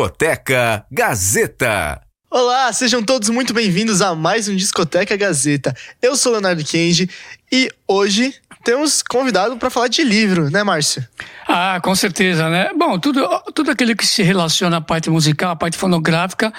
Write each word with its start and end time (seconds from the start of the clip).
Discoteca 0.00 0.86
Gazeta. 0.90 2.00
Olá, 2.30 2.72
sejam 2.72 3.02
todos 3.02 3.28
muito 3.28 3.52
bem-vindos 3.52 4.00
a 4.00 4.14
mais 4.14 4.48
um 4.48 4.56
Discoteca 4.56 5.14
Gazeta. 5.14 5.76
Eu 6.00 6.16
sou 6.16 6.32
Leonardo 6.32 6.64
Kenji 6.64 7.10
e 7.52 7.70
hoje 7.86 8.34
temos 8.64 9.02
convidado 9.02 9.58
para 9.58 9.68
falar 9.68 9.88
de 9.88 10.02
livro, 10.02 10.48
né, 10.50 10.62
Márcio? 10.62 11.06
Ah, 11.46 11.78
com 11.82 11.94
certeza, 11.94 12.48
né? 12.48 12.70
Bom, 12.74 12.98
tudo, 12.98 13.28
tudo 13.54 13.70
aquilo 13.70 13.94
que 13.94 14.06
se 14.06 14.22
relaciona 14.22 14.78
à 14.78 14.80
parte 14.80 15.10
musical, 15.10 15.50
à 15.50 15.56
parte 15.56 15.76
fonográfica, 15.76 16.50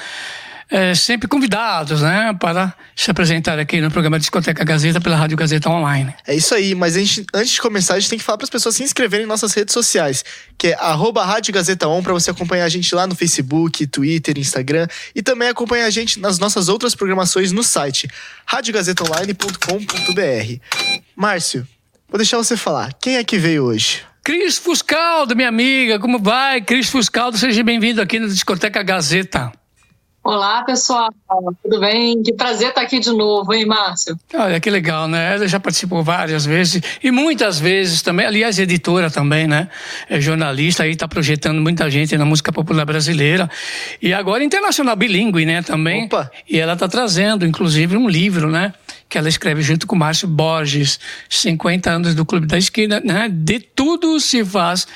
é, 0.72 0.96
sempre 0.96 1.28
convidados, 1.28 2.02
né, 2.02 2.34
para 2.40 2.74
se 2.96 3.12
apresentar 3.12 3.60
aqui 3.60 3.82
no 3.82 3.92
programa 3.92 4.18
Discoteca 4.18 4.64
Gazeta 4.64 5.02
pela 5.02 5.18
Rádio 5.18 5.36
Gazeta 5.36 5.70
Online. 5.70 6.16
É 6.26 6.34
isso 6.34 6.56
aí, 6.56 6.74
mas 6.74 6.94
gente, 6.94 7.26
antes 7.34 7.52
de 7.52 7.62
começar, 7.62 7.96
a 7.96 8.00
gente 8.00 8.10
tem 8.10 8.18
que 8.18 8.24
falar 8.24 8.38
para 8.38 8.46
as 8.46 8.50
pessoas 8.50 8.76
se 8.76 8.84
inscreverem 8.84 9.26
em 9.26 9.28
nossas 9.28 9.54
redes 9.54 9.74
sociais, 9.74 10.24
que 10.58 10.68
é 10.68 10.76
arroba 10.76 11.26
Rádio 11.26 11.54
Gazeta 11.54 11.90
On, 11.90 12.02
para 12.02 12.14
você 12.14 12.32
acompanhar 12.32 12.64
a 12.64 12.70
gente 12.70 12.96
lá 12.96 13.06
no 13.06 13.16
Facebook, 13.16 13.86
Twitter, 13.86 14.40
Instagram 14.40 14.88
e 15.14 15.22
também 15.22 15.50
acompanhar 15.50 15.88
a 15.88 15.90
gente 15.90 16.22
nas 16.22 16.40
nossas 16.40 16.70
outras 16.70 16.96
programações 16.96 17.52
no 17.52 17.64
site 17.64 18.08
radiogazetaonline.com.br. 18.46 20.62
Márcio, 21.18 21.68
vou 22.08 22.18
deixar 22.18 22.38
você 22.38 22.56
falar. 22.56 22.94
Quem 22.94 23.18
é 23.18 23.26
que 23.26 23.38
veio 23.38 23.66
hoje? 23.66 24.04
Cris 24.24 24.58
Fuscaldo, 24.58 25.36
minha 25.36 25.50
amiga, 25.50 26.00
como 26.00 26.18
vai? 26.18 26.62
Cris 26.62 26.90
Fuscaldo, 26.90 27.38
seja 27.38 27.62
bem-vindo 27.62 28.02
aqui 28.02 28.20
no 28.20 28.30
Discoteca 28.30 28.82
Gazeta. 28.84 29.52
Olá, 30.24 30.64
pessoal, 30.64 31.10
tudo 31.64 31.80
bem? 31.80 32.22
Que 32.22 32.32
prazer 32.34 32.70
estar 32.70 32.82
aqui 32.82 33.00
de 33.00 33.10
novo, 33.10 33.52
hein, 33.56 33.66
Márcio? 33.66 34.16
Olha, 34.36 34.60
que 34.60 34.70
legal, 34.70 35.08
né? 35.08 35.34
Ela 35.34 35.48
já 35.48 35.60
participou 35.60 36.04
várias 36.04 36.46
vezes 36.46 36.80
e 37.04 37.10
muitas 37.10 37.60
vezes 37.60 38.04
também, 38.04 38.28
aliás, 38.28 38.60
editora 38.60 39.10
também, 39.10 39.48
né? 39.48 39.68
É 40.08 40.22
jornalista 40.22 40.84
aí, 40.84 40.92
está 40.92 41.08
projetando 41.08 41.60
muita 41.60 41.90
gente 41.90 42.16
na 42.18 42.24
música 42.24 42.52
popular 42.52 42.86
brasileira 42.86 43.50
e 44.00 44.14
agora 44.14 44.44
internacional, 44.44 44.96
bilíngue, 44.96 45.44
né, 45.44 45.64
também. 45.64 46.06
Opa. 46.06 46.30
E 46.48 46.60
ela 46.60 46.74
está 46.74 46.88
trazendo, 46.88 47.44
inclusive, 47.44 47.98
um 47.98 48.08
livro, 48.08 48.52
né? 48.52 48.76
Que 49.10 49.18
ela 49.18 49.28
escreve 49.28 49.64
junto 49.64 49.88
com 49.88 49.96
Márcio 49.96 50.28
Borges, 50.28 51.00
50 51.30 51.90
anos 51.90 52.14
do 52.14 52.24
Clube 52.26 52.46
da 52.46 52.60
Esquina, 52.60 53.02
né? 53.04 53.28
De 53.28 53.60
tudo 53.60 54.20
se 54.20 54.46
faz 54.46 54.88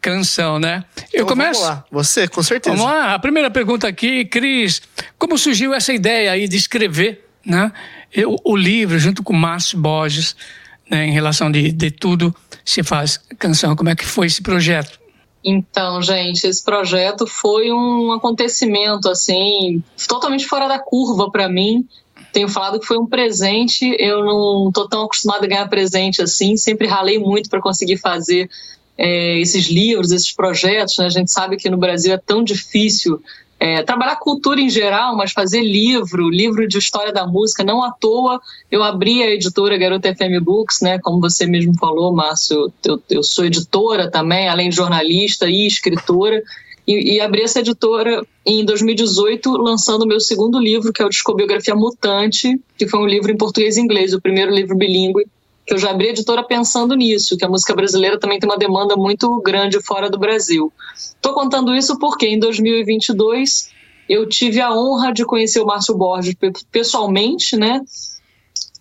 canção, 0.00 0.58
né? 0.58 0.84
Então, 0.96 1.08
Eu 1.12 1.26
começo. 1.26 1.60
Vamos 1.60 1.76
lá, 1.76 1.84
você, 1.90 2.28
com 2.28 2.42
certeza. 2.42 2.76
Vamos 2.76 2.90
lá, 2.90 3.14
a 3.14 3.18
primeira 3.18 3.50
pergunta 3.50 3.86
aqui, 3.86 4.24
Cris, 4.24 4.82
como 5.18 5.36
surgiu 5.36 5.74
essa 5.74 5.92
ideia 5.92 6.32
aí 6.32 6.48
de 6.48 6.56
escrever, 6.56 7.28
né? 7.44 7.72
Eu, 8.12 8.36
o 8.44 8.56
livro 8.56 8.98
junto 8.98 9.22
com 9.22 9.32
Márcio 9.32 9.78
Borges, 9.78 10.34
né, 10.90 11.06
em 11.06 11.12
relação 11.12 11.50
de, 11.50 11.70
de 11.70 11.90
tudo 11.90 12.34
se 12.64 12.82
faz 12.82 13.20
canção. 13.38 13.76
Como 13.76 13.88
é 13.88 13.94
que 13.94 14.04
foi 14.04 14.26
esse 14.26 14.42
projeto? 14.42 14.98
Então, 15.42 16.02
gente, 16.02 16.46
esse 16.46 16.62
projeto 16.62 17.26
foi 17.26 17.72
um 17.72 18.12
acontecimento 18.12 19.08
assim 19.08 19.82
totalmente 20.06 20.46
fora 20.46 20.68
da 20.68 20.78
curva 20.78 21.30
para 21.30 21.48
mim. 21.48 21.86
Tenho 22.32 22.48
falado 22.48 22.78
que 22.78 22.86
foi 22.86 22.98
um 22.98 23.06
presente. 23.06 23.96
Eu 23.98 24.24
não 24.24 24.70
tô 24.70 24.86
tão 24.86 25.04
acostumada 25.04 25.46
a 25.46 25.48
ganhar 25.48 25.68
presente 25.68 26.20
assim. 26.20 26.56
Sempre 26.56 26.86
ralei 26.86 27.18
muito 27.18 27.48
para 27.48 27.60
conseguir 27.60 27.96
fazer 27.96 28.50
é, 28.96 29.38
esses 29.38 29.66
livros, 29.66 30.10
esses 30.10 30.32
projetos. 30.32 30.98
Né? 30.98 31.06
A 31.06 31.10
gente 31.10 31.30
sabe 31.30 31.56
que 31.56 31.70
no 31.70 31.78
Brasil 31.78 32.12
é 32.12 32.18
tão 32.18 32.44
difícil 32.44 33.20
é, 33.60 33.82
trabalhar 33.82 34.16
cultura 34.16 34.58
em 34.58 34.70
geral, 34.70 35.14
mas 35.14 35.32
fazer 35.32 35.60
livro, 35.60 36.30
livro 36.30 36.66
de 36.66 36.78
história 36.78 37.12
da 37.12 37.26
música, 37.26 37.62
não 37.62 37.82
à 37.82 37.92
toa. 37.92 38.40
Eu 38.70 38.82
abri 38.82 39.22
a 39.22 39.30
editora 39.30 39.76
Garota 39.76 40.14
FM 40.14 40.42
Books, 40.42 40.80
né? 40.80 40.98
Como 40.98 41.20
você 41.20 41.46
mesmo 41.46 41.74
falou, 41.78 42.10
Márcio, 42.10 42.72
eu, 42.82 43.02
eu 43.10 43.22
sou 43.22 43.44
editora 43.44 44.10
também, 44.10 44.48
além 44.48 44.70
de 44.70 44.76
jornalista 44.76 45.46
e 45.46 45.66
escritora. 45.66 46.42
E, 46.88 47.16
e 47.16 47.20
abri 47.20 47.42
essa 47.42 47.60
editora 47.60 48.26
em 48.46 48.64
2018, 48.64 49.50
lançando 49.58 50.02
o 50.02 50.08
meu 50.08 50.20
segundo 50.20 50.58
livro, 50.58 50.90
que 50.90 51.02
é 51.02 51.04
o 51.04 51.10
Discobiografia 51.10 51.74
Mutante, 51.74 52.58
que 52.78 52.88
foi 52.88 52.98
um 52.98 53.06
livro 53.06 53.30
em 53.30 53.36
português 53.36 53.76
e 53.76 53.80
inglês, 53.82 54.14
o 54.14 54.20
primeiro 54.22 54.50
livro 54.54 54.74
bilíngue 54.74 55.26
que 55.70 55.74
eu 55.74 55.78
já 55.78 55.92
abri 55.92 56.08
a 56.08 56.10
editora 56.10 56.42
pensando 56.42 56.96
nisso, 56.96 57.36
que 57.36 57.44
a 57.44 57.48
música 57.48 57.72
brasileira 57.76 58.18
também 58.18 58.40
tem 58.40 58.50
uma 58.50 58.58
demanda 58.58 58.96
muito 58.96 59.40
grande 59.40 59.80
fora 59.80 60.10
do 60.10 60.18
Brasil. 60.18 60.72
Estou 60.96 61.32
contando 61.32 61.72
isso 61.72 61.96
porque 61.96 62.26
em 62.26 62.40
2022 62.40 63.70
eu 64.08 64.28
tive 64.28 64.60
a 64.60 64.74
honra 64.74 65.12
de 65.12 65.24
conhecer 65.24 65.60
o 65.60 65.66
Márcio 65.66 65.96
Borges 65.96 66.34
pessoalmente, 66.72 67.56
né? 67.56 67.82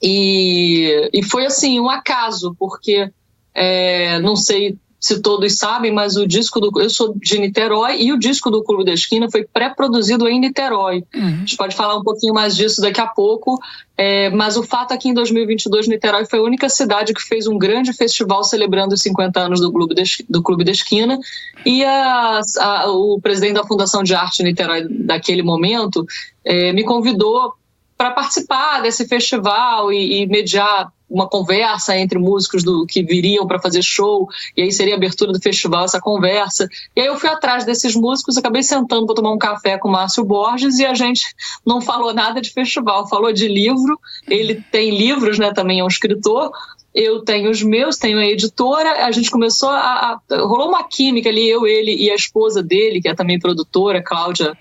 E, 0.02 1.12
e 1.14 1.22
foi 1.22 1.46
assim, 1.46 1.80
um 1.80 1.88
acaso, 1.88 2.56
porque 2.58 3.12
é, 3.54 4.20
não 4.22 4.36
sei 4.36 4.76
se 5.00 5.22
todos 5.22 5.58
sabem, 5.58 5.94
mas 5.94 6.18
o 6.18 6.28
disco 6.28 6.60
do. 6.60 6.70
Eu 6.82 6.90
sou 6.90 7.16
de 7.16 7.40
Niterói 7.40 8.02
e 8.02 8.12
o 8.12 8.20
disco 8.20 8.52
do 8.52 8.62
Clube 8.62 8.84
da 8.84 8.92
Esquina 8.92 9.32
foi 9.32 9.46
pré-produzido 9.46 10.28
em 10.28 10.40
Niterói. 10.40 11.06
Uhum. 11.16 11.26
A 11.26 11.30
gente 11.30 11.56
pode 11.56 11.76
falar 11.76 11.96
um 11.96 12.04
pouquinho 12.04 12.34
mais 12.34 12.56
disso 12.56 12.82
daqui 12.82 13.00
a 13.00 13.08
pouco, 13.08 13.58
é, 13.98 14.30
mas 14.30 14.58
o 14.58 14.64
fato 14.64 14.94
é 14.94 14.98
que 14.98 15.08
em 15.08 15.14
2022 15.14 15.88
Niterói 15.88 16.26
foi 16.26 16.40
a 16.40 16.44
única 16.44 16.68
cidade 16.68 17.14
que 17.14 17.22
fez 17.22 17.48
um 17.48 17.58
grande 17.58 17.94
festival 17.94 18.44
celebrando 18.44 18.94
os 18.94 19.02
50 19.02 19.40
anos 19.40 19.62
do 19.62 19.72
Clube 19.72 19.96
da, 19.96 20.04
do 20.30 20.44
Clube 20.44 20.66
da 20.66 20.72
Esquina 20.72 21.18
e 21.66 21.84
a, 21.86 22.42
a, 22.60 22.92
o 22.92 23.22
presidente 23.22 23.54
da 23.54 23.64
Fundação 23.64 24.04
de 24.04 24.14
Arte 24.14 24.44
Niterói 24.44 24.86
daquele 24.90 25.44
momento 25.44 26.06
é, 26.44 26.74
me 26.74 26.84
convidou 26.84 27.54
para 27.98 28.12
participar 28.12 28.82
desse 28.82 29.08
festival 29.08 29.94
e, 29.94 30.22
e 30.22 30.28
mediar 30.28 30.92
uma 31.10 31.28
conversa 31.28 31.98
entre 31.98 32.20
músicos 32.20 32.64
do 32.64 32.86
que 32.86 33.02
viriam 33.02 33.48
para 33.48 33.60
fazer 33.60 33.82
show, 33.82 34.28
e 34.56 34.62
aí 34.62 34.72
seria 34.72 34.94
a 34.94 34.98
abertura 34.98 35.32
do 35.32 35.42
festival 35.42 35.86
essa 35.86 36.00
conversa. 36.00 36.68
E 36.96 37.02
aí 37.02 37.08
eu 37.08 37.20
fui 37.20 37.30
atrás 37.30 37.66
desses 37.66 37.96
músicos, 37.96 38.38
acabei 38.38 38.62
sentando 38.62 39.06
para 39.06 39.16
tomar 39.16 39.32
um 39.32 39.38
café 39.38 39.78
com 39.78 39.88
o 39.88 39.92
Márcio 39.92 40.24
Borges 40.24 40.80
e 40.80 40.86
a 40.86 40.94
gente 40.94 41.24
não 41.66 41.82
falou 41.82 42.14
nada 42.14 42.40
de 42.42 42.52
festival, 42.52 43.08
falou 43.08 43.34
de 43.34 43.48
livro. 43.48 44.00
Ele 44.28 44.64
tem 44.72 44.96
livros, 44.96 45.40
né, 45.40 45.52
também 45.54 45.80
é 45.80 45.84
um 45.84 45.88
escritor. 45.88 46.52
Eu 46.94 47.22
tenho 47.22 47.50
os 47.52 47.62
meus, 47.62 47.98
tenho 47.98 48.18
a 48.18 48.26
editora. 48.26 49.06
A 49.06 49.12
gente 49.12 49.30
começou 49.30 49.70
a, 49.70 50.20
a 50.30 50.38
rolou 50.38 50.70
uma 50.70 50.84
química 50.84 51.30
ali, 51.30 51.48
eu, 51.48 51.66
ele 51.66 51.96
e 51.96 52.10
a 52.10 52.16
esposa 52.16 52.64
dele, 52.64 53.02
que 53.02 53.08
é 53.08 53.16
também 53.16 53.40
produtora, 53.40 54.02
Cláudia 54.02 54.58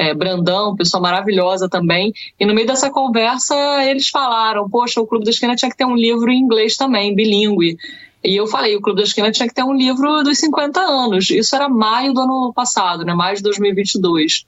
é, 0.00 0.14
Brandão, 0.14 0.74
pessoa 0.74 0.98
maravilhosa 0.98 1.68
também. 1.68 2.10
E 2.38 2.46
no 2.46 2.54
meio 2.54 2.66
dessa 2.66 2.90
conversa, 2.90 3.54
eles 3.84 4.08
falaram: 4.08 4.68
Poxa, 4.68 4.98
o 4.98 5.06
Clube 5.06 5.26
da 5.26 5.30
Esquina 5.30 5.54
tinha 5.54 5.70
que 5.70 5.76
ter 5.76 5.84
um 5.84 5.94
livro 5.94 6.30
em 6.30 6.40
inglês 6.40 6.74
também, 6.74 7.14
bilíngue. 7.14 7.76
E 8.24 8.34
eu 8.34 8.46
falei: 8.46 8.74
o 8.74 8.80
Clube 8.80 9.00
da 9.00 9.06
Esquina 9.06 9.30
tinha 9.30 9.46
que 9.46 9.54
ter 9.54 9.62
um 9.62 9.74
livro 9.74 10.22
dos 10.22 10.38
50 10.38 10.80
anos. 10.80 11.28
Isso 11.28 11.54
era 11.54 11.68
maio 11.68 12.14
do 12.14 12.22
ano 12.22 12.50
passado, 12.54 13.04
né? 13.04 13.12
maio 13.12 13.36
de 13.36 13.42
2022. 13.42 14.46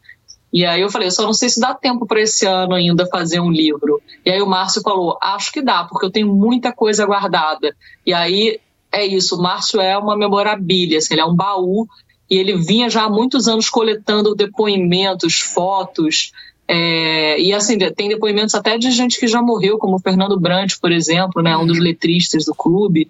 E 0.51 0.65
aí 0.65 0.81
eu 0.81 0.91
falei, 0.91 1.09
eu 1.09 1.13
só 1.13 1.23
não 1.23 1.33
sei 1.33 1.49
se 1.49 1.59
dá 1.59 1.75
tempo 1.75 2.07
para 2.07 2.21
esse 2.21 2.47
ano 2.47 2.75
ainda 2.75 3.07
fazer 3.07 3.41
um 3.41 3.51
livro. 3.51 4.03
E 4.25 4.31
aí 4.31 4.41
o 4.43 4.47
Márcio 4.47 4.83
falou, 4.83 5.19
acho 5.21 5.51
que 5.51 5.63
dá, 5.63 5.85
porque 5.85 6.05
eu 6.05 6.11
tenho 6.11 6.29
muita 6.29 6.73
coisa 6.73 7.07
guardada. 7.07 7.75
E 8.05 8.13
aí 8.13 8.61
é 8.93 9.07
isso, 9.07 9.37
o 9.37 9.43
Márcio 9.43 9.81
é 9.81 9.97
uma 9.97 10.15
memorabilia, 10.15 10.99
assim, 10.99 11.15
ele 11.15 11.23
é 11.23 11.25
um 11.25 11.35
baú 11.35 11.87
e 12.31 12.37
ele 12.37 12.57
vinha 12.57 12.89
já 12.89 13.05
há 13.05 13.11
muitos 13.11 13.49
anos 13.49 13.69
coletando 13.69 14.35
depoimentos, 14.35 15.41
fotos, 15.41 16.33
é, 16.75 17.39
e 17.39 17.53
assim, 17.53 17.77
tem 17.77 18.09
depoimentos 18.09 18.55
até 18.55 18.79
de 18.79 18.91
gente 18.91 19.19
que 19.19 19.27
já 19.27 19.43
morreu, 19.43 19.77
como 19.77 19.97
o 19.97 19.99
Fernando 19.99 20.39
Brant, 20.41 20.75
por 20.81 20.91
exemplo, 20.91 21.43
né, 21.43 21.57
um 21.57 21.67
dos 21.67 21.77
uhum. 21.77 21.83
letristas 21.83 22.45
do 22.45 22.55
clube. 22.55 23.09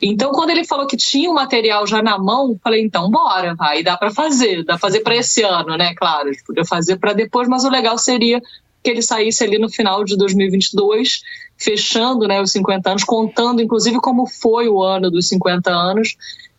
Então, 0.00 0.30
quando 0.30 0.50
ele 0.50 0.64
falou 0.64 0.86
que 0.86 0.96
tinha 0.96 1.30
o 1.30 1.34
material 1.34 1.86
já 1.86 2.02
na 2.02 2.18
mão, 2.18 2.56
falei, 2.62 2.82
então 2.82 3.10
bora, 3.10 3.56
aí 3.58 3.82
dá 3.82 3.96
para 3.96 4.12
fazer, 4.12 4.64
dá 4.64 4.74
para 4.74 4.78
fazer 4.78 5.00
para 5.00 5.16
esse 5.16 5.42
ano, 5.42 5.76
né? 5.76 5.92
Claro, 5.96 6.28
a 6.28 6.32
gente 6.32 6.44
podia 6.44 6.64
fazer 6.64 6.98
para 6.98 7.12
depois, 7.12 7.48
mas 7.48 7.64
o 7.64 7.70
legal 7.70 7.98
seria 7.98 8.40
que 8.82 8.90
ele 8.90 9.02
saísse 9.02 9.42
ali 9.42 9.58
no 9.58 9.68
final 9.68 10.04
de 10.04 10.16
2022, 10.16 11.22
fechando 11.58 12.28
né, 12.28 12.40
os 12.40 12.52
50 12.52 12.90
anos, 12.90 13.04
contando 13.04 13.60
inclusive 13.60 13.98
como 14.00 14.26
foi 14.26 14.68
o 14.68 14.82
ano 14.82 15.10
dos 15.10 15.26
50 15.26 15.70
anos. 15.70 16.16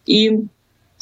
E 0.08 0.44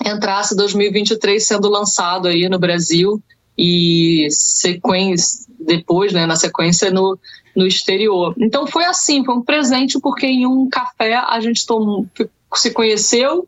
entrasse 0.05 0.55
2023 0.55 1.45
sendo 1.45 1.69
lançado 1.69 2.27
aí 2.27 2.47
no 2.47 2.59
Brasil 2.59 3.21
e 3.57 4.27
sequência 4.31 5.47
depois, 5.59 6.13
né, 6.13 6.25
na 6.25 6.35
sequência 6.35 6.89
no, 6.89 7.19
no 7.55 7.67
exterior. 7.67 8.33
Então 8.37 8.65
foi 8.65 8.85
assim, 8.85 9.23
foi 9.23 9.35
um 9.35 9.41
presente 9.41 9.99
porque 9.99 10.25
em 10.25 10.45
um 10.45 10.69
café 10.69 11.15
a 11.15 11.39
gente 11.39 11.65
tomou, 11.65 12.07
se 12.55 12.71
conheceu, 12.71 13.47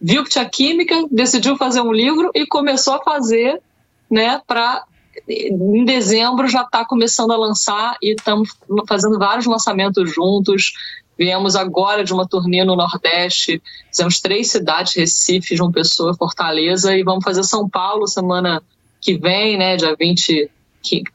viu 0.00 0.22
que 0.22 0.30
tinha 0.30 0.48
química, 0.48 0.94
decidiu 1.10 1.56
fazer 1.56 1.80
um 1.80 1.92
livro 1.92 2.30
e 2.34 2.46
começou 2.46 2.94
a 2.94 3.02
fazer, 3.02 3.60
né, 4.10 4.40
para 4.46 4.84
em 5.28 5.84
dezembro 5.84 6.46
já 6.46 6.62
está 6.62 6.84
começando 6.84 7.32
a 7.32 7.36
lançar 7.36 7.96
e 8.00 8.14
estamos 8.14 8.50
fazendo 8.86 9.18
vários 9.18 9.46
lançamentos 9.46 10.14
juntos, 10.14 10.72
Viemos 11.18 11.56
agora 11.56 12.04
de 12.04 12.12
uma 12.12 12.28
turnê 12.28 12.64
no 12.64 12.76
Nordeste, 12.76 13.60
fizemos 13.90 14.20
três 14.20 14.50
cidades, 14.50 14.94
Recife, 14.94 15.56
João 15.56 15.72
Pessoa, 15.72 16.14
Fortaleza, 16.14 16.96
e 16.96 17.02
vamos 17.02 17.24
fazer 17.24 17.42
São 17.42 17.68
Paulo 17.68 18.06
semana 18.06 18.62
que 19.00 19.18
vem, 19.18 19.58
né, 19.58 19.76
dia 19.76 19.96
20, 19.98 20.50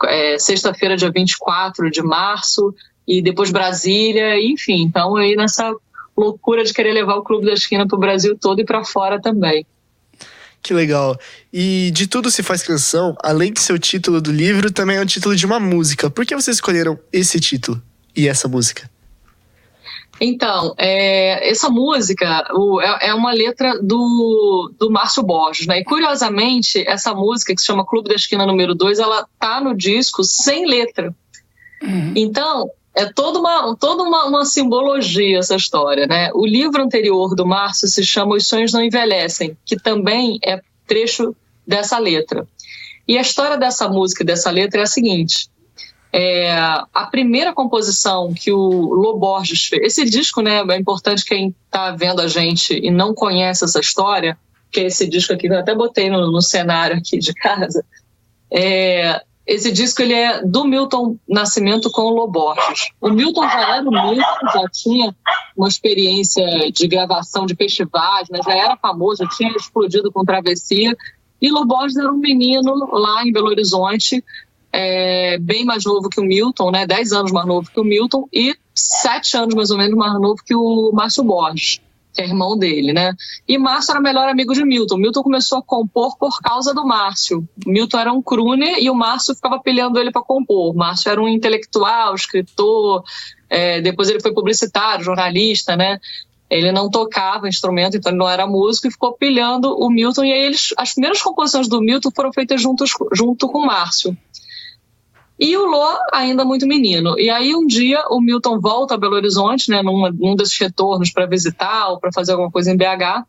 é, 0.06 0.38
sexta-feira, 0.38 0.98
dia 0.98 1.10
24 1.10 1.90
de 1.90 2.02
março, 2.02 2.76
e 3.08 3.22
depois 3.22 3.50
Brasília, 3.50 4.40
enfim, 4.40 4.82
então 4.84 5.16
aí 5.16 5.36
nessa 5.36 5.74
loucura 6.18 6.64
de 6.64 6.74
querer 6.74 6.92
levar 6.92 7.16
o 7.16 7.24
Clube 7.24 7.46
da 7.46 7.54
Esquina 7.54 7.88
para 7.88 7.96
o 7.96 8.00
Brasil 8.00 8.38
todo 8.38 8.60
e 8.60 8.66
para 8.66 8.84
fora 8.84 9.22
também. 9.22 9.66
Que 10.62 10.74
legal. 10.74 11.18
E 11.52 11.92
de 11.94 12.08
tudo 12.08 12.32
se 12.32 12.42
faz 12.42 12.64
canção, 12.64 13.16
além 13.22 13.52
de 13.52 13.60
ser 13.60 13.74
o 13.74 13.80
título 13.80 14.22
do 14.22 14.32
livro, 14.32 14.72
também 14.72 14.96
é 14.96 15.02
o 15.02 15.06
título 15.06 15.36
de 15.36 15.46
uma 15.46 15.60
música. 15.60 16.10
Por 16.10 16.26
que 16.26 16.36
vocês 16.36 16.56
escolheram 16.56 16.98
esse 17.12 17.38
título 17.40 17.82
e 18.16 18.30
essa 18.30 18.48
música? 18.48 18.90
Então, 20.21 20.74
é, 20.77 21.50
essa 21.50 21.69
música 21.69 22.48
o, 22.54 22.80
é, 22.80 23.07
é, 23.07 23.13
uma 23.13 23.33
letra 23.33 23.80
do, 23.81 24.71
do 24.77 24.92
Márcio 24.92 25.24
Borges, 25.24 25.68
né? 25.68 25.80
E 25.80 25.83
curiosamente, 25.83 26.83
essa 26.88 27.13
música 27.13 27.54
que 27.54 27.60
se 27.60 27.65
chama 27.65 27.86
Clube 27.86 28.10
da 28.10 28.15
Esquina 28.15 28.45
número 28.45 28.75
2, 28.75 29.00
ela 29.00 29.27
tá 29.39 29.60
no 29.60 29.75
disco 29.75 30.24
sem 30.24 30.68
letra. 30.68 31.13
Uhum. 31.81 32.13
Então, 32.15 32.69
é 32.95 33.06
toda 33.12 33.39
uma, 33.39 33.75
toda 33.75 34.04
uma, 34.04 34.25
uma, 34.25 34.45
simbologia 34.45 35.39
essa 35.39 35.56
história, 35.56 36.06
né? 36.06 36.30
O 36.33 36.45
livro 36.45 36.81
anterior 36.81 37.36
do 37.36 37.45
Márcio 37.45 37.88
se 37.88 38.06
chama 38.06 38.36
Os 38.36 38.48
Sonhos 38.48 38.71
Não 38.71 38.83
Envelhecem, 38.83 39.57
que 39.66 39.75
também 39.75 40.38
é 40.45 40.62
trecho 40.88 41.36
dessa 41.66 41.98
letra. 41.98 42.48
E 43.07 43.18
a 43.18 43.21
história 43.21 43.57
dessa 43.57 43.89
música 43.89 44.24
e 44.24 44.25
dessa 44.25 44.51
letra 44.51 44.81
é 44.81 44.83
a 44.83 44.88
seguinte: 44.88 45.50
é, 46.15 46.51
a 46.51 47.07
primeira 47.10 47.51
composição 47.54 48.31
que 48.36 48.51
o 48.51 48.94
Loborges 48.94 49.65
fez, 49.65 49.81
esse 49.81 50.06
disco, 50.06 50.44
né, 50.44 50.63
é 50.69 50.77
importante 50.77 51.25
quem 51.25 51.56
está 51.65 51.89
vendo 51.89 52.21
a 52.21 52.27
gente 52.27 52.71
e 52.71 52.92
não 52.92 53.15
conhece 53.15 53.65
essa 53.65 53.80
história, 53.80 54.38
que 54.71 54.81
é 54.81 54.86
esse 54.86 55.10
disco 55.10 55.33
aqui 55.33 55.48
que 55.48 55.54
eu 55.54 55.60
até 55.60 55.74
botei 55.74 56.12
no, 56.12 56.31
no 56.31 56.39
cenário 56.39 56.98
aqui 56.98 57.18
de 57.18 57.33
casa. 57.33 57.83
É, 58.51 59.21
esse 59.48 59.71
disco 59.71 60.04
ele 60.04 60.13
é 60.13 60.44
do 60.44 60.63
Milton 60.65 61.18
Nascimento 61.27 61.89
com 61.89 62.04
o 62.04 62.12
Loborges. 62.12 62.92
O 63.01 63.09
Milton 63.09 63.50
já 63.50 63.75
era 63.77 63.89
o 63.89 63.92
Milton, 63.92 64.48
já 64.54 64.69
tinha 64.71 65.16
uma 65.57 65.68
experiência 65.68 66.45
de 66.71 66.88
gravação 66.88 67.48
de 67.48 67.56
festivais, 67.56 68.30
né? 68.30 68.39
já 68.45 68.56
era 68.56 68.77
famoso, 68.77 69.24
já 69.24 69.30
tinha 69.31 69.51
explodido 69.56 70.12
com 70.12 70.24
Travessia. 70.24 70.95
E 71.42 71.50
Loborges 71.50 71.98
era 71.98 72.12
um 72.12 72.18
menino 72.18 72.71
lá 72.92 73.24
em 73.25 73.33
Belo 73.33 73.48
Horizonte, 73.48 74.24
é, 74.74 75.38
bem 75.38 75.64
mais 75.64 75.86
novo 75.86 76.10
que 76.10 76.20
o 76.20 76.24
Milton, 76.24 76.72
né? 76.72 76.88
10 76.88 77.14
anos 77.14 77.31
mais 77.31 77.46
novo 77.46 77.70
que 77.72 77.80
o 77.80 77.84
Milton, 77.84 78.28
e 78.34 78.56
7 78.74 79.38
anos 79.38 79.56
mais 79.56 79.70
ou 79.70 79.78
menos 79.78 79.96
mais 79.96 80.14
novo 80.14 80.42
que 80.44 80.56
o 80.56 80.92
Márcio 80.92 81.24
Borges 81.24 81.80
que 82.14 82.22
é 82.22 82.25
irmão 82.25 82.56
dele, 82.58 82.94
né? 82.94 83.14
E 83.48 83.58
Márcio 83.58 83.92
era 83.92 84.00
melhor 84.00 84.30
amigo 84.30 84.54
de 84.54 84.64
Milton. 84.64 84.98
Milton 84.98 85.24
começou 85.24 85.58
a 85.58 85.64
compor 85.64 86.16
por 86.18 86.40
causa 86.42 86.74
do 86.74 86.86
Márcio. 86.86 87.48
Milton 87.66 87.98
era 87.98 88.14
um 88.14 88.22
crooner 88.22 88.78
e 88.78 88.90
o 88.90 88.94
Márcio 88.94 89.34
ficava 89.34 89.60
pilhando 89.60 90.00
ele 90.00 90.12
para 90.12 90.22
compor. 90.22 90.76
Márcio 90.76 91.10
era 91.10 91.19
um 91.19 91.28
intelectual, 91.28 92.14
escritor, 92.14 93.04
é, 93.50 93.81
depois 93.81 94.10
ele 94.10 94.22
foi 94.22 94.31
publicitário, 94.31 95.04
jornalista, 95.04 95.76
né? 95.76 96.00
Ele 96.50 96.72
não 96.72 96.88
tocava 96.88 97.50
instrumento, 97.50 97.98
então 97.98 98.12
ele 98.12 98.19
não 98.19 98.30
era 98.30 98.46
músico 98.46 98.88
e 98.88 98.92
ficou 98.92 99.14
pilhando 99.14 99.76
o 99.76 99.90
Milton. 99.90 100.24
E 100.24 100.31
aí 100.31 100.44
eles, 100.44 100.72
as 100.78 100.94
primeiras 100.94 101.19
composições 101.19 101.68
do 101.68 101.81
Milton 101.81 102.12
foram 102.16 102.31
feitas 102.31 102.62
juntos, 102.62 102.92
junto 103.12 103.48
com 103.48 103.58
o 103.58 103.66
Márcio. 103.66 104.16
E 105.39 105.57
o 105.57 105.65
Lô 105.65 105.97
ainda 106.12 106.45
muito 106.45 106.68
menino. 106.68 107.19
E 107.19 107.30
aí 107.30 107.56
um 107.56 107.65
dia 107.65 108.03
o 108.09 108.21
Milton 108.21 108.59
volta 108.59 108.94
a 108.94 108.97
Belo 108.97 109.15
Horizonte, 109.15 109.69
né, 109.69 109.81
num, 109.81 110.09
num 110.12 110.35
desses 110.35 110.57
retornos 110.57 111.12
para 111.12 111.25
visitar 111.25 111.89
ou 111.89 112.00
para 112.00 112.12
fazer 112.13 112.33
alguma 112.33 112.51
coisa 112.51 112.71
em 112.71 112.77
BH. 112.77 113.25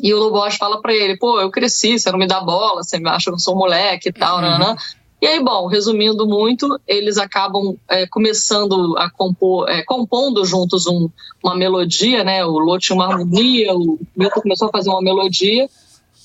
E 0.00 0.14
o 0.14 0.18
Lobos 0.18 0.56
fala 0.56 0.80
para 0.80 0.94
ele: 0.94 1.18
pô, 1.18 1.40
eu 1.40 1.50
cresci, 1.50 1.98
você 1.98 2.10
não 2.10 2.18
me 2.18 2.26
dá 2.26 2.40
bola, 2.40 2.82
você 2.82 2.98
me 2.98 3.08
acha 3.08 3.30
que 3.30 3.34
eu 3.34 3.38
sou 3.38 3.56
moleque 3.56 4.08
e 4.08 4.12
tal, 4.12 4.36
uhum. 4.36 4.58
né? 4.58 4.76
E 5.20 5.26
aí, 5.26 5.40
bom, 5.42 5.68
resumindo 5.68 6.26
muito, 6.26 6.80
eles 6.86 7.16
acabam 7.16 7.76
é, 7.88 8.06
começando 8.08 8.96
a 8.98 9.08
compor, 9.08 9.68
é, 9.68 9.84
compondo 9.84 10.44
juntos 10.44 10.86
um, 10.88 11.08
uma 11.44 11.54
melodia, 11.54 12.24
né? 12.24 12.44
O 12.44 12.58
Lô 12.58 12.78
tinha 12.78 12.96
uma 12.96 13.06
harmonia, 13.06 13.72
o 13.72 14.00
Milton 14.16 14.40
começou 14.40 14.68
a 14.68 14.72
fazer 14.72 14.90
uma 14.90 15.02
melodia. 15.02 15.68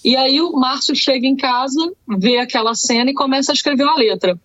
E 0.03 0.15
aí 0.15 0.41
o 0.41 0.53
Márcio 0.53 0.95
chega 0.95 1.27
em 1.27 1.35
casa, 1.35 1.91
vê 2.07 2.39
aquela 2.39 2.73
cena 2.73 3.11
e 3.11 3.13
começa 3.13 3.51
a 3.51 3.53
escrever 3.53 3.83
uma 3.83 3.97
letra. 3.97 4.39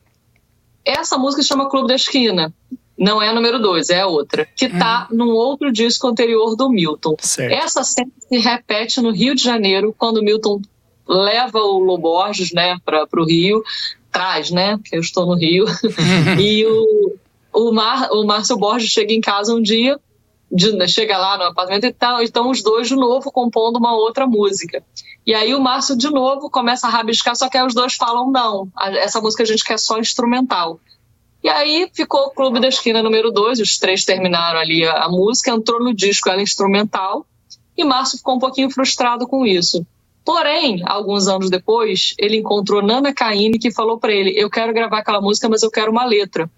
Essa 0.84 1.17
música 1.19 1.43
se 1.43 1.49
chama 1.49 1.69
Clube 1.69 1.88
da 1.88 1.94
Esquina. 1.94 2.52
Não 2.99 3.20
é 3.23 3.29
a 3.29 3.32
número 3.32 3.58
dois, 3.58 3.90
é 3.90 4.00
a 4.00 4.06
outra. 4.06 4.46
Que 4.56 4.67
está 4.67 5.08
hum. 5.11 5.17
num 5.17 5.31
outro 5.31 5.73
disco 5.73 6.06
anterior 6.06 6.55
do 6.56 6.69
Milton. 6.69 7.17
Certo. 7.20 7.52
Essa 7.52 7.82
cena 7.82 8.11
se 8.19 8.38
repete 8.38 9.00
no 9.00 9.11
Rio 9.11 9.34
de 9.34 9.43
Janeiro, 9.43 9.94
quando 9.96 10.23
Milton 10.23 10.61
leva 11.06 11.58
o 11.58 11.79
Loborges 11.79 12.52
né, 12.52 12.76
para 12.84 13.06
o 13.17 13.25
Rio. 13.25 13.62
Traz, 14.11 14.50
né? 14.50 14.76
Porque 14.76 14.96
eu 14.96 15.00
estou 15.00 15.26
no 15.26 15.34
Rio. 15.34 15.64
e 16.38 16.67
o, 16.67 17.14
o, 17.52 17.73
Mar, 17.73 18.11
o 18.12 18.25
Márcio 18.25 18.56
Borges 18.56 18.90
chega 18.90 19.12
em 19.12 19.20
casa 19.20 19.55
um 19.55 19.62
dia 19.62 19.99
de, 20.52 20.87
chega 20.87 21.16
lá 21.16 21.38
no 21.38 21.44
apartamento 21.44 21.87
e 21.87 21.93
tal, 21.93 22.22
estão 22.22 22.50
os 22.50 22.62
dois 22.62 22.87
de 22.87 22.94
novo 22.94 23.32
compondo 23.32 23.78
uma 23.78 23.94
outra 23.94 24.26
música. 24.26 24.84
E 25.26 25.34
aí 25.34 25.54
o 25.54 25.60
Márcio 25.60 25.96
de 25.96 26.10
novo 26.10 26.50
começa 26.50 26.87
a 26.87 26.90
rabiscar, 26.90 27.34
só 27.34 27.49
que 27.49 27.56
aí 27.56 27.66
os 27.66 27.75
dois 27.75 27.94
falam 27.94 28.31
não, 28.31 28.69
essa 28.96 29.20
música 29.20 29.44
a 29.44 29.46
gente 29.46 29.64
quer 29.64 29.78
só 29.78 29.99
instrumental. 29.99 30.78
E 31.43 31.49
aí 31.49 31.90
ficou 31.94 32.26
o 32.26 32.31
Clube 32.31 32.60
da 32.60 32.69
Esquina 32.69 33.02
número 33.02 33.31
2, 33.31 33.60
os 33.60 33.78
três 33.78 34.04
terminaram 34.04 34.60
ali 34.60 34.84
a, 34.84 35.04
a, 35.04 35.08
música, 35.08 35.50
entrou 35.50 35.82
no 35.82 35.94
disco 35.94 36.28
ela 36.28 36.43
instrumental, 36.43 37.26
e 37.76 37.84
Márcio 37.84 38.19
ficou 38.19 38.37
um 38.37 38.38
pouquinho 38.38 38.70
frustrado 38.70 39.26
com 39.26 39.46
isso. 39.46 39.84
Porém, 40.25 40.82
alguns 40.87 41.26
anos 41.26 41.50
depois, 41.50 42.14
ele 42.16 42.37
encontrou 42.37 42.82
Nana 42.82 43.12
Caine 43.12 43.58
que 43.58 43.72
falou 43.72 43.98
para 43.98 44.12
ele: 44.12 44.32
"Eu 44.37 44.48
quero 44.48 44.72
gravar 44.72 44.98
aquela 44.98 45.20
música, 45.20 45.48
mas 45.48 45.62
eu 45.62 45.70
quero 45.70 45.90
uma 45.90 46.05
letra". 46.05 46.48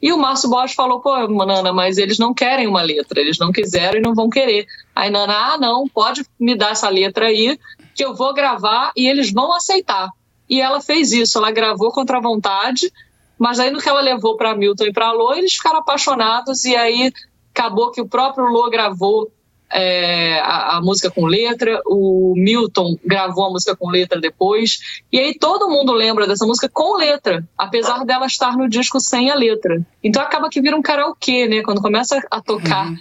E 0.00 0.12
o 0.12 0.18
Márcio 0.18 0.48
Bosch 0.48 0.74
falou, 0.74 1.00
pô, 1.00 1.26
Nana, 1.44 1.72
mas 1.72 1.98
eles 1.98 2.18
não 2.18 2.32
querem 2.32 2.68
uma 2.68 2.82
letra, 2.82 3.20
eles 3.20 3.38
não 3.38 3.50
quiseram 3.50 3.98
e 3.98 4.02
não 4.02 4.14
vão 4.14 4.30
querer. 4.30 4.66
Aí 4.94 5.10
Nana, 5.10 5.54
ah, 5.54 5.58
não, 5.58 5.88
pode 5.88 6.24
me 6.38 6.56
dar 6.56 6.70
essa 6.70 6.88
letra 6.88 7.26
aí, 7.26 7.58
que 7.94 8.04
eu 8.04 8.14
vou 8.14 8.32
gravar 8.32 8.92
e 8.96 9.08
eles 9.08 9.32
vão 9.32 9.52
aceitar. 9.52 10.08
E 10.48 10.60
ela 10.60 10.80
fez 10.80 11.12
isso, 11.12 11.38
ela 11.38 11.50
gravou 11.50 11.90
contra 11.90 12.18
a 12.18 12.22
vontade, 12.22 12.92
mas 13.38 13.58
aí 13.58 13.70
no 13.70 13.80
que 13.80 13.88
ela 13.88 14.00
levou 14.00 14.36
para 14.36 14.54
Milton 14.54 14.84
e 14.84 14.92
para 14.92 15.12
Lô, 15.12 15.34
eles 15.34 15.54
ficaram 15.54 15.78
apaixonados 15.78 16.64
e 16.64 16.76
aí 16.76 17.12
acabou 17.52 17.90
que 17.90 18.00
o 18.00 18.08
próprio 18.08 18.46
Lô 18.46 18.70
gravou 18.70 19.30
é, 19.70 20.40
a, 20.40 20.76
a, 20.76 20.80
música 20.80 21.10
com 21.10 21.26
letra, 21.26 21.80
o 21.86 22.34
Milton 22.36 22.96
gravou 23.04 23.46
a 23.46 23.50
música 23.50 23.76
com 23.76 23.90
letra 23.90 24.20
depois, 24.20 24.78
e 25.12 25.18
aí 25.18 25.34
todo 25.38 25.68
mundo 25.68 25.92
lembra 25.92 26.26
dessa 26.26 26.46
música 26.46 26.68
com 26.68 26.96
letra, 26.96 27.46
apesar 27.56 28.04
dela 28.04 28.26
estar 28.26 28.56
no 28.56 28.68
disco 28.68 28.98
sem 28.98 29.30
a 29.30 29.34
letra. 29.34 29.80
Então 30.02 30.22
acaba 30.22 30.48
que 30.48 30.60
vira 30.60 30.76
um 30.76 30.82
karaokê, 30.82 31.46
né? 31.46 31.62
Quando 31.62 31.82
começa 31.82 32.20
a 32.30 32.40
tocar. 32.40 32.88
Uhum. 32.88 32.96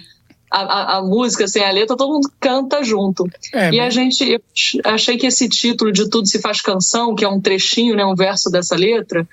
A, 0.49 0.61
a, 0.61 0.97
a, 0.97 1.01
música 1.01 1.45
sem 1.45 1.61
a 1.61 1.69
letra, 1.69 1.97
todo 1.97 2.13
mundo 2.13 2.31
canta 2.39 2.81
junto. 2.81 3.25
É, 3.53 3.69
e 3.69 3.81
a 3.81 3.89
gente, 3.89 4.23
eu 4.31 4.41
achei 4.85 5.17
que 5.17 5.27
esse 5.27 5.49
título 5.49 5.91
de 5.91 6.09
Tudo 6.09 6.25
Se 6.25 6.39
Faz 6.39 6.61
Canção, 6.61 7.13
que 7.13 7.25
é 7.25 7.27
um 7.27 7.41
trechinho, 7.41 7.97
né, 7.97 8.05
um 8.05 8.15
verso 8.15 8.49
dessa 8.49 8.73
letra, 8.73 9.27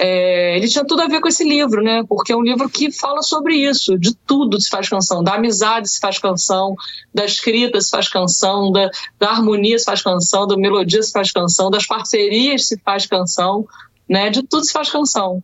é, 0.00 0.56
ele 0.56 0.68
tinha 0.68 0.84
tudo 0.84 1.02
a 1.02 1.06
ver 1.06 1.20
com 1.20 1.28
esse 1.28 1.44
livro, 1.44 1.82
né? 1.82 2.02
Porque 2.08 2.32
é 2.32 2.36
um 2.36 2.42
livro 2.42 2.68
que 2.68 2.90
fala 2.90 3.22
sobre 3.22 3.56
isso, 3.56 3.96
de 3.98 4.14
tudo 4.26 4.60
se 4.60 4.68
faz 4.68 4.88
canção, 4.88 5.22
da 5.22 5.34
amizade 5.34 5.88
se 5.88 6.00
faz 6.00 6.18
canção, 6.18 6.74
da 7.14 7.24
escrita 7.24 7.80
se 7.80 7.90
faz 7.90 8.08
canção, 8.08 8.72
da, 8.72 8.90
da 9.20 9.30
harmonia 9.30 9.78
se 9.78 9.84
faz 9.84 10.02
canção, 10.02 10.46
da 10.46 10.56
melodia 10.56 11.02
se 11.02 11.12
faz 11.12 11.30
canção, 11.30 11.70
das 11.70 11.86
parcerias 11.86 12.66
se 12.66 12.78
faz 12.84 13.06
canção, 13.06 13.66
né? 14.08 14.30
De 14.30 14.42
tudo 14.42 14.64
se 14.64 14.72
faz 14.72 14.90
canção. 14.90 15.42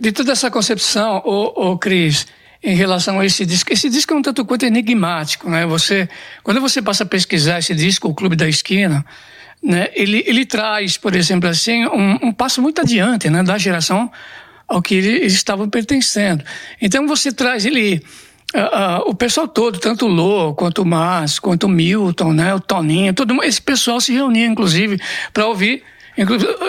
De 0.00 0.12
toda 0.12 0.32
essa 0.32 0.50
concepção, 0.50 1.22
o, 1.24 1.76
Cris, 1.76 2.26
em 2.62 2.74
relação 2.74 3.20
a 3.20 3.26
esse 3.26 3.44
disco, 3.44 3.72
esse 3.72 3.90
disco 3.90 4.14
é 4.14 4.16
um 4.16 4.22
tanto 4.22 4.44
quanto 4.44 4.64
enigmático, 4.64 5.50
né? 5.50 5.66
Você, 5.66 6.08
quando 6.42 6.60
você 6.60 6.80
passa 6.80 7.02
a 7.02 7.06
pesquisar 7.06 7.58
esse 7.58 7.74
disco, 7.74 8.08
o 8.08 8.14
Clube 8.14 8.36
da 8.36 8.48
Esquina, 8.48 9.04
né, 9.64 9.88
ele, 9.94 10.22
ele 10.26 10.44
traz, 10.44 10.98
por 10.98 11.16
exemplo, 11.16 11.48
assim, 11.48 11.86
um, 11.86 12.28
um 12.28 12.32
passo 12.32 12.60
muito 12.60 12.82
adiante 12.82 13.30
né, 13.30 13.42
da 13.42 13.56
geração 13.56 14.12
ao 14.68 14.82
que 14.82 14.94
eles 14.94 15.32
estavam 15.32 15.68
pertencendo. 15.70 16.44
Então 16.80 17.06
você 17.06 17.32
traz 17.32 17.64
ele. 17.64 18.02
Uh, 18.54 18.58
uh, 18.58 19.10
o 19.10 19.14
pessoal 19.14 19.48
todo, 19.48 19.80
tanto 19.80 20.06
o 20.06 20.08
Lô, 20.08 20.54
quanto 20.54 20.82
o 20.82 20.86
Márcio, 20.86 21.42
quanto 21.42 21.64
o 21.64 21.68
Milton, 21.68 22.32
né, 22.32 22.54
o 22.54 22.60
Toninho, 22.60 23.12
todo 23.12 23.42
esse 23.42 23.60
pessoal 23.60 24.00
se 24.00 24.12
reunia, 24.12 24.46
inclusive, 24.46 25.00
para 25.32 25.46
ouvir 25.46 25.82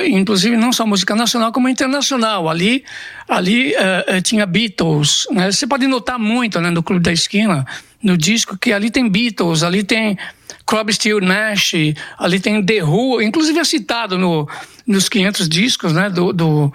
inclusive 0.07 0.57
não 0.57 0.71
só 0.71 0.87
música 0.87 1.15
nacional 1.15 1.51
como 1.51 1.69
internacional. 1.69 2.49
Ali, 2.49 2.83
ali 3.29 3.73
uh, 3.73 4.21
tinha 4.21 4.43
Beatles. 4.45 5.27
Né? 5.31 5.51
Você 5.51 5.67
pode 5.67 5.85
notar 5.85 6.17
muito 6.17 6.59
né, 6.59 6.71
no 6.71 6.81
Clube 6.81 7.03
da 7.03 7.13
Esquina, 7.13 7.63
no 8.01 8.17
disco, 8.17 8.57
que 8.57 8.73
ali 8.73 8.89
tem 8.89 9.07
Beatles, 9.07 9.61
ali 9.61 9.83
tem 9.83 10.17
Crosby, 10.65 10.93
Still, 10.93 11.21
Nash, 11.21 11.73
ali 12.17 12.39
tem 12.39 12.63
The 12.63 12.83
Who, 12.83 13.21
inclusive 13.21 13.59
é 13.59 13.63
citado 13.63 14.17
no, 14.17 14.49
nos 14.85 15.07
500 15.07 15.47
discos 15.47 15.93
né, 15.93 16.09
do, 16.09 16.33
do, 16.33 16.73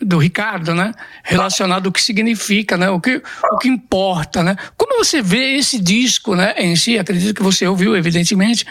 do 0.00 0.18
Ricardo, 0.18 0.74
né, 0.74 0.92
relacionado 1.22 1.86
ao 1.86 1.92
que 1.92 2.02
significa, 2.02 2.76
né, 2.76 2.90
o 2.90 3.00
que, 3.00 3.22
o 3.52 3.58
que 3.58 3.68
importa. 3.68 4.42
Né. 4.42 4.56
Como 4.76 5.04
você 5.04 5.22
vê 5.22 5.56
esse 5.56 5.78
disco 5.78 6.34
né, 6.34 6.54
em 6.58 6.74
si? 6.74 6.98
Acredito 6.98 7.34
que 7.34 7.42
você 7.42 7.66
ouviu, 7.66 7.96
evidentemente. 7.96 8.66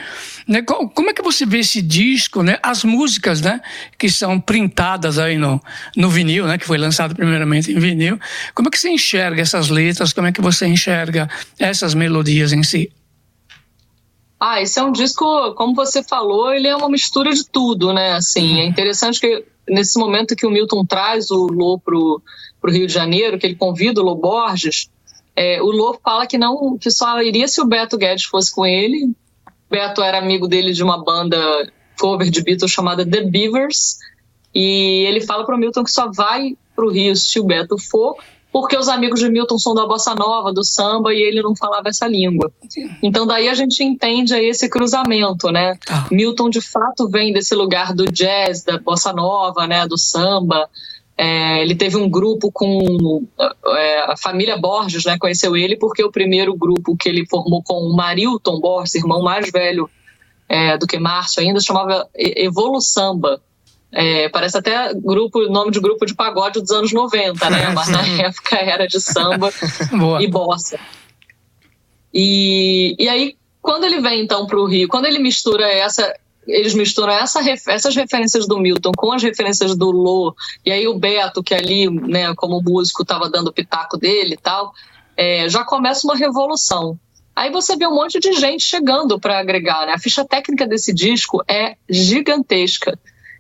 Né, 0.48 0.62
como 0.64 1.10
é 1.10 1.14
que 1.14 1.22
você 1.22 1.46
vê 1.46 1.60
esse 1.60 1.82
disco, 1.82 2.42
né, 2.42 2.58
as 2.62 2.84
músicas 2.84 3.40
né, 3.40 3.62
que 3.98 4.10
são 4.10 4.40
printadas 4.40 5.20
aí 5.20 5.38
no, 5.38 5.62
no 5.96 6.10
vinil, 6.10 6.48
né, 6.48 6.58
que 6.58 6.66
foi 6.66 6.78
lançado 6.78 7.16
primeiramente 7.16 7.72
em 7.72 7.80
vinil? 7.80 8.20
Como 8.54 8.68
é 8.68 8.72
que 8.72 8.80
você 8.80 8.90
enxerga 8.90 9.42
essas 9.42 9.70
letras? 9.70 10.12
Como 10.12 10.28
é 10.28 10.32
que 10.32 10.42
você 10.42 10.68
enxerga 10.68 11.30
essas 11.58 11.94
melodias 11.94 12.52
em 12.52 12.64
si? 12.64 12.92
Ah, 14.40 14.62
esse 14.62 14.80
é 14.80 14.84
um 14.84 14.92
disco, 14.92 15.54
como 15.56 15.76
você 15.76 16.02
falou, 16.02 16.54
ele 16.54 16.68
é 16.68 16.76
uma 16.76 16.88
mistura 16.88 17.34
de 17.34 17.46
tudo, 17.46 17.94
né? 17.94 18.14
Assim, 18.14 18.60
é 18.60 18.66
interessante 18.66 19.20
que 19.20 19.46
nesse 19.68 20.00
momento 20.00 20.36
que 20.36 20.48
o 20.48 20.50
Milton 20.50 20.86
traz 20.86 21.30
o 21.30 21.48
Lô 21.48 21.78
pro, 21.78 22.22
pro 22.62 22.72
Rio 22.72 22.88
de 22.88 22.94
Janeiro, 22.94 23.38
que 23.38 23.46
ele 23.46 23.56
convida 23.56 24.00
o 24.00 24.04
Lô 24.04 24.16
Borges, 24.16 24.90
é, 25.36 25.62
o 25.62 25.66
Lô 25.66 26.00
fala 26.02 26.26
que 26.26 26.38
não, 26.38 26.78
que 26.78 26.90
só 26.90 27.22
iria 27.22 27.48
se 27.48 27.62
o 27.62 27.66
Beto 27.66 27.98
Guedes 27.98 28.24
fosse 28.24 28.54
com 28.54 28.66
ele. 28.66 29.14
Beto 29.70 30.02
era 30.02 30.18
amigo 30.18 30.48
dele 30.48 30.72
de 30.72 30.84
uma 30.84 31.04
banda 31.04 31.38
cover 32.00 32.30
de 32.30 32.42
Beatles 32.42 32.72
chamada 32.72 33.06
The 33.06 33.22
Beavers, 33.24 33.98
e 34.56 35.06
ele 35.06 35.22
fala 35.22 35.46
pro 35.46 35.58
Milton 35.58 35.84
que 35.84 35.92
só 35.92 36.10
vai 36.12 36.58
pro 36.76 36.90
Rio 36.90 37.16
se 37.16 37.40
o 37.40 37.44
Beto 37.44 37.78
for, 37.78 38.16
porque 38.52 38.76
os 38.78 38.90
amigos 38.90 39.20
de 39.20 39.30
Milton 39.30 39.58
são 39.58 39.76
da 39.76 39.86
bossa 39.86 40.16
nova, 40.16 40.52
do 40.52 40.64
samba, 40.64 41.14
e 41.14 41.22
ele 41.22 41.42
não 41.42 41.56
falava 41.56 41.90
essa 41.90 42.08
língua. 42.08 42.52
Então 43.02 43.28
daí 43.28 43.48
a 43.48 43.54
gente 43.54 43.84
entende 43.84 44.34
aí 44.34 44.48
esse 44.48 44.68
cruzamento, 44.68 45.52
né? 45.52 45.78
Ah. 45.88 46.08
Milton 46.12 46.50
de 46.50 46.62
fato 46.62 47.08
vem 47.08 47.32
desse 47.32 47.54
lugar 47.54 47.94
do 47.94 48.06
jazz, 48.12 48.64
da 48.64 48.78
bossa 48.80 49.14
nova, 49.14 49.68
né, 49.68 49.88
do 49.88 49.98
samba. 49.98 50.68
É, 51.16 51.62
ele 51.62 51.76
teve 51.76 51.98
um 51.98 52.10
grupo 52.10 52.50
com 52.52 53.28
é, 53.38 54.12
a 54.12 54.16
família 54.18 54.58
Borges, 54.58 55.06
né? 55.06 55.18
Conheceu 55.20 55.56
ele 55.56 55.76
porque 55.76 56.04
o 56.04 56.12
primeiro 56.12 56.56
grupo 56.56 56.96
que 56.96 57.10
ele 57.10 57.26
formou 57.28 57.62
com 57.62 57.74
o 57.74 57.96
Marilton 57.96 58.60
Borges, 58.60 58.96
irmão 58.96 59.22
mais 59.22 59.52
velho 59.52 59.90
é, 60.48 60.78
do 60.78 60.88
que 60.88 60.98
Márcio 60.98 61.42
ainda, 61.42 61.60
chamava 61.60 62.08
Evoluçamba. 62.16 63.42
É, 63.92 64.30
parece 64.30 64.58
até 64.58 64.94
grupo, 64.94 65.48
nome 65.50 65.72
de 65.72 65.80
grupo 65.80 66.06
de 66.06 66.14
pagode 66.14 66.62
dos 66.62 66.72
anos 66.72 66.94
90, 66.94 67.50
né? 67.50 67.70
Mas 67.74 67.90
na 67.90 68.06
época 68.06 68.56
era 68.58 68.88
de 68.88 69.00
samba 69.02 69.52
e 70.22 70.28
bossa. 70.28 70.80
E, 72.14 72.96
e 73.00 73.10
aí, 73.10 73.36
quando 73.62 73.86
ele 73.86 74.00
vem 74.00 74.22
então 74.22 74.46
para 74.46 74.60
o 74.60 74.66
Rio, 74.66 74.88
quando 74.88 75.06
ele 75.06 75.20
mistura 75.20 75.68
essa, 75.68 76.14
eles 76.48 76.74
misturam 76.74 77.14
essa, 77.14 77.40
essas 77.68 77.96
referências 77.96 78.48
do 78.48 78.60
Milton 78.60 78.92
com 78.96 79.12
as 79.12 79.24
referências 79.24 79.76
do 79.76 79.92
Lô, 79.92 80.36
e 80.66 80.72
aí 80.72 80.88
o 80.88 80.98
Beto, 80.98 81.44
que 81.44 81.54
ali, 81.54 81.90
né, 81.90 82.34
como 82.36 82.62
músico, 82.62 83.02
estava 83.02 83.30
dando 83.30 83.48
o 83.48 83.54
pitaco 83.54 83.98
dele 83.98 84.36
e 84.36 84.38
tal, 84.38 84.72
é, 85.18 85.50
já 85.50 85.64
começa 85.64 86.06
uma 86.06 86.16
revolução. 86.16 86.98
Aí 87.36 87.52
você 87.52 87.76
vê 87.76 87.88
um 87.88 87.96
monte 87.96 88.20
de 88.20 88.34
gente 88.34 88.64
chegando 88.64 89.20
para 89.20 89.40
agregar, 89.40 89.86
né? 89.86 89.94
A 89.94 90.00
ficha 90.00 90.26
técnica 90.26 90.68
desse 90.68 90.94
disco 90.94 91.42
é 91.48 91.76
gigantesca 91.90 93.00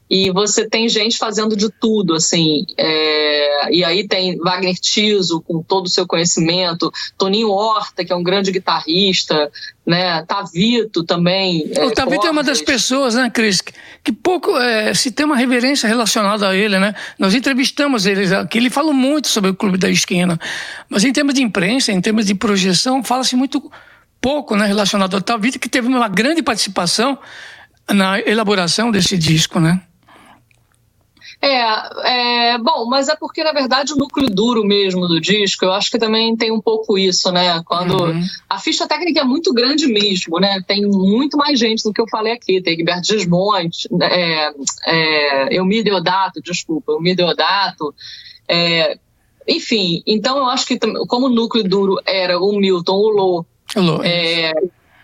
e 0.10 0.32
você 0.32 0.68
tem 0.68 0.90
gente 0.90 1.18
fazendo 1.18 1.56
de 1.56 1.70
tudo, 1.70 2.16
assim. 2.16 2.66
É, 2.76 3.72
e 3.72 3.84
aí 3.84 4.08
tem 4.08 4.38
Wagner 4.38 4.76
Tiso, 4.76 5.40
com 5.42 5.62
todo 5.62 5.86
o 5.86 5.90
seu 5.90 6.08
conhecimento, 6.08 6.92
Toninho 7.18 7.52
Horta, 7.52 8.04
que 8.04 8.12
é 8.12 8.16
um 8.16 8.24
grande 8.24 8.52
guitarrista, 8.52 9.52
né? 9.86 10.24
Tavito 10.24 11.04
também. 11.04 11.70
É, 11.76 11.86
o 11.86 11.92
Tavito 11.92 12.26
é 12.26 12.32
uma 12.32 12.42
das 12.42 12.62
pessoas, 12.62 13.14
né, 13.14 13.30
Cris, 13.30 13.62
que 14.04 14.12
pouco 14.12 14.58
é, 14.58 14.94
se 14.96 15.12
tem 15.12 15.26
uma 15.26 15.36
reverência 15.38 15.88
relacionada 15.88 16.50
a 16.50 16.56
ele, 16.56 16.80
né? 16.80 16.96
Nós 17.20 17.36
entrevistamos 17.36 18.08
ele 18.08 18.34
aqui, 18.34 18.58
ele 18.58 18.72
fala 18.72 18.92
muito 18.92 19.28
sobre 19.28 19.52
o 19.52 19.56
Clube 19.56 19.78
da 19.78 19.90
Esquina, 19.90 20.40
mas 20.90 21.04
em 21.04 21.14
termos 21.14 21.36
de 21.36 21.44
imprensa, 21.44 21.92
em 21.92 22.02
termos 22.02 22.26
de 22.26 22.34
projeção, 22.34 23.04
fala-se 23.04 23.36
muito 23.36 23.72
pouco 24.20 24.56
né, 24.56 24.66
relacionado 24.66 25.14
ao 25.14 25.22
Tavito, 25.22 25.60
que 25.60 25.70
teve 25.70 25.88
uma 25.88 26.08
grande 26.08 26.42
participação 26.42 27.18
na 27.92 28.20
elaboração 28.20 28.92
desse 28.92 29.18
disco, 29.18 29.60
né? 29.60 29.82
É, 31.42 32.52
é, 32.52 32.58
bom, 32.58 32.86
mas 32.86 33.08
é 33.08 33.16
porque, 33.16 33.42
na 33.44 33.54
verdade, 33.54 33.94
o 33.94 33.96
núcleo 33.96 34.30
duro 34.30 34.66
mesmo 34.66 35.08
do 35.08 35.22
disco, 35.22 35.64
eu 35.64 35.72
acho 35.72 35.90
que 35.90 35.98
também 35.98 36.36
tem 36.36 36.52
um 36.52 36.60
pouco 36.60 36.98
isso, 36.98 37.32
né? 37.32 37.64
Quando 37.64 38.04
uhum. 38.04 38.22
a 38.50 38.60
ficha 38.60 38.86
técnica 38.86 39.22
é 39.22 39.24
muito 39.24 39.54
grande 39.54 39.88
mesmo, 39.88 40.38
né? 40.38 40.62
Tem 40.68 40.86
muito 40.86 41.38
mais 41.38 41.58
gente 41.58 41.82
do 41.84 41.94
que 41.94 42.02
eu 42.02 42.10
falei 42.10 42.34
aqui. 42.34 42.62
Tem 42.62 42.76
Gilberto 42.76 43.08
Gismonte, 43.08 43.88
é, 44.02 44.52
é, 44.86 45.56
Elmir 45.56 45.82
Deodato, 45.84 46.42
desculpa, 46.42 46.92
Elmir 46.92 47.16
Deodato. 47.16 47.96
É, 48.46 49.00
enfim, 49.48 50.04
então 50.06 50.38
eu 50.38 50.46
acho 50.46 50.66
que 50.66 50.78
como 51.08 51.28
o 51.28 51.30
núcleo 51.30 51.64
duro 51.64 52.02
era 52.06 52.38
o 52.38 52.52
Milton, 52.60 52.96
o 52.96 53.10
Lô, 53.10 53.46
é, 54.04 54.52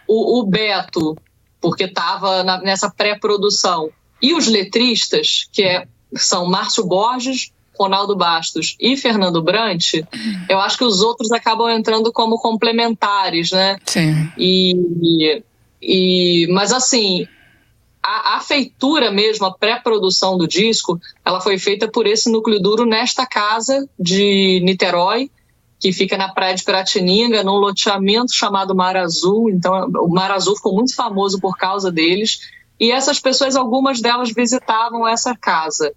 o, 0.06 0.40
o 0.40 0.46
Beto, 0.46 1.16
porque 1.62 1.86
estava 1.86 2.44
nessa 2.60 2.90
pré-produção, 2.90 3.90
e 4.22 4.34
os 4.34 4.48
letristas, 4.48 5.48
que 5.52 5.64
é 5.64 5.88
são 6.14 6.46
Márcio 6.48 6.86
Borges, 6.86 7.52
Ronaldo 7.78 8.16
Bastos 8.16 8.76
e 8.80 8.96
Fernando 8.96 9.42
Brant, 9.42 9.96
eu 10.50 10.60
acho 10.60 10.78
que 10.78 10.84
os 10.84 11.02
outros 11.02 11.32
acabam 11.32 11.70
entrando 11.70 12.12
como 12.12 12.40
complementares, 12.40 13.52
né? 13.52 13.78
Sim. 13.86 14.30
E, 14.38 15.44
e 15.82 16.48
mas 16.52 16.72
assim, 16.72 17.28
a, 18.02 18.38
a 18.38 18.40
feitura 18.40 19.12
mesmo, 19.12 19.46
a 19.46 19.54
pré-produção 19.54 20.38
do 20.38 20.48
disco, 20.48 21.00
ela 21.24 21.42
foi 21.42 21.58
feita 21.58 21.88
por 21.88 22.06
esse 22.06 22.32
núcleo 22.32 22.62
duro 22.62 22.86
nesta 22.86 23.26
casa 23.26 23.88
de 24.00 24.62
Niterói, 24.64 25.30
que 25.80 25.92
fica 25.92 26.18
na 26.18 26.30
praia 26.30 26.56
de 26.56 26.64
Piratininga, 26.64 27.44
num 27.44 27.56
loteamento 27.56 28.34
chamado 28.34 28.76
Mar 28.76 28.96
Azul. 28.96 29.50
Então, 29.50 29.90
o 30.00 30.08
Mar 30.08 30.32
Azul 30.32 30.56
ficou 30.56 30.74
muito 30.74 30.96
famoso 30.96 31.40
por 31.40 31.58
causa 31.58 31.92
deles. 31.92 32.40
E 32.80 32.92
essas 32.92 33.20
pessoas, 33.20 33.56
algumas 33.56 34.02
delas 34.02 34.32
visitavam 34.32 35.08
essa 35.08 35.36
casa 35.36 35.94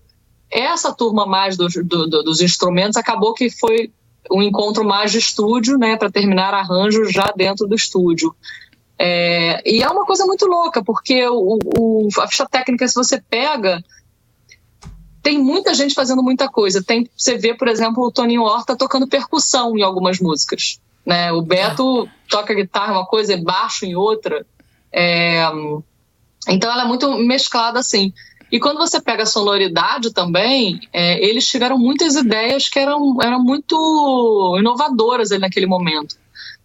essa 0.51 0.93
turma 0.93 1.27
mais 1.27 1.57
do, 1.57 1.69
do, 1.69 2.23
dos 2.23 2.41
instrumentos 2.41 2.97
acabou 2.97 3.35
que 3.35 3.51
foi 3.51 3.93
um 4.31 4.43
encontro 4.43 4.85
mais 4.85 5.13
de 5.13 5.19
estúdio, 5.19 5.79
né, 5.79 5.97
para 5.97 6.11
terminar 6.11 6.53
arranjos 6.53 7.13
já 7.13 7.33
dentro 7.37 7.67
do 7.67 7.75
estúdio. 7.75 8.35
É, 8.99 9.63
e 9.65 9.83
é 9.83 9.89
uma 9.89 10.05
coisa 10.05 10.27
muito 10.27 10.47
louca, 10.47 10.83
porque 10.83 11.27
o, 11.29 11.59
o, 11.79 12.09
a 12.19 12.27
ficha 12.27 12.47
técnica, 12.47 12.87
se 12.87 12.95
você 12.95 13.21
pega, 13.21 13.83
tem 15.23 15.39
muita 15.39 15.73
gente 15.73 15.95
fazendo 15.95 16.23
muita 16.23 16.49
coisa. 16.49 16.83
Tem, 16.83 17.09
você 17.17 17.39
vê, 17.39 17.55
por 17.55 17.69
exemplo, 17.69 18.05
o 18.05 18.11
Toninho 18.11 18.43
Horta 18.43 18.77
tocando 18.77 19.09
percussão 19.09 19.77
em 19.77 19.83
algumas 19.83 20.19
músicas. 20.19 20.81
Né? 21.07 21.33
O 21.33 21.41
Beto 21.41 22.07
ah. 22.07 22.11
toca 22.29 22.55
guitarra 22.55 22.93
uma 22.93 23.07
coisa 23.07 23.33
e 23.33 23.43
baixo 23.43 23.87
em 23.87 23.95
outra. 23.95 24.45
É, 24.93 25.43
então 26.49 26.71
ela 26.71 26.83
é 26.83 26.87
muito 26.87 27.11
mesclada 27.19 27.79
assim. 27.79 28.13
E 28.51 28.59
quando 28.59 28.79
você 28.79 29.01
pega 29.01 29.25
a 29.25 29.27
sonoridade 29.27 30.13
também, 30.13 30.81
é, 30.93 31.23
eles 31.23 31.47
tiveram 31.47 31.79
muitas 31.79 32.17
ideias 32.17 32.69
que 32.69 32.79
eram, 32.79 33.19
eram 33.23 33.43
muito 33.43 34.57
inovadoras 34.59 35.31
ali 35.31 35.41
naquele 35.41 35.67
momento. 35.67 36.17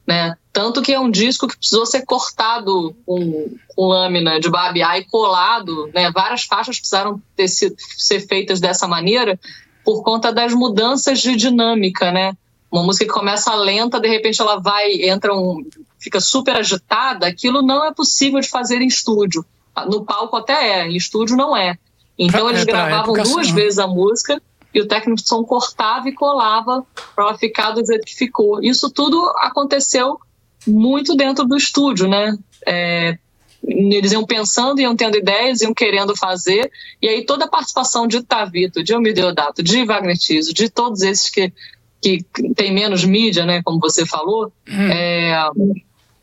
Né? 0.07 0.35
Tanto 0.51 0.81
que 0.81 0.93
é 0.93 0.99
um 0.99 1.11
disco 1.11 1.47
que 1.47 1.57
precisou 1.57 1.85
ser 1.85 2.05
cortado 2.05 2.95
com, 3.05 3.49
com 3.75 3.87
lâmina 3.87 4.39
de 4.39 4.49
babiá 4.49 4.97
e 4.97 5.05
colado, 5.05 5.89
né? 5.93 6.11
Várias 6.11 6.43
faixas 6.43 6.77
precisaram 6.77 7.21
ter 7.35 7.47
ser 7.47 8.19
feitas 8.27 8.59
dessa 8.59 8.85
maneira 8.85 9.39
por 9.83 10.03
conta 10.03 10.31
das 10.31 10.53
mudanças 10.53 11.19
de 11.19 11.35
dinâmica, 11.35 12.11
né? 12.11 12.35
Uma 12.71 12.83
música 12.83 13.05
que 13.05 13.11
começa 13.11 13.53
lenta, 13.55 13.99
de 13.99 14.07
repente 14.07 14.41
ela 14.41 14.59
vai, 14.59 14.91
entra 15.03 15.33
um, 15.33 15.63
fica 15.99 16.19
super 16.19 16.55
agitada, 16.55 17.27
aquilo 17.27 17.61
não 17.61 17.85
é 17.85 17.93
possível 17.93 18.39
de 18.39 18.49
fazer 18.49 18.81
em 18.81 18.87
estúdio. 18.87 19.45
No 19.87 20.05
palco 20.05 20.37
até 20.37 20.81
é, 20.81 20.87
em 20.87 20.95
estúdio 20.95 21.35
não 21.35 21.55
é. 21.55 21.77
Então 22.17 22.49
eles 22.49 22.61
é, 22.61 22.65
gravavam 22.65 23.13
duas 23.13 23.47
sim. 23.47 23.53
vezes 23.53 23.79
a 23.79 23.87
música 23.87 24.41
e 24.73 24.81
o 24.81 24.87
técnico 24.87 25.21
de 25.21 25.27
som 25.27 25.43
cortava 25.43 26.09
e 26.09 26.13
colava 26.13 26.85
para 27.15 27.25
ela 27.25 27.37
ficar 27.37 27.71
do 27.71 27.85
jeito 27.85 28.05
que 28.05 28.15
ficou. 28.15 28.61
Isso 28.61 28.89
tudo 28.89 29.31
aconteceu 29.37 30.19
muito 30.67 31.15
dentro 31.15 31.45
do 31.45 31.55
estúdio, 31.55 32.07
né? 32.07 32.37
É, 32.65 33.17
eles 33.65 34.11
iam 34.11 34.25
pensando, 34.25 34.81
iam 34.81 34.95
tendo 34.95 35.17
ideias, 35.17 35.61
iam 35.61 35.73
querendo 35.73 36.15
fazer, 36.15 36.69
e 37.01 37.07
aí 37.07 37.25
toda 37.25 37.45
a 37.45 37.49
participação 37.49 38.07
de 38.07 38.21
Tavito, 38.21 38.83
de 38.83 38.93
Almir 38.93 39.13
Deodato, 39.13 39.63
de 39.63 39.85
Wagner 39.85 40.17
Tiso, 40.17 40.53
de 40.53 40.69
todos 40.69 41.01
esses 41.01 41.29
que, 41.29 41.53
que 42.01 42.25
tem 42.55 42.73
menos 42.73 43.05
mídia, 43.05 43.45
né, 43.45 43.61
como 43.63 43.79
você 43.79 44.05
falou, 44.05 44.51
hum. 44.67 44.89
é, 44.89 45.33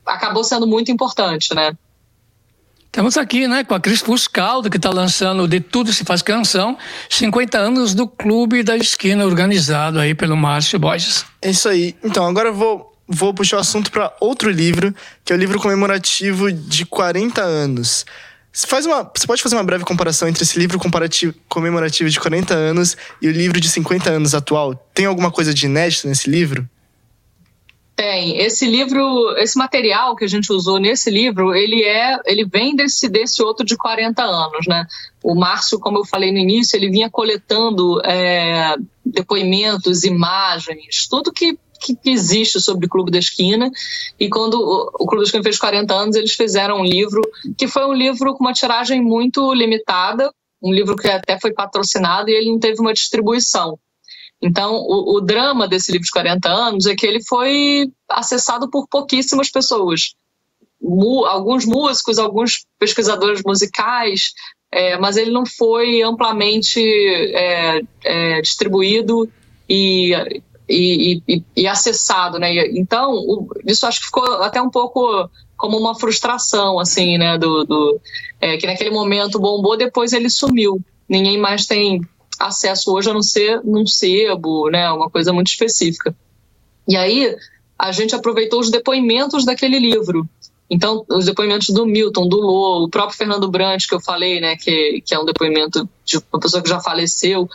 acabou 0.05 0.45
sendo 0.45 0.67
muito 0.67 0.91
importante, 0.93 1.55
né? 1.55 1.77
Estamos 2.91 3.17
aqui, 3.17 3.47
né, 3.47 3.63
com 3.63 3.73
a 3.73 3.79
Cris 3.79 4.01
Fuscaldo, 4.01 4.69
que 4.69 4.77
está 4.77 4.91
lançando 4.91 5.47
De 5.47 5.61
Tudo 5.61 5.93
Se 5.93 6.05
Faz 6.05 6.23
Canção, 6.23 6.77
50 7.09 7.57
anos 7.57 7.95
do 7.95 8.09
Clube 8.09 8.65
da 8.65 8.77
Esquina, 8.77 9.25
organizado 9.25 10.01
aí 10.01 10.13
pelo 10.13 10.37
Márcio 10.37 10.77
Borges. 10.77 11.25
É 11.41 11.51
isso 11.51 11.69
aí. 11.69 11.95
Então, 12.03 12.27
agora 12.27 12.49
eu 12.49 12.53
vou, 12.53 12.93
vou 13.07 13.33
puxar 13.33 13.59
o 13.59 13.61
assunto 13.61 13.93
para 13.93 14.13
outro 14.21 14.51
livro, 14.51 14.93
que 15.25 15.33
é 15.33 15.37
o 15.37 15.39
livro 15.39 15.61
comemorativo 15.61 16.51
de 16.51 16.85
40 16.85 17.41
anos. 17.41 18.05
Você, 18.53 18.67
faz 18.67 18.85
uma, 18.85 19.09
você 19.17 19.25
pode 19.25 19.41
fazer 19.41 19.55
uma 19.55 19.63
breve 19.63 19.85
comparação 19.85 20.27
entre 20.27 20.43
esse 20.43 20.59
livro 20.59 20.77
comemorativo 21.49 22.11
de 22.11 22.19
40 22.19 22.55
anos 22.55 22.97
e 23.23 23.29
o 23.29 23.31
livro 23.31 23.61
de 23.61 23.69
50 23.69 24.11
anos 24.11 24.35
atual? 24.35 24.75
Tem 24.93 25.07
alguma 25.07 25.31
coisa 25.31 25.55
de 25.55 25.67
inédito 25.67 26.09
nesse 26.09 26.29
livro? 26.29 26.69
Tem. 28.01 28.39
Esse 28.39 28.65
livro, 28.65 29.37
esse 29.37 29.59
material 29.59 30.17
que 30.17 30.25
a 30.25 30.27
gente 30.27 30.51
usou 30.51 30.79
nesse 30.79 31.11
livro, 31.11 31.55
ele 31.55 31.85
é, 31.85 32.19
ele 32.25 32.47
vem 32.47 32.75
desse, 32.75 33.11
desse 33.11 33.43
outro 33.43 33.63
de 33.63 33.77
40 33.77 34.23
anos, 34.23 34.67
né? 34.67 34.87
O 35.23 35.35
Márcio, 35.35 35.79
como 35.79 35.99
eu 35.99 36.05
falei 36.07 36.33
no 36.33 36.39
início, 36.39 36.79
ele 36.79 36.89
vinha 36.89 37.11
coletando 37.11 38.01
é, 38.03 38.75
depoimentos, 39.05 40.03
imagens, 40.03 41.07
tudo 41.11 41.31
que 41.31 41.59
que, 41.79 41.97
existe 42.11 42.59
sobre 42.61 42.87
o 42.87 42.89
Clube 42.89 43.11
da 43.11 43.19
Esquina. 43.19 43.71
E 44.19 44.31
quando 44.31 44.55
o, 44.55 44.91
o 44.99 45.07
Clube 45.07 45.19
da 45.19 45.25
Esquina 45.25 45.43
fez 45.43 45.59
40 45.59 45.95
anos, 45.95 46.17
eles 46.17 46.33
fizeram 46.33 46.81
um 46.81 46.85
livro 46.85 47.21
que 47.57 47.69
foi 47.69 47.85
um 47.85 47.93
livro 47.93 48.35
com 48.35 48.45
uma 48.45 48.55
tiragem 48.55 49.03
muito 49.03 49.53
limitada, 49.53 50.33
um 50.63 50.73
livro 50.73 50.97
que 50.97 51.09
até 51.09 51.39
foi 51.39 51.53
patrocinado 51.53 52.31
e 52.31 52.35
ele 52.35 52.51
não 52.51 52.59
teve 52.59 52.81
uma 52.81 52.95
distribuição. 52.95 53.79
Então, 54.43 54.75
o, 54.75 55.17
o, 55.17 55.21
drama 55.21 55.69
desse 55.69 55.93
livro 55.93 56.07
de 56.07 56.13
40 56.13 56.49
anos 56.49 56.87
é 56.87 56.95
que 56.95 57.07
ele 57.07 57.23
foi 57.23 57.91
acessado 58.09 58.71
por 58.71 58.89
pouquíssimas 58.89 59.51
pessoas. 59.51 60.15
Mu, 60.81 61.27
alguns 61.27 61.67
músicos, 61.67 62.19
alguns 62.19 62.65
pesquisadores 62.79 63.43
musicais, 63.45 64.33
é, 64.73 64.97
mas 64.97 65.19
ele 65.19 65.31
não 65.31 65.45
foi 65.45 66.01
amplamente 66.01 66.81
é, 66.81 67.83
é, 68.03 68.41
distribuído 68.41 69.31
e, 69.69 70.15
e, 70.67 71.23
e, 71.29 71.45
e, 71.55 71.67
acessado, 71.67 72.39
né? 72.39 72.67
Então, 72.69 73.13
o, 73.13 73.47
isso 73.67 73.87
acho 73.87 74.01
que 74.01 74.07
ficou 74.07 74.25
até 74.43 74.63
um 74.63 74.71
pouco 74.71 75.29
como 75.55 75.77
uma 75.77 75.95
frustração, 75.95 76.79
assim, 76.79 77.19
né? 77.19 77.37
Do, 77.37 77.65
do 77.65 78.01
é, 78.41 78.57
que 78.57 78.67
naquele 78.67 78.91
momento 78.91 79.39
bombou, 79.39 79.77
depois 79.77 80.15
ele 80.15 80.31
sumiu. 80.31 80.81
Ninguém 81.07 81.37
mais 81.37 81.67
tem 81.67 82.01
acesso 82.41 82.93
hoje 82.93 83.11
a 83.11 83.15
não 83.15 83.23
ser 83.23 83.61
num 83.63 83.87
sebo, 83.87 84.71
né, 84.71 84.91
uma 84.91 85.11
coisa 85.11 85.33
muito 85.33 85.49
específica. 85.49 86.15
E 86.89 86.97
aí 86.97 87.37
a 87.79 87.93
gente 87.93 88.15
aproveitou 88.15 88.61
os 88.61 88.71
depoimentos 88.71 89.45
daquele 89.45 89.79
livro. 89.79 90.29
Então, 90.69 91.05
os 91.09 91.27
depoimentos 91.27 91.69
do 91.69 91.85
Milton, 91.85 92.29
do 92.29 92.41
Lô, 92.41 92.85
o 92.85 92.89
próprio 92.89 93.17
Fernando 93.17 93.51
Brandt, 93.51 93.87
que 93.87 93.95
eu 93.95 94.01
falei, 94.01 94.41
né, 94.41 94.57
que, 94.57 95.03
que 95.05 95.15
é 95.15 95.19
um 95.19 95.25
depoimento 95.25 95.89
de 96.05 96.19
uma 96.33 96.41
pessoa 96.41 96.63
que 96.63 96.69
já 96.69 96.81
faleceu, 96.81 97.49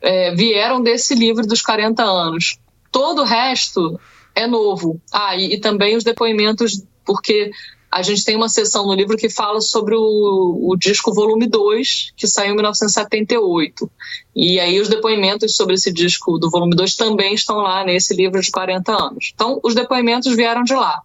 é, 0.00 0.34
vieram 0.34 0.82
desse 0.82 1.14
livro 1.14 1.46
dos 1.46 1.60
40 1.60 2.02
anos. 2.02 2.58
Todo 2.90 3.22
o 3.22 3.24
resto 3.24 4.00
é 4.34 4.46
novo. 4.46 5.00
Ah, 5.12 5.36
e, 5.36 5.54
e 5.54 5.60
também 5.60 5.96
os 5.96 6.04
depoimentos, 6.04 6.82
porque 7.04 7.50
a 7.90 8.02
gente 8.02 8.24
tem 8.24 8.36
uma 8.36 8.48
sessão 8.48 8.86
no 8.86 8.94
livro 8.94 9.16
que 9.16 9.28
fala 9.28 9.60
sobre 9.60 9.96
o, 9.96 10.70
o, 10.70 10.76
disco 10.76 11.12
volume 11.12 11.48
2, 11.48 12.12
que 12.16 12.28
saiu 12.28 12.52
em 12.52 12.54
1978. 12.54 13.90
E 14.36 14.60
aí 14.60 14.80
os 14.80 14.88
depoimentos 14.88 15.56
sobre 15.56 15.74
esse 15.74 15.92
disco 15.92 16.38
do 16.38 16.48
volume 16.48 16.76
2 16.76 16.94
também 16.94 17.34
estão 17.34 17.56
lá 17.56 17.84
nesse 17.84 18.14
livro 18.14 18.40
de 18.40 18.50
40 18.50 18.92
anos. 18.92 19.32
Então, 19.34 19.58
os 19.64 19.74
depoimentos 19.74 20.36
vieram 20.36 20.62
de 20.62 20.72
lá. 20.72 21.02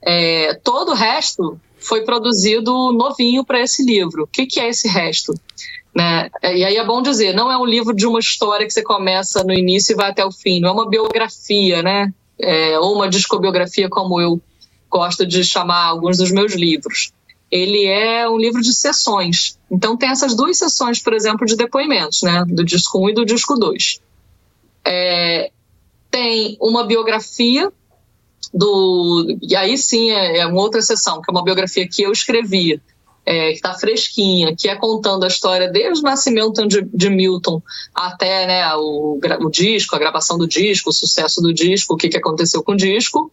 É, 0.00 0.54
todo 0.64 0.92
o 0.92 0.94
resto 0.94 1.60
foi 1.78 2.02
produzido 2.02 2.92
novinho 2.92 3.44
para 3.44 3.60
esse 3.60 3.84
livro. 3.84 4.22
O 4.22 4.26
que, 4.26 4.46
que 4.46 4.58
é 4.58 4.70
esse 4.70 4.88
resto? 4.88 5.34
Né? 5.94 6.30
E 6.42 6.64
aí 6.64 6.76
é 6.76 6.84
bom 6.84 7.02
dizer, 7.02 7.34
não 7.34 7.52
é 7.52 7.58
um 7.58 7.66
livro 7.66 7.94
de 7.94 8.06
uma 8.06 8.20
história 8.20 8.66
que 8.66 8.72
você 8.72 8.82
começa 8.82 9.44
no 9.44 9.52
início 9.52 9.92
e 9.92 9.96
vai 9.96 10.10
até 10.10 10.24
o 10.24 10.32
fim, 10.32 10.60
não 10.60 10.70
é 10.70 10.72
uma 10.72 10.88
biografia, 10.88 11.82
né? 11.82 12.10
É, 12.38 12.78
ou 12.78 12.94
uma 12.94 13.08
discobiografia 13.08 13.88
como 13.90 14.18
eu 14.18 14.40
gosto 14.90 15.26
de 15.26 15.44
chamar 15.44 15.84
alguns 15.86 16.18
dos 16.18 16.30
meus 16.30 16.54
livros. 16.54 17.12
Ele 17.50 17.86
é 17.86 18.28
um 18.28 18.36
livro 18.36 18.60
de 18.60 18.74
sessões. 18.74 19.58
Então 19.70 19.96
tem 19.96 20.10
essas 20.10 20.34
duas 20.34 20.58
sessões, 20.58 21.00
por 21.00 21.12
exemplo, 21.12 21.46
de 21.46 21.56
depoimentos, 21.56 22.22
né? 22.22 22.44
Do 22.46 22.64
disco 22.64 22.98
1 23.06 23.10
e 23.10 23.14
do 23.14 23.24
disco 23.24 23.56
2. 23.56 24.00
É, 24.84 25.50
tem 26.10 26.56
uma 26.60 26.84
biografia 26.84 27.72
do. 28.52 29.36
E 29.42 29.54
aí 29.56 29.76
sim 29.78 30.10
é, 30.10 30.38
é 30.38 30.46
uma 30.46 30.60
outra 30.60 30.82
sessão, 30.82 31.20
que 31.20 31.30
é 31.30 31.32
uma 31.32 31.44
biografia 31.44 31.88
que 31.88 32.02
eu 32.02 32.12
escrevi 32.12 32.80
é, 33.24 33.48
que 33.48 33.56
está 33.56 33.74
fresquinha, 33.74 34.54
que 34.56 34.68
é 34.68 34.76
contando 34.76 35.24
a 35.24 35.28
história 35.28 35.70
desde 35.70 36.00
o 36.00 36.02
nascimento 36.02 36.66
de, 36.66 36.82
de 36.82 37.10
Milton 37.10 37.62
até 37.94 38.46
né, 38.46 38.74
o, 38.76 39.20
o, 39.40 39.50
disco, 39.50 39.94
a 39.94 39.98
gravação 39.98 40.38
do 40.38 40.48
disco, 40.48 40.90
o 40.90 40.92
sucesso 40.92 41.40
do 41.40 41.52
disco, 41.52 41.94
o 41.94 41.96
que, 41.96 42.08
que 42.08 42.16
aconteceu 42.16 42.62
com 42.62 42.72
o 42.72 42.76
disco. 42.76 43.30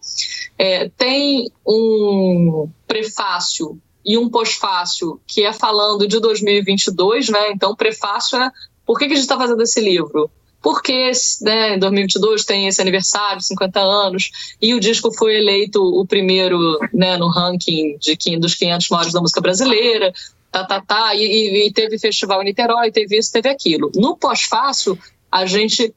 É, 0.58 0.90
tem 0.90 1.50
um 1.66 2.70
prefácio 2.88 3.80
e 4.06 4.18
um 4.18 4.30
pós-fácio 4.30 5.20
que 5.28 5.44
é 5.44 5.52
falando 5.52 6.08
de 6.08 6.20
2022, 6.20 7.30
né? 7.30 7.52
Então, 7.52 7.76
prefácio 7.76 8.38
é 8.38 8.52
por 8.86 8.98
que, 8.98 9.06
que 9.06 9.14
a 9.14 9.16
gente 9.16 9.24
está 9.24 9.38
fazendo 9.38 9.62
esse 9.62 9.82
livro? 9.82 10.32
Porque 10.62 11.12
né, 11.42 11.76
em 11.76 11.80
2022 11.80 12.44
tem 12.44 12.68
esse 12.68 12.82
aniversário, 12.82 13.42
50 13.42 13.80
anos, 13.80 14.32
e 14.62 14.74
o 14.74 14.80
disco 14.80 15.12
foi 15.14 15.38
eleito 15.38 15.82
o 15.82 16.06
primeiro 16.06 16.80
né, 16.94 17.18
no 17.18 17.30
ranking 17.30 17.98
de, 17.98 18.38
dos 18.38 18.56
500 18.56 18.90
maiores 18.90 19.14
da 19.14 19.22
música 19.22 19.42
brasileira, 19.42 20.12
tá, 20.52 20.66
tá, 20.66 20.82
tá, 20.82 21.16
e, 21.16 21.68
e 21.68 21.72
teve 21.72 22.00
festival 22.00 22.42
em 22.42 22.46
Niterói, 22.46 22.92
teve 22.92 23.18
isso, 23.18 23.32
teve 23.32 23.50
aquilo. 23.50 23.92
No 23.96 24.18
pós-fácil, 24.18 24.98
a 25.32 25.46
gente 25.46 25.94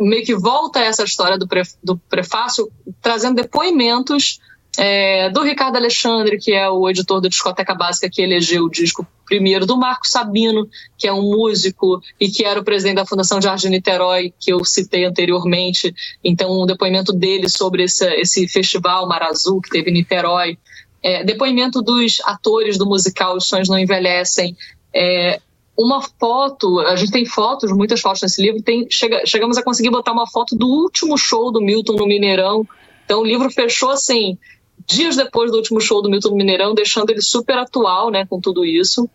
meio 0.00 0.24
que 0.24 0.34
volta 0.34 0.78
a 0.78 0.84
essa 0.84 1.02
história 1.02 1.36
do, 1.36 1.48
pre, 1.48 1.62
do 1.82 1.96
prefácio, 2.08 2.70
trazendo 3.02 3.36
depoimentos 3.36 4.38
é, 4.78 5.28
do 5.30 5.42
Ricardo 5.42 5.74
Alexandre, 5.74 6.38
que 6.38 6.52
é 6.52 6.70
o 6.70 6.88
editor 6.88 7.20
da 7.20 7.28
Discoteca 7.28 7.74
Básica 7.74 8.08
que 8.08 8.22
elegeu 8.22 8.62
o 8.62 8.70
disco 8.70 9.04
primeiro, 9.26 9.66
do 9.66 9.76
Marco 9.76 10.06
Sabino, 10.06 10.68
que 10.96 11.08
é 11.08 11.12
um 11.12 11.20
músico 11.22 12.00
e 12.18 12.28
que 12.28 12.44
era 12.44 12.60
o 12.60 12.64
presidente 12.64 12.94
da 12.94 13.04
Fundação 13.04 13.42
Jardim 13.42 13.70
Niterói, 13.70 14.32
que 14.38 14.52
eu 14.52 14.64
citei 14.64 15.04
anteriormente. 15.04 15.92
Então, 16.22 16.62
um 16.62 16.64
depoimento 16.64 17.12
dele 17.12 17.48
sobre 17.48 17.82
esse, 17.82 18.06
esse 18.14 18.46
festival 18.46 19.08
Mar 19.08 19.24
Azul 19.24 19.60
que 19.60 19.68
teve 19.68 19.90
em 19.90 19.94
Niterói. 19.94 20.56
É, 21.02 21.24
depoimento 21.24 21.82
dos 21.82 22.20
atores 22.24 22.78
do 22.78 22.86
musical 22.86 23.36
Os 23.36 23.48
Sonhos 23.48 23.68
Não 23.68 23.78
Envelhecem. 23.78 24.56
É, 24.94 25.40
uma 25.76 26.00
foto, 26.00 26.78
a 26.80 26.94
gente 26.94 27.10
tem 27.10 27.26
fotos, 27.26 27.72
muitas 27.72 28.00
fotos 28.00 28.22
nesse 28.22 28.40
livro, 28.40 28.62
tem, 28.62 28.86
chega, 28.88 29.26
chegamos 29.26 29.58
a 29.58 29.62
conseguir 29.62 29.90
botar 29.90 30.12
uma 30.12 30.26
foto 30.28 30.54
do 30.54 30.68
último 30.68 31.18
show 31.18 31.50
do 31.50 31.60
Milton 31.60 31.94
no 31.94 32.06
Mineirão. 32.06 32.64
Então 33.04 33.20
o 33.20 33.24
livro 33.24 33.50
fechou 33.50 33.90
assim, 33.90 34.38
dias 34.86 35.16
depois 35.16 35.50
do 35.50 35.56
último 35.56 35.80
show 35.80 36.00
do 36.02 36.10
Milton 36.10 36.34
Mineirão, 36.34 36.74
deixando 36.74 37.10
ele 37.10 37.22
super 37.22 37.58
atual, 37.58 38.10
né, 38.10 38.26
com 38.26 38.40
tudo 38.40 38.64
isso. 38.64 39.08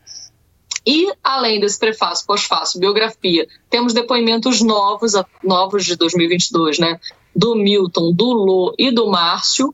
E, 0.85 1.11
além 1.23 1.59
desse 1.59 1.79
prefácio, 1.79 2.25
pós-fácil, 2.25 2.79
biografia, 2.79 3.47
temos 3.69 3.93
depoimentos 3.93 4.61
novos, 4.61 5.13
novos 5.43 5.85
de 5.85 5.95
2022, 5.95 6.77
né, 6.77 6.99
do 7.35 7.55
Milton, 7.55 8.11
do 8.13 8.33
Lô 8.33 8.75
e 8.77 8.91
do 8.91 9.09
Márcio. 9.09 9.73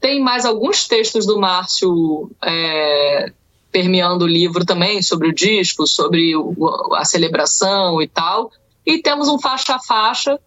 Tem 0.00 0.20
mais 0.20 0.44
alguns 0.44 0.88
textos 0.88 1.24
do 1.24 1.38
Márcio 1.38 2.30
é, 2.42 3.32
permeando 3.70 4.24
o 4.24 4.28
livro 4.28 4.64
também, 4.64 5.02
sobre 5.02 5.28
o 5.28 5.34
disco, 5.34 5.86
sobre 5.86 6.34
o, 6.34 6.54
a 6.94 7.04
celebração 7.04 8.02
e 8.02 8.08
tal. 8.08 8.50
E 8.84 8.98
temos 8.98 9.28
um 9.28 9.38
faixa 9.38 9.76
a 9.76 9.78
faixa, 9.78 10.38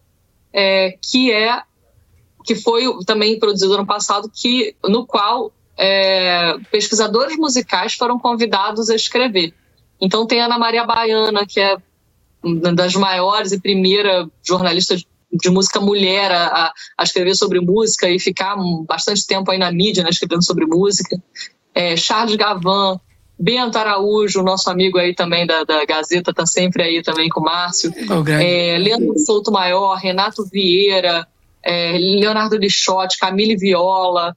é, 0.51 0.97
que 1.01 1.31
é 1.31 1.61
que 2.43 2.55
foi 2.55 2.83
também 3.05 3.39
produzido 3.39 3.73
ano 3.73 3.85
passado, 3.85 4.29
que, 4.33 4.75
no 4.83 5.05
qual 5.05 5.51
é, 5.77 6.55
pesquisadores 6.71 7.37
musicais 7.37 7.93
foram 7.93 8.19
convidados 8.19 8.89
a 8.89 8.95
escrever. 8.95 9.53
Então 9.99 10.27
tem 10.27 10.41
a 10.41 10.45
Ana 10.45 10.57
Maria 10.57 10.85
Baiana, 10.85 11.45
que 11.45 11.59
é 11.59 11.77
uma 12.43 12.73
das 12.73 12.93
maiores 12.95 13.51
e 13.51 13.59
primeira 13.59 14.27
jornalista 14.45 14.95
de 14.95 15.49
música 15.49 15.79
mulher 15.79 16.31
a, 16.31 16.71
a, 16.97 17.03
escrever 17.03 17.35
sobre 17.35 17.59
música 17.59 18.09
e 18.09 18.19
ficar 18.19 18.55
bastante 18.85 19.25
tempo 19.25 19.49
aí 19.49 19.57
na 19.57 19.71
mídia, 19.71 20.03
né, 20.03 20.09
escrevendo 20.09 20.43
sobre 20.43 20.65
música. 20.65 21.17
É, 21.73 21.97
Charles 21.97 22.35
Gavan, 22.35 22.99
Bento 23.39 23.77
Araújo, 23.77 24.43
nosso 24.43 24.69
amigo 24.69 24.99
aí 24.99 25.15
também 25.15 25.47
da, 25.47 25.63
da 25.63 25.83
Gazeta, 25.85 26.29
está 26.29 26.45
sempre 26.45 26.83
aí 26.83 27.01
também 27.01 27.29
com 27.29 27.39
o 27.39 27.43
Márcio. 27.43 27.91
Oh, 28.09 28.29
é, 28.29 28.77
Leandro 28.77 29.17
Souto 29.17 29.51
Maior, 29.51 29.95
Renato 29.95 30.45
Vieira, 30.45 31.27
é, 31.63 31.97
Leonardo 31.97 32.57
Lixotti, 32.57 33.17
Camille 33.17 33.55
Viola, 33.55 34.35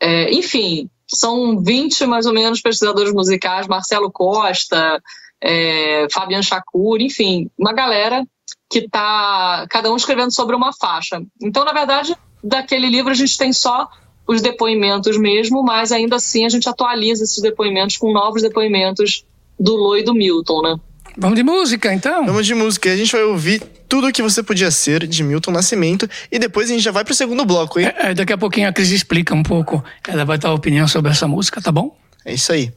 é, 0.00 0.32
enfim, 0.32 0.88
são 1.06 1.62
20 1.62 2.06
mais 2.06 2.26
ou 2.26 2.32
menos 2.32 2.60
pesquisadores 2.60 3.12
musicais, 3.12 3.66
Marcelo 3.66 4.10
Costa, 4.10 5.00
é, 5.40 6.06
Fabian 6.10 6.42
Chacur, 6.42 7.00
enfim, 7.00 7.50
uma 7.58 7.72
galera 7.72 8.24
que 8.70 8.80
está 8.80 9.66
cada 9.68 9.92
um 9.92 9.96
escrevendo 9.96 10.32
sobre 10.32 10.56
uma 10.56 10.72
faixa. 10.72 11.22
Então, 11.42 11.64
na 11.64 11.72
verdade, 11.72 12.16
daquele 12.42 12.88
livro 12.88 13.10
a 13.10 13.14
gente 13.14 13.36
tem 13.36 13.52
só 13.52 13.88
os 14.26 14.40
depoimentos 14.40 15.18
mesmo, 15.18 15.62
mas 15.62 15.92
ainda 15.92 16.16
assim 16.16 16.46
a 16.46 16.48
gente 16.48 16.68
atualiza 16.68 17.24
esses 17.24 17.42
depoimentos 17.42 17.96
com 17.96 18.12
novos 18.12 18.40
depoimentos 18.40 19.26
do 19.58 19.76
Lô 19.76 19.96
e 19.96 20.02
do 20.02 20.14
Milton, 20.14 20.62
né? 20.62 20.76
Vamos 21.16 21.36
de 21.36 21.42
música, 21.42 21.92
então? 21.92 22.24
Vamos 22.24 22.46
de 22.46 22.54
música. 22.54 22.90
A 22.90 22.96
gente 22.96 23.12
vai 23.12 23.22
ouvir 23.22 23.62
Tudo 23.88 24.08
o 24.08 24.12
que 24.12 24.22
Você 24.22 24.42
Podia 24.42 24.70
Ser, 24.70 25.06
de 25.06 25.22
Milton 25.22 25.50
Nascimento. 25.50 26.08
E 26.30 26.38
depois 26.38 26.70
a 26.70 26.72
gente 26.72 26.82
já 26.82 26.90
vai 26.90 27.04
pro 27.04 27.14
segundo 27.14 27.44
bloco, 27.44 27.78
hein? 27.78 27.92
É, 27.96 28.10
é, 28.10 28.14
daqui 28.14 28.32
a 28.32 28.38
pouquinho 28.38 28.68
a 28.68 28.72
Cris 28.72 28.90
explica 28.90 29.34
um 29.34 29.42
pouco. 29.42 29.84
Ela 30.06 30.24
vai 30.24 30.38
dar 30.38 30.48
a 30.48 30.54
opinião 30.54 30.88
sobre 30.88 31.10
essa 31.10 31.28
música, 31.28 31.60
tá 31.60 31.70
bom? 31.70 31.96
É 32.24 32.32
isso 32.32 32.52
aí. 32.52 32.72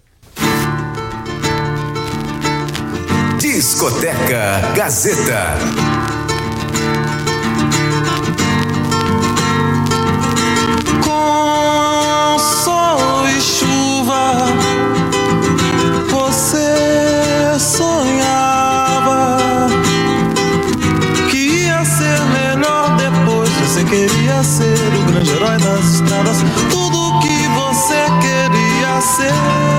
Discoteca 3.39 4.73
Gazeta. 4.75 6.14
ser 24.45 24.95
o 24.95 25.03
grande 25.11 25.31
herói 25.31 25.57
das 25.57 25.95
estradas, 25.95 26.37
tudo 26.69 26.97
o 26.97 27.19
que 27.19 27.47
você 27.49 28.05
queria 28.21 29.01
ser. 29.01 29.74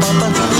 Zapata 0.00 0.42
tudo 0.42 0.53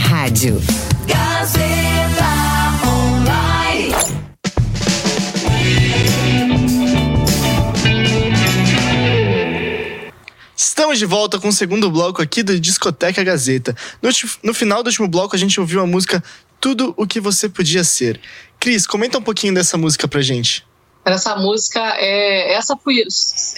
rádio. 0.00 0.60
Gazeta 1.06 2.24
Online. 2.86 3.94
Estamos 10.56 10.98
de 10.98 11.04
volta 11.04 11.38
com 11.38 11.48
o 11.48 11.52
segundo 11.52 11.90
bloco 11.90 12.22
aqui 12.22 12.42
do 12.42 12.58
Discoteca 12.58 13.22
Gazeta. 13.22 13.76
No, 14.00 14.08
no 14.42 14.54
final 14.54 14.82
do 14.82 14.86
último 14.86 15.06
bloco, 15.06 15.36
a 15.36 15.38
gente 15.38 15.60
ouviu 15.60 15.80
a 15.80 15.86
música 15.86 16.24
Tudo 16.58 16.94
o 16.96 17.06
que 17.06 17.20
Você 17.20 17.48
Podia 17.48 17.84
Ser. 17.84 18.20
Cris, 18.58 18.86
comenta 18.86 19.18
um 19.18 19.22
pouquinho 19.22 19.54
dessa 19.54 19.76
música 19.76 20.08
pra 20.08 20.22
gente. 20.22 20.66
Essa 21.04 21.36
música 21.36 21.80
é. 21.98 22.54
Essa 22.54 22.76
fui, 22.76 23.02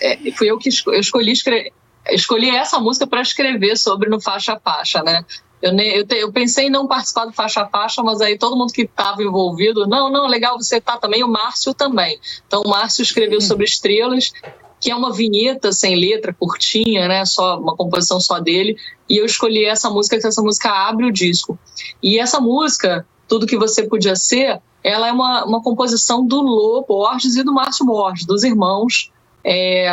é, 0.00 0.18
fui 0.32 0.50
eu 0.50 0.58
que 0.58 0.68
eu 0.68 1.00
escolhi 1.00 1.32
escrever. 1.32 1.72
Escolhi 2.10 2.50
essa 2.50 2.80
música 2.80 3.06
para 3.06 3.22
escrever 3.22 3.76
sobre 3.76 4.10
no 4.10 4.20
Faixa 4.20 4.58
Faixa, 4.58 5.02
né? 5.04 5.24
Eu, 5.62 5.72
eu, 5.78 6.04
te, 6.04 6.16
eu, 6.16 6.32
pensei 6.32 6.66
em 6.66 6.70
não 6.70 6.88
participar 6.88 7.24
do 7.26 7.32
Faixa 7.32 7.64
Faixa, 7.66 8.02
mas 8.02 8.20
aí 8.20 8.36
todo 8.36 8.56
mundo 8.56 8.72
que 8.72 8.82
estava 8.82 9.22
envolvido, 9.22 9.86
não, 9.86 10.10
não, 10.10 10.26
legal, 10.26 10.58
você 10.58 10.80
tá 10.80 10.98
também, 10.98 11.22
o 11.22 11.28
Márcio 11.28 11.72
também. 11.72 12.18
Então 12.46 12.62
o 12.62 12.68
Márcio 12.68 13.02
escreveu 13.02 13.38
uhum. 13.38 13.46
sobre 13.46 13.64
estrelas, 13.64 14.32
que 14.80 14.90
é 14.90 14.96
uma 14.96 15.12
vinheta 15.12 15.70
sem 15.72 15.94
letra, 15.94 16.34
curtinha, 16.34 17.06
né? 17.06 17.24
Só 17.24 17.60
uma 17.60 17.76
composição 17.76 18.18
só 18.18 18.40
dele. 18.40 18.76
E 19.08 19.16
eu 19.16 19.24
escolhi 19.24 19.64
essa 19.64 19.88
música, 19.88 20.18
que 20.18 20.26
essa 20.26 20.42
música 20.42 20.68
abre 20.68 21.06
o 21.06 21.12
disco. 21.12 21.56
E 22.02 22.18
essa 22.18 22.40
música, 22.40 23.06
tudo 23.28 23.46
que 23.46 23.56
você 23.56 23.84
podia 23.84 24.16
ser, 24.16 24.60
ela 24.82 25.06
é 25.06 25.12
uma, 25.12 25.44
uma 25.44 25.62
composição 25.62 26.26
do 26.26 26.40
Lô 26.40 26.84
Borges 26.86 27.36
e 27.36 27.44
do 27.44 27.54
Márcio 27.54 27.86
Borges, 27.86 28.26
dos 28.26 28.42
irmãos. 28.42 29.12
É, 29.44 29.90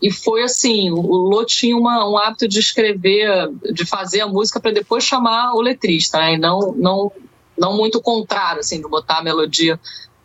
e 0.00 0.10
foi 0.10 0.42
assim, 0.42 0.90
o 0.90 1.00
Lô 1.00 1.44
tinha 1.44 1.76
uma, 1.76 2.08
um 2.08 2.16
hábito 2.16 2.48
de 2.48 2.58
escrever, 2.58 3.50
de 3.72 3.84
fazer 3.84 4.22
a 4.22 4.26
música 4.26 4.58
para 4.58 4.70
depois 4.70 5.04
chamar 5.04 5.54
o 5.54 5.60
letrista, 5.60 6.18
né? 6.18 6.34
E 6.34 6.38
não, 6.38 6.72
não, 6.76 7.12
não 7.58 7.76
muito 7.76 8.00
contrário, 8.00 8.60
assim, 8.60 8.80
de 8.80 8.88
botar 8.88 9.18
a 9.18 9.22
melodia 9.22 9.78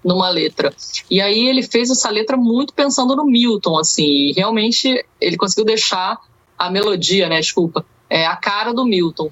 numa 0.03 0.29
letra. 0.29 0.73
E 1.09 1.19
aí 1.21 1.47
ele 1.47 1.63
fez 1.63 1.89
essa 1.89 2.09
letra 2.09 2.37
muito 2.37 2.73
pensando 2.73 3.15
no 3.15 3.25
Milton, 3.25 3.77
assim, 3.77 4.05
e 4.05 4.33
realmente 4.33 5.05
ele 5.19 5.37
conseguiu 5.37 5.65
deixar 5.65 6.17
a 6.57 6.71
melodia, 6.71 7.27
né, 7.27 7.39
desculpa, 7.39 7.85
é, 8.09 8.25
a 8.25 8.35
cara 8.35 8.73
do 8.73 8.85
Milton. 8.85 9.31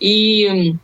E 0.00 0.74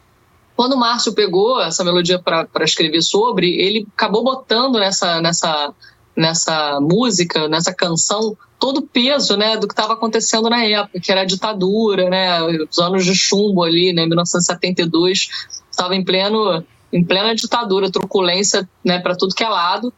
quando 0.54 0.72
o 0.72 0.78
Márcio 0.78 1.12
pegou 1.12 1.60
essa 1.60 1.84
melodia 1.84 2.18
para 2.18 2.64
escrever 2.64 3.02
sobre, 3.02 3.60
ele 3.60 3.86
acabou 3.94 4.24
botando 4.24 4.78
nessa, 4.78 5.20
nessa, 5.20 5.72
nessa 6.16 6.78
música, 6.80 7.48
nessa 7.48 7.74
canção, 7.74 8.36
todo 8.58 8.78
o 8.78 8.86
peso 8.86 9.36
né, 9.36 9.56
do 9.56 9.68
que 9.68 9.74
estava 9.74 9.92
acontecendo 9.92 10.48
na 10.48 10.64
época, 10.64 11.00
que 11.00 11.12
era 11.12 11.22
a 11.22 11.26
ditadura, 11.26 12.08
né, 12.08 12.42
os 12.42 12.78
anos 12.78 13.04
de 13.04 13.14
chumbo 13.14 13.62
ali, 13.62 13.92
né, 13.92 14.06
1972, 14.06 15.28
estava 15.70 15.94
em 15.94 16.04
pleno 16.04 16.64
em 16.92 17.04
plena 17.04 17.34
ditadura, 17.34 17.90
truculência 17.90 18.66
né, 18.82 18.98
para 18.98 19.16
tudo 19.16 19.34
que 19.34 19.44
é 19.44 19.48
lado, 19.48 19.92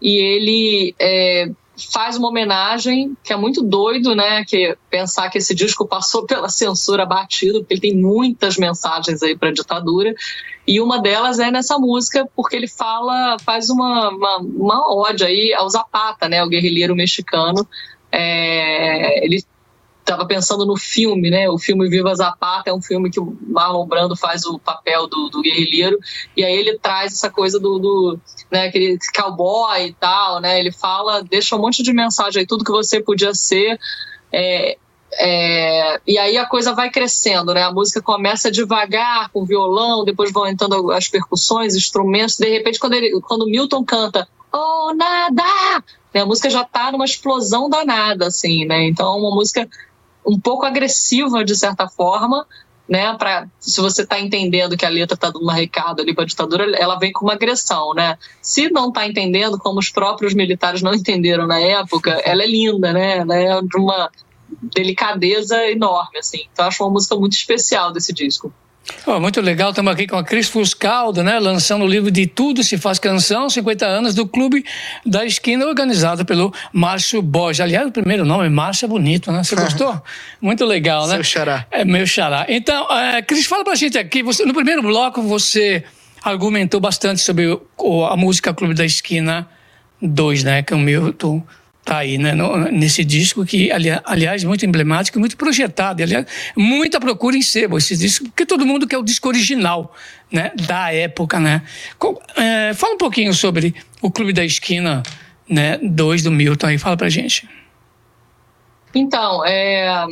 e 0.00 0.18
ele 0.18 0.94
é, 1.00 1.50
faz 1.92 2.16
uma 2.16 2.28
homenagem 2.28 3.16
que 3.22 3.32
é 3.32 3.36
muito 3.36 3.62
doido, 3.62 4.14
né? 4.14 4.44
Que 4.44 4.76
pensar 4.90 5.28
que 5.30 5.38
esse 5.38 5.54
disco 5.54 5.86
passou 5.86 6.24
pela 6.26 6.48
censura 6.48 7.06
batido, 7.06 7.60
porque 7.60 7.74
ele 7.74 7.80
tem 7.80 7.96
muitas 7.96 8.56
mensagens 8.56 9.22
aí 9.22 9.36
para 9.36 9.48
a 9.48 9.52
ditadura. 9.52 10.14
E 10.66 10.80
uma 10.80 11.00
delas 11.00 11.38
é 11.38 11.50
nessa 11.50 11.78
música, 11.78 12.26
porque 12.34 12.56
ele 12.56 12.68
fala, 12.68 13.36
faz 13.44 13.68
uma, 13.68 14.08
uma, 14.10 14.36
uma 14.38 14.94
ode 14.94 15.24
aí 15.24 15.52
ao 15.52 15.68
Zapata, 15.68 16.28
né? 16.28 16.42
O 16.42 16.48
guerrilheiro 16.48 16.96
mexicano. 16.96 17.66
É, 18.10 19.24
ele 19.24 19.44
estava 20.04 20.26
pensando 20.26 20.66
no 20.66 20.76
filme, 20.76 21.30
né? 21.30 21.48
O 21.48 21.58
filme 21.58 21.88
Viva 21.88 22.14
Zapata 22.14 22.70
é 22.70 22.74
um 22.74 22.80
filme 22.80 23.10
que 23.10 23.18
o 23.18 23.36
Marlon 23.48 23.86
Brando 23.86 24.14
faz 24.14 24.44
o 24.44 24.58
papel 24.58 25.06
do, 25.06 25.30
do 25.30 25.40
guerrilheiro 25.40 25.98
e 26.36 26.44
aí 26.44 26.54
ele 26.54 26.78
traz 26.78 27.14
essa 27.14 27.30
coisa 27.30 27.58
do, 27.58 27.78
do 27.78 28.20
né, 28.50 28.66
aquele 28.66 28.98
cowboy 29.14 29.86
e 29.86 29.92
tal, 29.94 30.40
né? 30.40 30.60
Ele 30.60 30.70
fala, 30.70 31.22
deixa 31.22 31.56
um 31.56 31.60
monte 31.60 31.82
de 31.82 31.92
mensagem 31.92 32.40
aí, 32.40 32.46
tudo 32.46 32.64
que 32.64 32.70
você 32.70 33.02
podia 33.02 33.34
ser. 33.34 33.78
É, 34.30 34.76
é, 35.18 36.00
e 36.06 36.18
aí 36.18 36.36
a 36.36 36.46
coisa 36.46 36.74
vai 36.74 36.90
crescendo, 36.90 37.54
né? 37.54 37.62
A 37.62 37.72
música 37.72 38.00
começa 38.02 38.50
devagar, 38.50 39.30
com 39.30 39.44
violão, 39.44 40.04
depois 40.04 40.32
vão 40.32 40.46
entrando 40.46 40.90
as 40.90 41.08
percussões, 41.08 41.74
instrumentos. 41.74 42.36
De 42.36 42.48
repente, 42.48 42.78
quando, 42.78 42.94
ele, 42.94 43.20
quando 43.20 43.46
Milton 43.46 43.84
canta 43.84 44.28
Oh, 44.56 44.94
nada! 44.94 45.42
Né? 46.14 46.20
A 46.20 46.26
música 46.26 46.48
já 46.48 46.62
está 46.62 46.92
numa 46.92 47.04
explosão 47.04 47.68
danada, 47.68 48.28
assim, 48.28 48.64
né? 48.64 48.86
Então 48.86 49.12
é 49.12 49.18
uma 49.18 49.34
música 49.34 49.68
um 50.24 50.38
pouco 50.38 50.64
agressiva, 50.64 51.44
de 51.44 51.56
certa 51.56 51.88
forma, 51.88 52.46
né? 52.88 53.16
Para 53.18 53.48
se 53.58 53.80
você 53.80 54.02
está 54.02 54.20
entendendo 54.20 54.76
que 54.76 54.86
a 54.86 54.88
letra 54.88 55.16
está 55.16 55.28
dando 55.28 55.44
um 55.44 55.50
recado 55.50 56.02
ali 56.02 56.14
para 56.14 56.22
a 56.22 56.26
ditadura, 56.26 56.70
ela 56.76 56.96
vem 57.00 57.10
com 57.10 57.24
uma 57.24 57.32
agressão, 57.32 57.94
né? 57.94 58.16
Se 58.40 58.70
não 58.70 58.90
está 58.90 59.04
entendendo, 59.08 59.58
como 59.58 59.80
os 59.80 59.90
próprios 59.90 60.34
militares 60.34 60.82
não 60.82 60.94
entenderam 60.94 61.48
na 61.48 61.58
época, 61.58 62.12
ela 62.24 62.44
é 62.44 62.46
linda, 62.46 62.92
né? 62.92 63.18
Ela 63.18 63.34
é 63.34 63.60
de 63.60 63.76
uma 63.76 64.08
delicadeza 64.62 65.70
enorme, 65.70 66.18
assim. 66.18 66.46
Então 66.52 66.66
acho 66.66 66.82
uma 66.82 66.90
música 66.90 67.16
muito 67.16 67.34
especial 67.34 67.92
desse 67.92 68.12
disco. 68.12 68.52
Oh, 69.06 69.18
muito 69.18 69.40
legal, 69.40 69.70
estamos 69.70 69.92
aqui 69.92 70.06
com 70.06 70.16
a 70.16 70.22
Cris 70.22 70.48
Fuscaldo, 70.48 71.22
né, 71.22 71.38
lançando 71.38 71.84
o 71.84 71.88
livro 71.88 72.10
De 72.10 72.26
Tudo 72.26 72.62
Se 72.62 72.76
Faz 72.76 72.98
Canção, 72.98 73.48
50 73.48 73.86
anos 73.86 74.14
do 74.14 74.26
Clube 74.26 74.64
da 75.06 75.24
Esquina, 75.24 75.64
organizado 75.66 76.24
pelo 76.24 76.52
Márcio 76.70 77.22
Borges. 77.22 77.60
Aliás, 77.60 77.86
o 77.88 77.90
primeiro 77.90 78.26
nome, 78.26 78.48
Márcio, 78.50 78.84
é 78.84 78.88
bonito, 78.88 79.32
né? 79.32 79.42
Você 79.42 79.56
gostou? 79.56 80.02
muito 80.40 80.64
legal, 80.66 81.06
né? 81.06 81.14
Seu 81.14 81.24
xará. 81.24 81.66
É 81.70 81.82
meu 81.84 82.06
xará. 82.06 82.44
Então, 82.48 82.86
é, 82.90 83.22
Cris, 83.22 83.46
fala 83.46 83.64
pra 83.64 83.74
gente 83.74 83.96
aqui, 83.96 84.22
você, 84.22 84.44
no 84.44 84.52
primeiro 84.52 84.82
bloco 84.82 85.22
você 85.22 85.82
argumentou 86.22 86.80
bastante 86.80 87.22
sobre 87.22 87.58
o, 87.78 88.04
a 88.04 88.16
música 88.16 88.52
Clube 88.52 88.74
da 88.74 88.84
Esquina 88.84 89.48
2, 90.00 90.44
né, 90.44 90.62
que 90.62 90.72
é 90.74 90.76
o 90.76 90.80
Milton 90.80 91.42
tá 91.84 91.98
aí, 91.98 92.16
né, 92.16 92.32
no, 92.32 92.56
nesse 92.70 93.04
disco 93.04 93.44
que, 93.44 93.70
ali, 93.70 93.88
aliás, 94.04 94.42
muito 94.42 94.64
emblemático, 94.64 95.20
muito 95.20 95.36
projetado, 95.36 96.02
aliás, 96.02 96.26
muita 96.56 96.98
procura 96.98 97.36
em 97.36 97.42
sebo 97.42 97.76
esse 97.76 97.96
disco, 97.96 98.24
porque 98.24 98.46
todo 98.46 98.64
mundo 98.64 98.86
quer 98.86 98.96
o 98.96 99.02
disco 99.02 99.28
original, 99.28 99.94
né, 100.32 100.50
da 100.66 100.92
época, 100.92 101.38
né. 101.38 101.62
É, 102.36 102.72
fala 102.74 102.94
um 102.94 102.98
pouquinho 102.98 103.34
sobre 103.34 103.74
o 104.00 104.10
Clube 104.10 104.32
da 104.32 104.44
Esquina, 104.44 105.02
né, 105.48 105.78
2 105.82 106.22
do 106.22 106.30
Milton 106.30 106.68
aí, 106.68 106.78
fala 106.78 106.96
pra 106.96 107.10
gente. 107.10 107.46
Então, 108.94 109.44
é, 109.44 110.06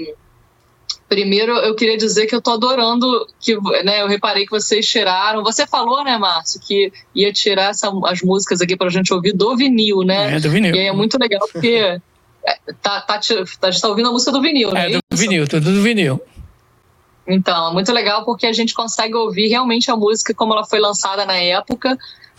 Primeiro, 1.12 1.52
eu 1.58 1.74
queria 1.74 1.98
dizer 1.98 2.26
que 2.26 2.34
eu 2.34 2.40
tô 2.40 2.52
adorando 2.52 3.28
que, 3.38 3.54
né, 3.84 4.00
eu 4.00 4.08
reparei 4.08 4.46
que 4.46 4.50
vocês 4.50 4.88
tiraram. 4.88 5.42
Você 5.42 5.66
falou, 5.66 6.02
né, 6.02 6.16
Márcio, 6.16 6.58
que 6.58 6.90
ia 7.14 7.30
tirar 7.30 7.68
essa, 7.68 7.92
as 8.06 8.22
músicas 8.22 8.62
aqui 8.62 8.74
pra 8.74 8.88
gente 8.88 9.12
ouvir 9.12 9.34
do 9.34 9.54
vinil, 9.54 10.04
né? 10.04 10.36
É, 10.36 10.40
do 10.40 10.48
vinil. 10.48 10.74
E 10.74 10.78
é 10.78 10.90
muito 10.90 11.18
legal 11.20 11.46
porque 11.52 11.68
é, 11.68 12.00
tá, 12.80 13.02
tá, 13.02 13.18
tá, 13.18 13.18
a 13.18 13.70
gente 13.70 13.82
tá 13.82 13.88
ouvindo 13.88 14.08
a 14.08 14.12
música 14.12 14.32
do 14.32 14.40
vinil, 14.40 14.72
né? 14.72 14.90
É, 14.90 14.94
do 14.94 15.00
vinil, 15.12 15.46
tudo 15.46 15.70
do 15.70 15.82
vinil. 15.82 16.18
Então, 17.26 17.68
é 17.68 17.72
muito 17.74 17.92
legal 17.92 18.24
porque 18.24 18.46
a 18.46 18.52
gente 18.54 18.72
consegue 18.72 19.14
ouvir 19.14 19.48
realmente 19.48 19.90
a 19.90 19.96
música 19.96 20.32
como 20.32 20.54
ela 20.54 20.64
foi 20.64 20.80
lançada 20.80 21.26
na 21.26 21.36
época, 21.36 21.98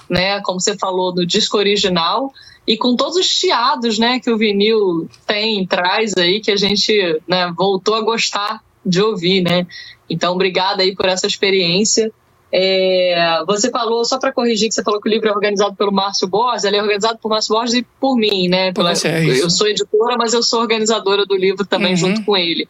né? 0.10 0.42
Como 0.42 0.60
você 0.60 0.76
falou, 0.76 1.14
no 1.14 1.28
disco 1.28 1.60
original 1.60 2.34
e 2.65 2.78
com 2.78 2.95
todos 2.95 3.17
os 3.17 3.26
chiados, 3.26 3.99
né, 3.99 4.19
que 4.19 4.32
o 4.32 4.38
vinil 4.38 5.10
tem, 5.28 5.65
traz 5.67 6.13
aí, 6.17 6.39
que 6.39 6.52
a 6.52 6.56
gente 6.56 7.21
né, 7.28 7.52
voltou 7.56 7.95
a 7.95 8.02
gostar 8.02 8.62
de 8.86 9.02
ouvir, 9.02 9.41
né? 9.41 9.67
Então, 10.10 10.34
obrigada 10.34 10.84
aí 10.84 10.95
por 10.95 11.08
essa 11.08 11.28
experiência. 11.28 12.12
É, 12.52 13.43
você 13.47 13.71
falou, 13.71 14.06
só 14.06 14.19
para 14.19 14.32
corrigir, 14.32 14.69
que 14.69 14.76
você 14.76 14.84
falou 14.84 15.02
que 15.02 15.10
o 15.10 15.12
livro 15.12 15.28
é 15.28 15.32
organizado 15.32 15.76
pelo 15.76 15.91
Márcio 15.91 16.28
Borges, 16.28 16.63
ele 16.63 16.78
é 16.78 16.82
organizado 16.82 17.17
por 17.17 17.30
Márcio 17.30 17.56
Borges 17.56 17.73
e 17.73 17.84
por 17.99 18.15
mim, 18.15 18.47
né? 18.47 18.71
Pela, 18.71 18.91
é 18.91 19.26
eu 19.26 19.49
sou 19.49 19.67
editora, 19.67 20.15
mas 20.17 20.34
eu 20.34 20.43
sou 20.43 20.62
organizadora 20.62 21.26
do 21.26 21.36
livro 21.36 21.65
também 21.65 21.91
uhum. 21.91 21.97
junto 21.97 22.23
com 22.23 22.38
ele. 22.38 22.67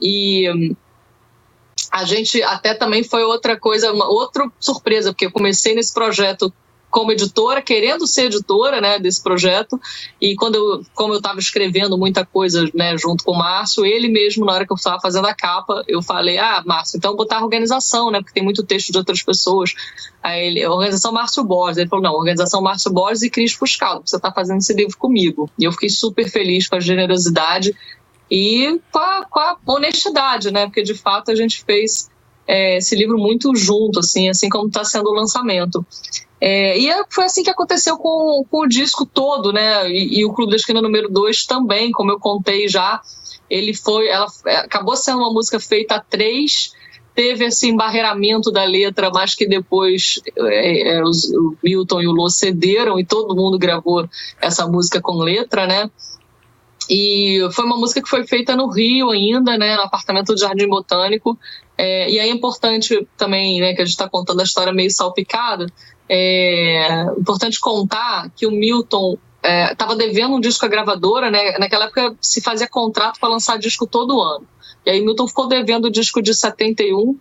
E 0.00 0.74
a 1.92 2.04
gente 2.04 2.42
até 2.42 2.72
também 2.72 3.04
foi 3.04 3.22
outra 3.22 3.58
coisa, 3.58 3.92
uma, 3.92 4.08
outra 4.08 4.50
surpresa, 4.58 5.12
porque 5.12 5.26
eu 5.26 5.32
comecei 5.32 5.74
nesse 5.74 5.92
projeto 5.92 6.52
como 6.90 7.12
editora, 7.12 7.62
querendo 7.62 8.06
ser 8.06 8.24
editora 8.24 8.80
né, 8.80 8.98
desse 8.98 9.22
projeto. 9.22 9.80
E 10.20 10.34
quando 10.34 10.56
eu, 10.56 10.84
como 10.94 11.14
eu 11.14 11.18
estava 11.18 11.38
escrevendo 11.38 11.96
muita 11.96 12.26
coisa 12.26 12.68
né, 12.74 12.96
junto 12.98 13.24
com 13.24 13.32
o 13.32 13.38
Márcio, 13.38 13.86
ele 13.86 14.08
mesmo, 14.08 14.44
na 14.44 14.52
hora 14.52 14.66
que 14.66 14.72
eu 14.72 14.76
estava 14.76 15.00
fazendo 15.00 15.26
a 15.26 15.34
capa, 15.34 15.84
eu 15.86 16.02
falei: 16.02 16.38
Ah, 16.38 16.62
Márcio, 16.66 16.96
então 16.96 17.16
botar 17.16 17.42
organização, 17.42 18.10
né? 18.10 18.18
Porque 18.20 18.34
tem 18.34 18.42
muito 18.42 18.64
texto 18.64 18.90
de 18.92 18.98
outras 18.98 19.22
pessoas. 19.22 19.74
Aí 20.22 20.46
ele, 20.46 20.66
organização 20.66 21.12
Márcio 21.12 21.44
Borges. 21.44 21.78
Ele 21.78 21.88
falou: 21.88 22.02
Não, 22.02 22.14
organização 22.14 22.60
Márcio 22.60 22.92
Borges 22.92 23.22
e 23.22 23.30
Cris 23.30 23.52
Fuscado, 23.52 24.02
você 24.04 24.16
está 24.16 24.32
fazendo 24.32 24.58
esse 24.58 24.74
livro 24.74 24.96
comigo. 24.98 25.48
E 25.58 25.64
eu 25.64 25.72
fiquei 25.72 25.88
super 25.88 26.28
feliz 26.28 26.68
com 26.68 26.76
a 26.76 26.80
generosidade 26.80 27.74
e 28.30 28.80
com 28.92 28.98
a, 28.98 29.26
com 29.28 29.40
a 29.40 29.56
honestidade, 29.66 30.50
né? 30.50 30.66
Porque 30.66 30.82
de 30.82 30.94
fato 30.94 31.30
a 31.30 31.34
gente 31.34 31.64
fez 31.64 32.08
é, 32.46 32.78
esse 32.78 32.96
livro 32.96 33.18
muito 33.18 33.54
junto, 33.54 34.00
assim, 34.00 34.28
assim 34.28 34.48
como 34.48 34.68
está 34.68 34.84
sendo 34.84 35.10
o 35.10 35.14
lançamento. 35.14 35.84
É, 36.40 36.78
e 36.78 36.88
é, 36.88 37.04
foi 37.10 37.24
assim 37.24 37.42
que 37.42 37.50
aconteceu 37.50 37.98
com, 37.98 38.44
com 38.50 38.62
o 38.62 38.68
disco 38.68 39.04
todo, 39.04 39.52
né? 39.52 39.90
E, 39.90 40.20
e 40.20 40.24
o 40.24 40.32
Clube 40.32 40.50
da 40.50 40.56
Esquina 40.56 40.80
número 40.80 41.08
2 41.08 41.44
também, 41.44 41.90
como 41.92 42.10
eu 42.10 42.18
contei 42.18 42.66
já. 42.66 43.00
Ele 43.48 43.74
foi, 43.74 44.08
ela 44.08 44.26
é, 44.46 44.56
acabou 44.56 44.96
sendo 44.96 45.18
uma 45.18 45.32
música 45.32 45.60
feita 45.60 45.96
a 45.96 46.00
três, 46.00 46.72
teve 47.14 47.44
esse 47.44 47.68
embarreiramento 47.68 48.50
da 48.50 48.64
letra, 48.64 49.10
mas 49.10 49.34
que 49.34 49.46
depois 49.46 50.20
é, 50.36 50.94
é, 50.94 51.04
os, 51.04 51.24
o 51.30 51.56
Milton 51.62 52.00
e 52.00 52.08
o 52.08 52.12
Lô 52.12 52.30
cederam 52.30 52.98
e 52.98 53.04
todo 53.04 53.36
mundo 53.36 53.58
gravou 53.58 54.08
essa 54.40 54.66
música 54.66 55.00
com 55.00 55.18
letra, 55.18 55.66
né? 55.66 55.90
E 56.90 57.38
foi 57.52 57.64
uma 57.64 57.76
música 57.76 58.02
que 58.02 58.08
foi 58.08 58.26
feita 58.26 58.56
no 58.56 58.68
Rio 58.68 59.10
ainda, 59.10 59.56
né, 59.56 59.76
no 59.76 59.82
apartamento 59.82 60.34
do 60.34 60.40
Jardim 60.40 60.66
Botânico. 60.66 61.38
É, 61.78 62.10
e 62.10 62.18
é 62.18 62.26
importante 62.26 63.06
também, 63.16 63.60
né, 63.60 63.74
que 63.74 63.80
a 63.80 63.84
gente 63.84 63.94
está 63.94 64.08
contando 64.08 64.40
a 64.40 64.42
história 64.42 64.72
meio 64.72 64.90
salpicada, 64.90 65.66
é 66.08 67.04
importante 67.16 67.60
contar 67.60 68.28
que 68.34 68.44
o 68.44 68.50
Milton 68.50 69.16
estava 69.70 69.92
é, 69.92 69.96
devendo 69.96 70.34
um 70.34 70.40
disco 70.40 70.66
à 70.66 70.68
gravadora, 70.68 71.30
né? 71.30 71.56
Naquela 71.58 71.84
época 71.84 72.16
se 72.20 72.40
fazia 72.40 72.68
contrato 72.68 73.20
para 73.20 73.28
lançar 73.28 73.56
disco 73.56 73.86
todo 73.86 74.20
ano. 74.20 74.44
E 74.84 74.90
aí 74.90 75.00
Milton 75.00 75.28
ficou 75.28 75.46
devendo 75.46 75.84
o 75.84 75.90
disco 75.90 76.20
de 76.20 76.34
71 76.34 77.16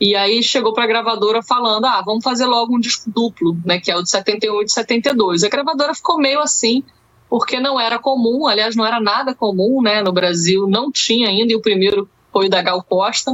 e 0.00 0.14
aí 0.14 0.42
chegou 0.42 0.72
para 0.72 0.84
a 0.84 0.86
gravadora 0.86 1.42
falando: 1.42 1.84
"Ah, 1.84 2.00
vamos 2.06 2.22
fazer 2.22 2.46
logo 2.46 2.76
um 2.76 2.80
disco 2.80 3.10
duplo, 3.10 3.56
né, 3.64 3.80
que 3.80 3.90
é 3.90 3.96
o 3.96 4.02
de 4.02 4.10
71 4.10 4.62
e 4.62 4.64
de 4.64 4.72
72". 4.72 5.42
A 5.42 5.48
gravadora 5.48 5.92
ficou 5.92 6.18
meio 6.18 6.40
assim, 6.40 6.84
porque 7.28 7.60
não 7.60 7.78
era 7.78 7.98
comum, 7.98 8.46
aliás, 8.46 8.74
não 8.74 8.86
era 8.86 9.00
nada 9.00 9.34
comum, 9.34 9.82
né, 9.82 10.02
no 10.02 10.12
Brasil, 10.12 10.66
não 10.66 10.90
tinha 10.90 11.28
ainda, 11.28 11.52
e 11.52 11.56
o 11.56 11.60
primeiro 11.60 12.08
foi 12.32 12.46
o 12.46 12.50
da 12.50 12.62
Gal 12.62 12.82
Costa, 12.82 13.32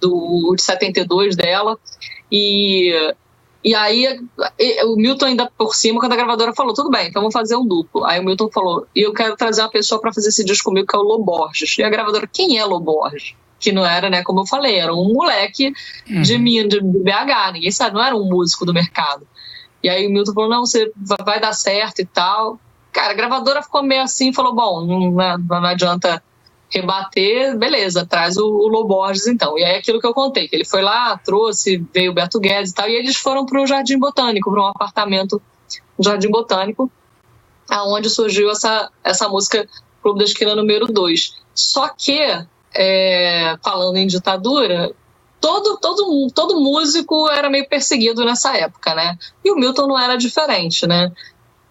do 0.00 0.54
de 0.54 0.62
72 0.62 1.36
dela. 1.36 1.78
E 2.30 2.92
e 3.64 3.74
aí 3.74 4.20
o 4.84 4.96
Milton 4.96 5.24
ainda 5.24 5.50
por 5.56 5.74
cima, 5.74 5.98
quando 5.98 6.12
a 6.12 6.16
gravadora 6.16 6.52
falou, 6.52 6.74
tudo 6.74 6.90
bem, 6.90 7.08
então 7.08 7.22
vamos 7.22 7.32
fazer 7.32 7.56
um 7.56 7.66
duplo. 7.66 8.04
Aí 8.04 8.20
o 8.20 8.22
Milton 8.22 8.50
falou, 8.52 8.86
e 8.94 9.00
eu 9.00 9.14
quero 9.14 9.36
trazer 9.36 9.62
uma 9.62 9.70
pessoa 9.70 9.98
para 9.98 10.12
fazer 10.12 10.28
esse 10.28 10.44
disco 10.44 10.68
comigo, 10.68 10.86
que 10.86 10.94
é 10.94 10.98
o 10.98 11.02
Loborges. 11.02 11.78
E 11.78 11.82
a 11.82 11.88
gravadora, 11.88 12.28
quem 12.30 12.58
é 12.58 12.64
Loborges? 12.64 13.34
Que 13.58 13.72
não 13.72 13.86
era, 13.86 14.10
né, 14.10 14.22
como 14.22 14.40
eu 14.40 14.46
falei, 14.46 14.76
era 14.76 14.92
um 14.92 15.14
moleque 15.14 15.72
uhum. 16.10 16.20
de 16.20 16.36
mim, 16.36 16.68
de 16.68 16.78
BH, 16.78 17.52
ninguém 17.54 17.70
sabe, 17.70 17.94
não 17.94 18.04
era 18.04 18.14
um 18.14 18.28
músico 18.28 18.66
do 18.66 18.74
mercado. 18.74 19.26
E 19.82 19.88
aí 19.88 20.06
o 20.06 20.10
Milton 20.10 20.34
falou, 20.34 20.50
não, 20.50 20.66
você 20.66 20.92
vai 21.24 21.40
dar 21.40 21.54
certo 21.54 22.00
e 22.00 22.04
tal. 22.04 22.60
Cara, 22.94 23.10
a 23.10 23.14
gravadora 23.14 23.60
ficou 23.60 23.82
meio 23.82 24.02
assim, 24.02 24.32
falou, 24.32 24.54
bom, 24.54 24.86
não, 24.86 25.38
não 25.38 25.66
adianta 25.66 26.22
rebater, 26.70 27.58
beleza, 27.58 28.06
traz 28.06 28.36
o, 28.36 28.46
o 28.46 28.68
Loborges 28.68 29.26
então. 29.26 29.58
E 29.58 29.64
aí 29.64 29.76
aquilo 29.78 30.00
que 30.00 30.06
eu 30.06 30.14
contei, 30.14 30.46
que 30.46 30.54
ele 30.54 30.64
foi 30.64 30.80
lá, 30.80 31.18
trouxe, 31.18 31.84
veio 31.92 32.12
o 32.12 32.14
Beto 32.14 32.38
Guedes 32.38 32.70
e 32.70 32.74
tal, 32.74 32.88
e 32.88 32.94
eles 32.94 33.16
foram 33.16 33.44
para 33.44 33.60
o 33.60 33.66
Jardim 33.66 33.98
Botânico, 33.98 34.48
para 34.48 34.62
um 34.62 34.66
apartamento 34.66 35.42
no 35.98 36.04
Jardim 36.04 36.30
Botânico, 36.30 36.88
aonde 37.68 38.08
surgiu 38.08 38.48
essa, 38.48 38.88
essa 39.02 39.28
música 39.28 39.68
Clube 40.00 40.20
da 40.20 40.24
Esquina 40.24 40.54
número 40.54 40.86
2. 40.86 41.34
Só 41.52 41.88
que, 41.88 42.20
é, 42.72 43.56
falando 43.60 43.96
em 43.96 44.06
ditadura, 44.06 44.94
todo, 45.40 45.78
todo, 45.78 46.28
todo 46.32 46.60
músico 46.60 47.28
era 47.28 47.50
meio 47.50 47.68
perseguido 47.68 48.24
nessa 48.24 48.56
época, 48.56 48.94
né? 48.94 49.18
E 49.44 49.50
o 49.50 49.56
Milton 49.56 49.88
não 49.88 49.98
era 49.98 50.16
diferente, 50.16 50.86
né? 50.86 51.10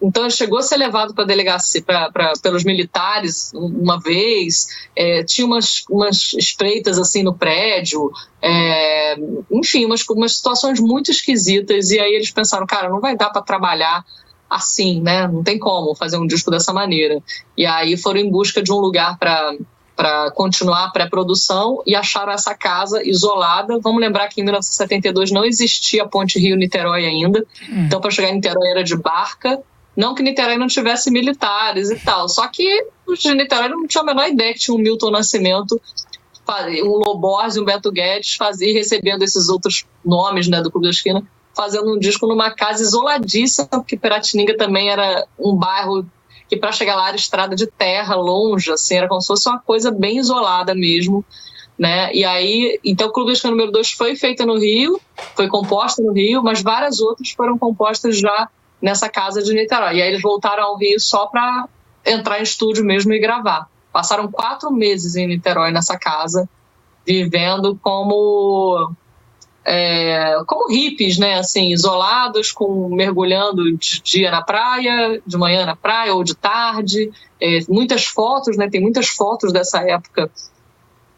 Então 0.04 0.24
ele 0.24 0.30
chegou 0.30 0.58
a 0.58 0.62
ser 0.62 0.76
levado 0.76 1.14
para 1.14 1.24
delegacia 1.24 1.82
pra, 1.82 2.10
pra, 2.12 2.34
pelos 2.42 2.62
militares 2.62 3.50
uma 3.54 3.98
vez, 3.98 4.66
é, 4.94 5.24
tinha 5.24 5.46
umas, 5.46 5.82
umas 5.88 6.34
espreitas 6.34 6.98
assim 6.98 7.22
no 7.22 7.32
prédio, 7.32 8.12
é, 8.42 9.16
enfim, 9.50 9.86
umas, 9.86 10.06
umas 10.10 10.36
situações 10.36 10.78
muito 10.78 11.10
esquisitas. 11.10 11.90
E 11.90 11.98
aí 11.98 12.12
eles 12.14 12.30
pensaram, 12.30 12.66
cara, 12.66 12.90
não 12.90 13.00
vai 13.00 13.16
dar 13.16 13.30
para 13.30 13.40
trabalhar 13.40 14.04
assim, 14.48 15.00
né? 15.00 15.26
Não 15.26 15.42
tem 15.42 15.58
como 15.58 15.94
fazer 15.94 16.18
um 16.18 16.26
disco 16.26 16.50
dessa 16.50 16.72
maneira. 16.72 17.22
E 17.56 17.64
aí 17.64 17.96
foram 17.96 18.20
em 18.20 18.30
busca 18.30 18.62
de 18.62 18.70
um 18.70 18.78
lugar 18.78 19.18
para 19.18 19.56
para 19.96 20.28
continuar 20.32 20.86
a 20.86 20.90
pré-produção 20.90 21.80
e 21.86 21.94
acharam 21.94 22.32
essa 22.32 22.52
casa 22.52 23.00
isolada. 23.08 23.78
Vamos 23.80 24.00
lembrar 24.00 24.26
que 24.26 24.40
em 24.40 24.44
1972 24.44 25.30
não 25.30 25.44
existia 25.44 26.02
a 26.02 26.08
ponte 26.08 26.36
Rio-Niterói 26.36 27.06
ainda, 27.06 27.46
então 27.70 28.00
para 28.00 28.10
chegar 28.10 28.30
em 28.30 28.34
Niterói 28.34 28.70
era 28.70 28.82
de 28.82 28.96
barca 28.96 29.62
não 29.96 30.14
que 30.14 30.22
Niterói 30.22 30.56
não 30.56 30.66
tivesse 30.66 31.10
militares 31.10 31.90
e 31.90 31.96
tal, 31.96 32.28
só 32.28 32.48
que 32.48 32.86
os 33.06 33.20
de 33.20 33.34
Niterói 33.34 33.68
não 33.68 33.86
tinham 33.86 34.02
a 34.02 34.06
menor 34.06 34.28
ideia 34.28 34.52
que 34.52 34.60
tinha 34.60 34.74
um 34.74 34.80
Milton 34.80 35.10
Nascimento, 35.10 35.80
um 36.84 36.96
Loborges, 37.06 37.56
um 37.56 37.64
Beto 37.64 37.90
Guedes, 37.90 38.34
fazia, 38.34 38.72
recebendo 38.72 39.22
esses 39.22 39.48
outros 39.48 39.86
nomes 40.04 40.48
né, 40.48 40.60
do 40.60 40.70
Clube 40.70 40.86
da 40.86 40.90
Esquina, 40.90 41.22
fazendo 41.56 41.94
um 41.94 41.98
disco 41.98 42.26
numa 42.26 42.50
casa 42.50 42.82
isoladíssima, 42.82 43.68
porque 43.68 43.96
Piratininga 43.96 44.56
também 44.56 44.90
era 44.90 45.26
um 45.38 45.54
bairro 45.54 46.04
que 46.48 46.56
para 46.56 46.72
chegar 46.72 46.96
lá 46.96 47.08
era 47.08 47.16
estrada 47.16 47.56
de 47.56 47.66
terra, 47.66 48.14
longe, 48.16 48.70
assim, 48.70 48.96
era 48.96 49.08
como 49.08 49.20
se 49.20 49.28
fosse 49.28 49.48
uma 49.48 49.58
coisa 49.58 49.90
bem 49.90 50.18
isolada 50.18 50.74
mesmo. 50.74 51.24
Né? 51.78 52.12
E 52.14 52.24
aí, 52.24 52.78
então 52.84 53.08
o 53.08 53.12
Clube 53.12 53.28
da 53.28 53.32
Esquina 53.32 53.50
número 53.50 53.72
2 53.72 53.92
foi 53.92 54.14
feita 54.14 54.44
no 54.44 54.58
Rio, 54.58 55.00
foi 55.34 55.48
composta 55.48 56.02
no 56.02 56.12
Rio, 56.12 56.42
mas 56.42 56.62
várias 56.62 57.00
outras 57.00 57.30
foram 57.30 57.58
compostas 57.58 58.18
já 58.18 58.48
nessa 58.84 59.08
casa 59.08 59.42
de 59.42 59.54
Niterói. 59.54 59.96
E 59.96 60.02
aí 60.02 60.08
eles 60.08 60.20
voltaram 60.20 60.62
ao 60.62 60.76
Rio 60.76 61.00
só 61.00 61.26
para 61.26 61.66
entrar 62.04 62.38
em 62.38 62.42
estúdio 62.42 62.84
mesmo 62.84 63.14
e 63.14 63.18
gravar. 63.18 63.66
Passaram 63.90 64.30
quatro 64.30 64.70
meses 64.70 65.16
em 65.16 65.26
Niterói 65.26 65.70
nessa 65.72 65.98
casa, 65.98 66.46
vivendo 67.06 67.78
como 67.80 68.92
é, 69.64 70.36
como 70.46 70.70
hippies, 70.70 71.16
né? 71.16 71.38
Assim, 71.38 71.72
isolados, 71.72 72.52
com 72.52 72.94
mergulhando 72.94 73.74
de 73.78 74.02
dia 74.02 74.30
na 74.30 74.42
praia, 74.42 75.18
de 75.26 75.36
manhã 75.38 75.64
na 75.64 75.74
praia 75.74 76.14
ou 76.14 76.22
de 76.22 76.34
tarde. 76.34 77.10
É, 77.40 77.60
muitas 77.66 78.04
fotos, 78.04 78.58
né? 78.58 78.68
Tem 78.68 78.82
muitas 78.82 79.08
fotos 79.08 79.50
dessa 79.50 79.80
época 79.80 80.30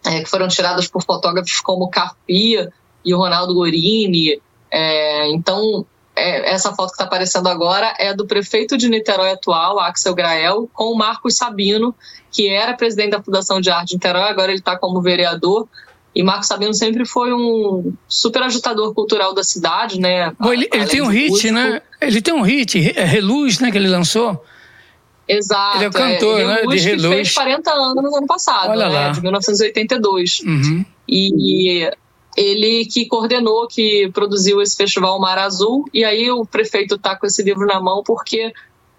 é, 0.04 0.20
que 0.22 0.30
foram 0.30 0.46
tiradas 0.46 0.86
por 0.86 1.02
fotógrafos 1.02 1.58
como 1.58 1.90
Carpia 1.90 2.72
e 3.04 3.12
o 3.12 3.18
Ronaldo 3.18 3.54
Gorini. 3.54 4.40
É, 4.70 5.28
então, 5.30 5.84
é, 6.16 6.52
essa 6.54 6.72
foto 6.72 6.88
que 6.88 6.94
está 6.94 7.04
aparecendo 7.04 7.48
agora 7.48 7.94
é 7.98 8.14
do 8.14 8.26
prefeito 8.26 8.76
de 8.76 8.88
Niterói 8.88 9.30
atual, 9.30 9.78
Axel 9.78 10.14
Grael, 10.14 10.68
com 10.72 10.84
o 10.84 10.96
Marcos 10.96 11.36
Sabino, 11.36 11.94
que 12.32 12.48
era 12.48 12.74
presidente 12.74 13.10
da 13.10 13.22
Fundação 13.22 13.60
de 13.60 13.70
Arte 13.70 13.88
de 13.88 13.94
Niterói, 13.94 14.28
agora 14.30 14.50
ele 14.50 14.58
está 14.58 14.76
como 14.76 15.02
vereador. 15.02 15.68
E 16.14 16.22
Marcos 16.22 16.46
Sabino 16.46 16.72
sempre 16.72 17.04
foi 17.04 17.30
um 17.34 17.92
super 18.08 18.42
agitador 18.42 18.94
cultural 18.94 19.34
da 19.34 19.44
cidade, 19.44 20.00
né? 20.00 20.32
Bom, 20.40 20.50
ele, 20.50 20.66
ele 20.72 20.86
tem 20.86 21.02
um 21.02 21.08
hit, 21.08 21.28
músico. 21.28 21.52
né? 21.52 21.82
Ele 22.00 22.22
tem 22.22 22.32
um 22.32 22.40
hit, 22.40 22.98
é 22.98 23.04
Reluz, 23.04 23.60
né? 23.60 23.70
Que 23.70 23.76
ele 23.76 23.88
lançou. 23.88 24.42
Exato. 25.28 25.76
Ele 25.76 25.84
é 25.84 25.88
o 25.88 25.92
cantor, 25.92 26.40
é, 26.40 26.46
né? 26.46 26.62
De 26.62 26.78
Reluz. 26.78 27.14
fez 27.14 27.34
40 27.34 27.70
anos 27.70 28.02
no 28.02 28.16
ano 28.16 28.26
passado, 28.26 28.70
Olha 28.70 28.88
né? 28.88 28.94
Lá. 28.94 29.10
De 29.10 29.20
1982. 29.20 30.40
Uhum. 30.40 30.84
E 31.06 31.90
ele 32.36 32.84
que 32.84 33.06
coordenou, 33.06 33.66
que 33.66 34.10
produziu 34.12 34.60
esse 34.60 34.76
festival 34.76 35.18
Mar 35.18 35.38
Azul, 35.38 35.84
e 35.92 36.04
aí 36.04 36.30
o 36.30 36.44
prefeito 36.44 36.96
está 36.96 37.16
com 37.16 37.26
esse 37.26 37.42
livro 37.42 37.66
na 37.66 37.80
mão 37.80 38.02
porque 38.04 38.52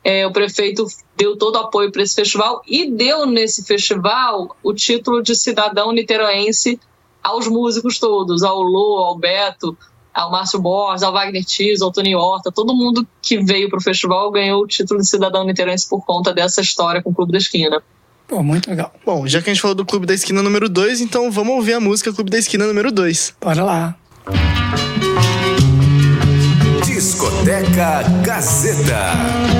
é, 0.04 0.26
o 0.26 0.32
prefeito 0.32 0.86
deu 1.15 1.38
todo 1.38 1.56
o 1.56 1.60
apoio 1.60 1.91
para 1.91 2.02
esse 2.02 2.15
festival 2.15 2.62
e 2.67 2.89
deu 2.89 3.26
nesse 3.26 3.63
festival 3.65 4.56
o 4.63 4.73
título 4.73 5.21
de 5.21 5.36
cidadão 5.36 5.91
niteroense 5.91 6.80
aos 7.21 7.47
músicos 7.47 8.00
todos, 8.00 8.41
ao 8.41 8.62
Lô, 8.62 8.97
ao 9.00 9.17
Beto, 9.17 9.78
ao 10.13 10.32
Márcio 10.32 10.60
Borges, 10.60 11.04
ao 11.04 11.13
Wagner 11.13 11.43
Tiso, 11.43 11.84
ao 11.84 11.91
Tony 11.91 12.15
Horta, 12.15 12.52
todo 12.52 12.73
mundo 12.73 13.06
que 13.21 13.38
veio 13.38 13.69
para 13.69 13.78
o 13.78 13.84
festival 13.84 14.32
ganhou 14.32 14.63
o 14.63 14.67
título 14.67 15.00
de 15.00 15.08
cidadão 15.08 15.43
niteroense 15.43 15.88
por 15.88 16.04
conta 16.04 16.34
dessa 16.34 16.62
história 16.62 17.04
com 17.04 17.12
o 17.12 17.13
Clube 17.13 17.34
da 17.34 17.38
Esquina. 17.38 17.84
Pô, 18.27 18.43
muito 18.43 18.69
legal. 18.69 18.93
Bom, 19.05 19.25
já 19.25 19.41
que 19.41 19.49
a 19.49 19.53
gente 19.53 19.61
falou 19.61 19.75
do 19.75 19.85
Clube 19.85 20.05
da 20.05 20.13
Esquina 20.13 20.43
número 20.43 20.67
2, 20.67 21.01
então 21.01 21.31
vamos 21.31 21.55
ouvir 21.55 21.73
a 21.73 21.79
música 21.79 22.11
Clube 22.11 22.29
da 22.29 22.37
Esquina 22.37 22.67
número 22.67 22.91
2. 22.91 23.35
Bora 23.41 23.63
lá. 23.63 23.95
Discoteca 26.85 28.03
Gazeta. 28.23 29.56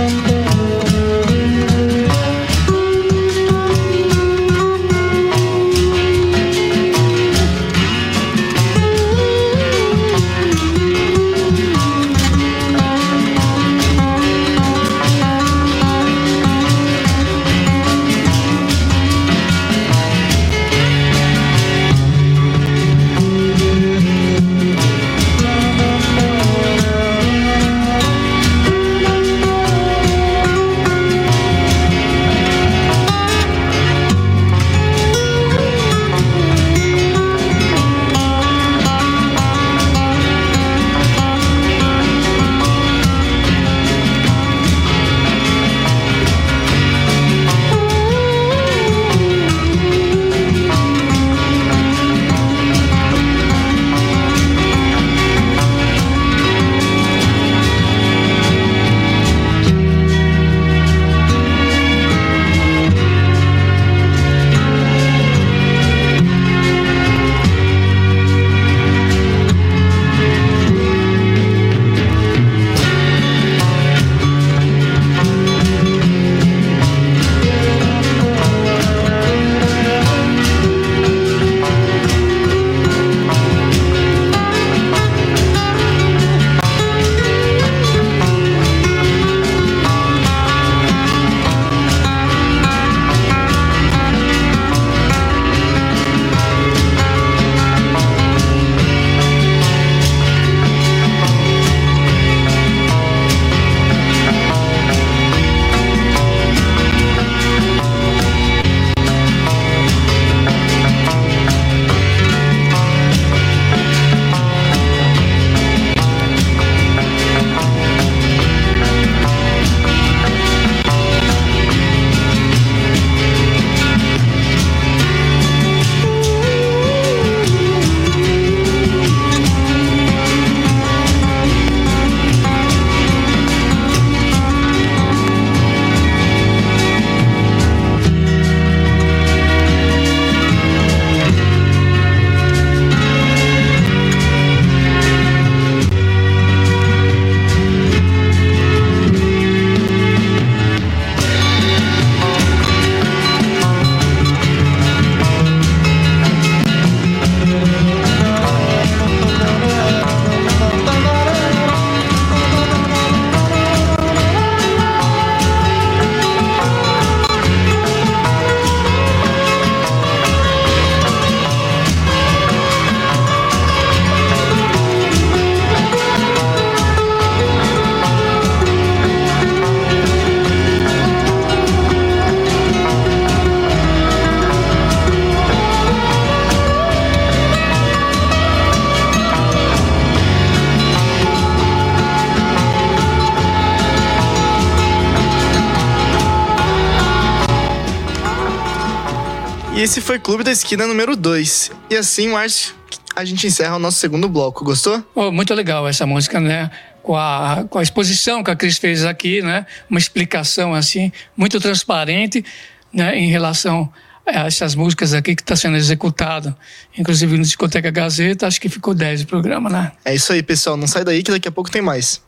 Esse 199.88 200.02
foi 200.02 200.20
Clube 200.20 200.44
da 200.44 200.52
Esquina 200.52 200.86
número 200.86 201.16
2. 201.16 201.72
E 201.90 201.96
assim, 201.96 202.28
Márcio, 202.28 202.76
a 203.16 203.24
gente 203.24 203.48
encerra 203.48 203.78
o 203.78 203.80
nosso 203.80 203.98
segundo 204.00 204.28
bloco. 204.28 204.66
Gostou? 204.66 205.02
Oh, 205.16 205.32
muito 205.32 205.54
legal 205.54 205.88
essa 205.88 206.06
música, 206.06 206.42
né? 206.42 206.70
Com 207.02 207.16
a, 207.16 207.64
com 207.70 207.80
a 207.80 207.84
exposição 207.84 208.44
que 208.44 208.52
a 208.52 208.56
Cris 208.56 208.78
fez 208.78 209.06
aqui, 209.06 209.42
né? 209.42 209.66
Uma 209.90 209.98
explicação 209.98 210.74
assim, 210.74 211.10
muito 211.38 211.58
transparente, 211.62 212.44
né? 212.92 213.18
Em 213.18 213.30
relação 213.30 213.90
a 214.26 214.48
essas 214.48 214.76
músicas 214.76 215.14
aqui 215.14 215.34
que 215.34 215.42
está 215.42 215.56
sendo 215.56 215.78
executado. 215.78 216.54
Inclusive 216.98 217.38
no 217.38 217.44
Discoteca 217.44 217.90
Gazeta, 217.90 218.46
acho 218.46 218.60
que 218.60 218.68
ficou 218.68 218.94
10 218.94 219.22
o 219.22 219.28
programa, 219.28 219.70
né? 219.70 219.94
É 220.04 220.14
isso 220.14 220.34
aí, 220.34 220.44
pessoal. 220.44 220.76
Não 220.76 220.86
sai 220.86 221.06
daí 221.06 221.24
que 221.24 221.32
daqui 221.32 221.48
a 221.48 221.52
pouco 221.52 221.72
tem 221.72 221.82
mais. 221.82 222.22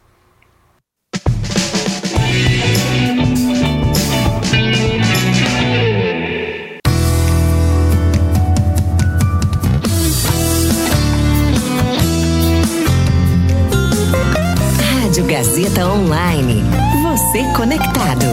Rádio 15.19 15.25
Gazeta 15.25 15.85
Online. 15.85 16.63
Você 17.03 17.43
conectado. 17.53 18.25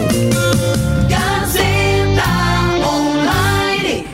Gazeta 1.09 2.23
Online. 2.87 4.07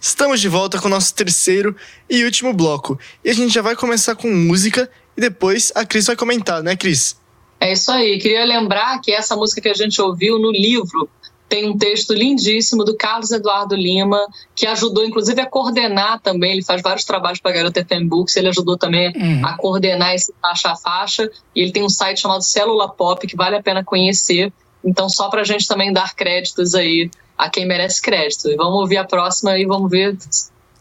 Estamos 0.00 0.40
de 0.40 0.48
volta 0.48 0.78
com 0.78 0.86
o 0.86 0.90
nosso 0.90 1.12
terceiro 1.12 1.74
e 2.08 2.22
último 2.24 2.52
bloco. 2.52 2.96
E 3.24 3.30
a 3.30 3.34
gente 3.34 3.52
já 3.52 3.62
vai 3.62 3.74
começar 3.74 4.14
com 4.14 4.28
música 4.28 4.88
e 5.16 5.20
depois 5.20 5.72
a 5.74 5.84
Cris 5.84 6.06
vai 6.06 6.14
comentar, 6.14 6.62
né, 6.62 6.76
Cris? 6.76 7.16
É 7.58 7.72
isso 7.72 7.90
aí. 7.90 8.18
Queria 8.18 8.44
lembrar 8.44 9.00
que 9.00 9.12
essa 9.12 9.34
música 9.34 9.60
que 9.60 9.68
a 9.68 9.74
gente 9.74 10.00
ouviu 10.00 10.38
no 10.38 10.52
livro 10.52 11.08
tem 11.48 11.68
um 11.68 11.76
texto 11.76 12.12
lindíssimo 12.14 12.84
do 12.84 12.96
Carlos 12.96 13.30
Eduardo 13.30 13.74
Lima, 13.76 14.18
que 14.56 14.66
ajudou 14.66 15.04
inclusive 15.04 15.40
a 15.40 15.46
coordenar 15.46 16.18
também. 16.20 16.52
Ele 16.52 16.64
faz 16.64 16.82
vários 16.82 17.04
trabalhos 17.04 17.38
para 17.40 17.50
a 17.52 17.54
Garota 17.54 17.84
FM 17.84 18.08
Books, 18.08 18.36
ele 18.36 18.48
ajudou 18.48 18.76
também 18.76 19.12
Uhum. 19.14 19.46
a 19.46 19.56
coordenar 19.56 20.14
esse 20.14 20.32
faixa 20.40 20.70
a 20.72 20.76
faixa. 20.76 21.30
E 21.54 21.60
ele 21.60 21.70
tem 21.72 21.82
um 21.84 21.88
site 21.88 22.20
chamado 22.20 22.42
Célula 22.42 22.88
Pop, 22.88 23.24
que 23.26 23.36
vale 23.36 23.56
a 23.56 23.62
pena 23.62 23.84
conhecer. 23.84 24.52
Então, 24.84 25.08
só 25.08 25.28
para 25.28 25.42
a 25.42 25.44
gente 25.44 25.66
também 25.68 25.92
dar 25.92 26.14
créditos 26.14 26.74
aí 26.74 27.10
a 27.38 27.48
quem 27.48 27.66
merece 27.66 28.00
crédito. 28.02 28.48
E 28.50 28.56
vamos 28.56 28.74
ouvir 28.80 28.96
a 28.96 29.04
próxima 29.04 29.56
e 29.58 29.64
vamos 29.64 29.90
ver 29.90 30.16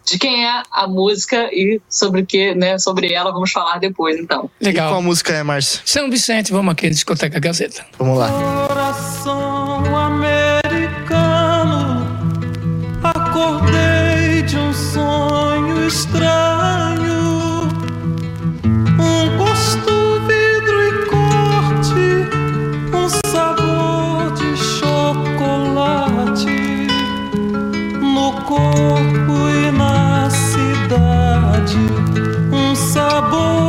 de 0.05 0.19
quem 0.19 0.45
é 0.45 0.63
a 0.71 0.85
música 0.87 1.49
e 1.53 1.81
sobre 1.89 2.25
que, 2.25 2.53
né, 2.53 2.77
sobre 2.77 3.13
ela 3.13 3.31
vamos 3.31 3.51
falar 3.51 3.79
depois, 3.79 4.19
então. 4.19 4.49
E 4.59 4.73
qual 4.73 4.85
Legal. 4.87 5.01
música 5.01 5.31
é, 5.33 5.41
Márcio? 5.43 5.81
São 5.85 6.09
Vicente, 6.09 6.51
vamos 6.51 6.71
aqui, 6.73 6.89
Discoteca 6.89 7.39
Gazeta. 7.39 7.85
Vamos 7.97 8.17
lá. 8.17 8.29
Coração 8.67 9.81
Um 33.13 33.62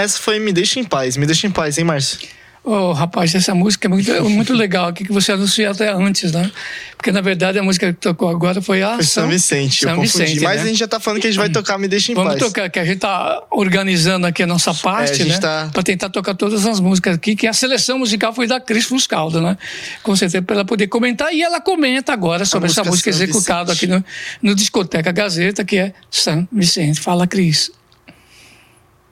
Essa 0.00 0.18
foi 0.18 0.38
Me 0.38 0.52
Deixa 0.52 0.80
em 0.80 0.84
Paz. 0.84 1.16
Me 1.16 1.26
Deixa 1.26 1.46
em 1.46 1.50
Paz, 1.50 1.78
hein, 1.78 1.84
Márcio? 1.84 2.18
Ô, 2.62 2.92
rapaz, 2.92 3.34
essa 3.34 3.54
música 3.54 3.86
é 3.86 3.88
muito, 3.88 4.12
muito 4.28 4.52
legal 4.52 4.88
aqui, 4.88 5.02
que 5.02 5.12
você 5.12 5.32
anunciou 5.32 5.70
até 5.70 5.90
antes, 5.90 6.30
né? 6.30 6.52
Porque, 6.94 7.10
na 7.10 7.22
verdade, 7.22 7.58
a 7.58 7.62
música 7.62 7.90
que 7.90 7.98
tocou 7.98 8.28
agora 8.28 8.60
foi 8.60 8.82
a 8.82 8.96
Foi 8.96 9.04
São 9.04 9.26
Vicente, 9.28 9.82
eu 9.82 9.88
São 9.88 9.96
confundi. 9.96 10.24
Vicente, 10.26 10.44
Mas 10.44 10.56
né? 10.56 10.62
a 10.64 10.66
gente 10.66 10.78
já 10.78 10.86
tá 10.86 11.00
falando 11.00 11.22
que 11.22 11.26
a 11.26 11.30
gente 11.30 11.38
vai 11.38 11.48
tocar 11.48 11.78
Me 11.78 11.88
Deixa 11.88 12.12
em 12.12 12.14
Vamos 12.14 12.32
Paz. 12.34 12.44
tocar, 12.44 12.68
que 12.68 12.78
a 12.78 12.84
gente 12.84 12.98
tá 12.98 13.42
organizando 13.50 14.26
aqui 14.26 14.42
a 14.42 14.46
nossa 14.46 14.74
parte, 14.74 15.22
É, 15.22 15.24
a 15.24 15.28
né? 15.28 15.38
tá- 15.38 15.70
Pra 15.72 15.82
tentar 15.82 16.10
tocar 16.10 16.34
todas 16.34 16.66
as 16.66 16.78
músicas 16.80 17.14
aqui, 17.14 17.34
que 17.34 17.46
a 17.46 17.54
seleção 17.54 17.98
musical 17.98 18.34
foi 18.34 18.46
da 18.46 18.60
Cris 18.60 18.84
Fuscaldo, 18.84 19.40
né? 19.40 19.56
Com 20.02 20.14
certeza, 20.14 20.42
pra 20.42 20.56
ela 20.56 20.64
poder 20.66 20.86
comentar. 20.88 21.32
E 21.32 21.42
ela 21.42 21.62
comenta 21.62 22.12
agora 22.12 22.44
sobre 22.44 22.68
essa 22.68 22.84
música 22.84 23.08
música 23.10 23.12
São 23.14 23.22
executada 23.22 23.72
aqui 23.72 23.86
no, 23.86 24.04
no 24.42 24.54
Discoteca 24.54 25.10
Gazeta, 25.12 25.64
que 25.64 25.78
é 25.78 25.94
São 26.10 26.46
Vicente. 26.52 27.00
Fala, 27.00 27.26
Cris. 27.26 27.70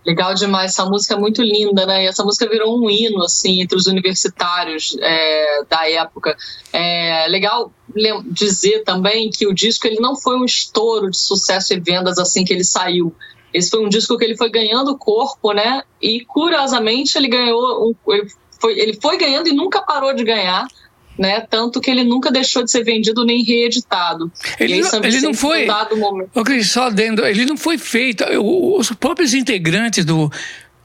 Legal 0.09 0.33
demais, 0.33 0.71
essa 0.71 0.87
música 0.87 1.13
é 1.13 1.19
muito 1.19 1.43
linda, 1.43 1.85
né? 1.85 2.05
E 2.05 2.07
essa 2.07 2.25
música 2.25 2.49
virou 2.49 2.83
um 2.83 2.89
hino, 2.89 3.23
assim, 3.23 3.61
entre 3.61 3.77
os 3.77 3.87
universitários 3.87 4.97
é, 5.03 5.65
da 5.69 5.87
época. 5.87 6.35
É 6.73 7.27
legal 7.29 7.71
dizer 8.25 8.85
também 8.85 9.29
que 9.29 9.47
o 9.47 9.53
disco 9.53 9.87
ele 9.87 10.01
não 10.01 10.17
foi 10.17 10.39
um 10.39 10.47
estouro 10.47 11.11
de 11.11 11.19
sucesso 11.19 11.75
e 11.75 11.81
vendas 11.81 12.19
assim 12.19 12.43
que 12.43 12.55
ele 12.55 12.65
saiu. 12.65 13.15
Esse 13.53 13.69
foi 13.69 13.85
um 13.85 13.89
disco 13.91 14.17
que 14.17 14.25
ele 14.25 14.35
foi 14.35 14.51
ganhando 14.51 14.97
corpo, 14.97 15.53
né? 15.53 15.83
E 16.01 16.25
curiosamente 16.25 17.19
ele 17.19 17.29
ganhou, 17.29 17.91
um, 17.91 18.15
ele, 18.15 18.29
foi, 18.59 18.79
ele 18.79 18.99
foi 18.99 19.19
ganhando 19.19 19.51
e 19.51 19.53
nunca 19.53 19.83
parou 19.83 20.15
de 20.15 20.25
ganhar. 20.25 20.67
Né? 21.19 21.41
Tanto 21.41 21.81
que 21.81 21.91
ele 21.91 22.05
nunca 22.05 22.31
deixou 22.31 22.63
de 22.63 22.71
ser 22.71 22.85
vendido 22.85 23.25
nem 23.25 23.43
reeditado. 23.43 24.31
Ele, 24.61 24.75
aí, 24.75 24.81
não, 24.81 25.05
ele 25.05 25.21
não 25.21 25.35
foi. 25.35 25.67
Cris, 26.45 26.71
só 26.71 26.91
dentro, 26.91 27.27
ele 27.27 27.45
não 27.45 27.57
foi 27.57 27.77
feito. 27.77 28.25
Os 28.41 28.93
próprios 28.93 29.35
integrantes 29.35 30.05
do 30.05 30.31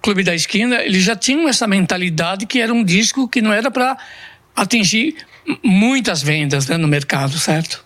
Clube 0.01 0.23
da 0.23 0.33
Esquina, 0.33 0.81
eles 0.81 1.03
já 1.03 1.15
tinham 1.15 1.47
essa 1.47 1.67
mentalidade 1.67 2.47
que 2.47 2.59
era 2.59 2.73
um 2.73 2.83
disco 2.83 3.27
que 3.27 3.41
não 3.41 3.53
era 3.53 3.69
para 3.69 3.95
atingir 4.55 5.15
muitas 5.63 6.21
vendas 6.21 6.67
né, 6.67 6.77
no 6.77 6.87
mercado, 6.87 7.37
certo? 7.37 7.83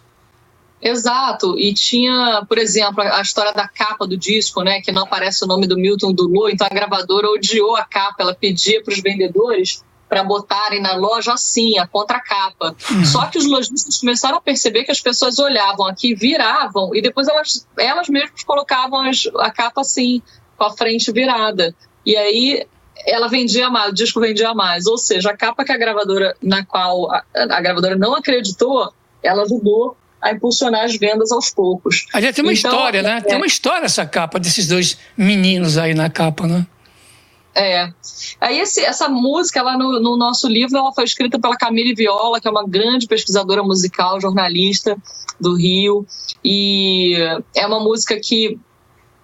Exato, 0.82 1.58
e 1.58 1.74
tinha, 1.74 2.46
por 2.48 2.58
exemplo, 2.58 3.02
a 3.02 3.22
história 3.22 3.52
da 3.52 3.68
capa 3.68 4.06
do 4.06 4.16
disco, 4.16 4.62
né, 4.62 4.80
que 4.80 4.92
não 4.92 5.04
aparece 5.04 5.44
o 5.44 5.48
nome 5.48 5.66
do 5.66 5.76
Milton 5.76 6.14
Dulô, 6.14 6.50
então 6.50 6.68
a 6.70 6.74
gravadora 6.74 7.28
odiou 7.30 7.76
a 7.76 7.84
capa, 7.84 8.22
ela 8.22 8.36
pedia 8.36 8.82
para 8.84 8.94
os 8.94 9.02
vendedores 9.02 9.84
para 10.08 10.24
botarem 10.24 10.82
na 10.82 10.96
loja 10.96 11.34
assim, 11.34 11.78
a 11.78 11.86
contracapa. 11.86 12.76
Uhum. 12.90 13.06
Só 13.06 13.26
que 13.26 13.38
os 13.38 13.46
lojistas 13.46 13.98
começaram 13.98 14.38
a 14.38 14.42
perceber 14.42 14.84
que 14.84 14.92
as 14.92 15.02
pessoas 15.02 15.38
olhavam 15.40 15.86
aqui, 15.86 16.16
viravam, 16.16 16.96
e 16.96 17.02
depois 17.02 17.28
elas, 17.28 17.68
elas 17.78 18.08
mesmas 18.08 18.44
colocavam 18.44 19.02
as, 19.02 19.24
a 19.40 19.52
capa 19.52 19.82
assim, 19.82 20.22
com 20.58 20.64
a 20.64 20.72
frente 20.72 21.12
virada. 21.12 21.76
E 22.06 22.16
aí 22.16 22.66
ela 23.06 23.28
vendia 23.28 23.70
mais, 23.70 23.92
o 23.92 23.94
disco 23.94 24.20
vendia 24.20 24.54
mais. 24.54 24.88
Ou 24.88 24.98
seja, 24.98 25.32
a 25.32 25.38
capa 25.38 25.64
que 25.64 25.72
a 25.72 25.78
gravadora, 25.78 26.36
na 26.42 26.66
qual 26.66 27.12
a, 27.12 27.24
a 27.36 27.62
gravadora 27.62 27.96
não 27.96 28.16
acreditou, 28.16 28.92
ela 29.22 29.44
ajudou 29.44 29.98
a 30.22 30.32
impulsionar 30.32 30.84
as 30.84 30.96
vendas 30.96 31.32
aos 31.32 31.52
poucos. 31.52 32.06
Aliás, 32.14 32.36
tem 32.36 32.44
uma 32.44 32.54
então, 32.54 32.72
história, 32.72 33.02
né? 33.02 33.18
É... 33.18 33.22
Tem 33.22 33.38
uma 33.38 33.46
história 33.46 33.86
essa 33.86 34.06
capa 34.06 34.40
desses 34.40 34.68
dois 34.68 34.98
meninos 35.16 35.78
aí 35.78 35.94
na 35.94 36.10
capa, 36.10 36.48
né? 36.48 36.66
É. 37.60 37.92
Aí 38.40 38.60
esse, 38.60 38.82
essa 38.82 39.10
música, 39.10 39.60
ela 39.60 39.76
no, 39.76 40.00
no, 40.00 40.16
nosso 40.16 40.48
livro, 40.48 40.78
ela 40.78 40.94
foi 40.94 41.06
escrita 41.06 41.40
pela 41.40 41.58
Camille 41.58 41.96
Viola, 41.96 42.40
que 42.40 42.48
é 42.48 42.52
uma 42.52 42.68
grande 42.68 43.08
pesquisadora 43.08 43.64
musical, 43.64 44.22
jornalista 44.22 44.96
do 45.40 45.56
Rio, 45.56 46.06
e 46.46 47.16
é 47.56 47.66
uma 47.66 47.80
música 47.80 48.20
que 48.20 48.60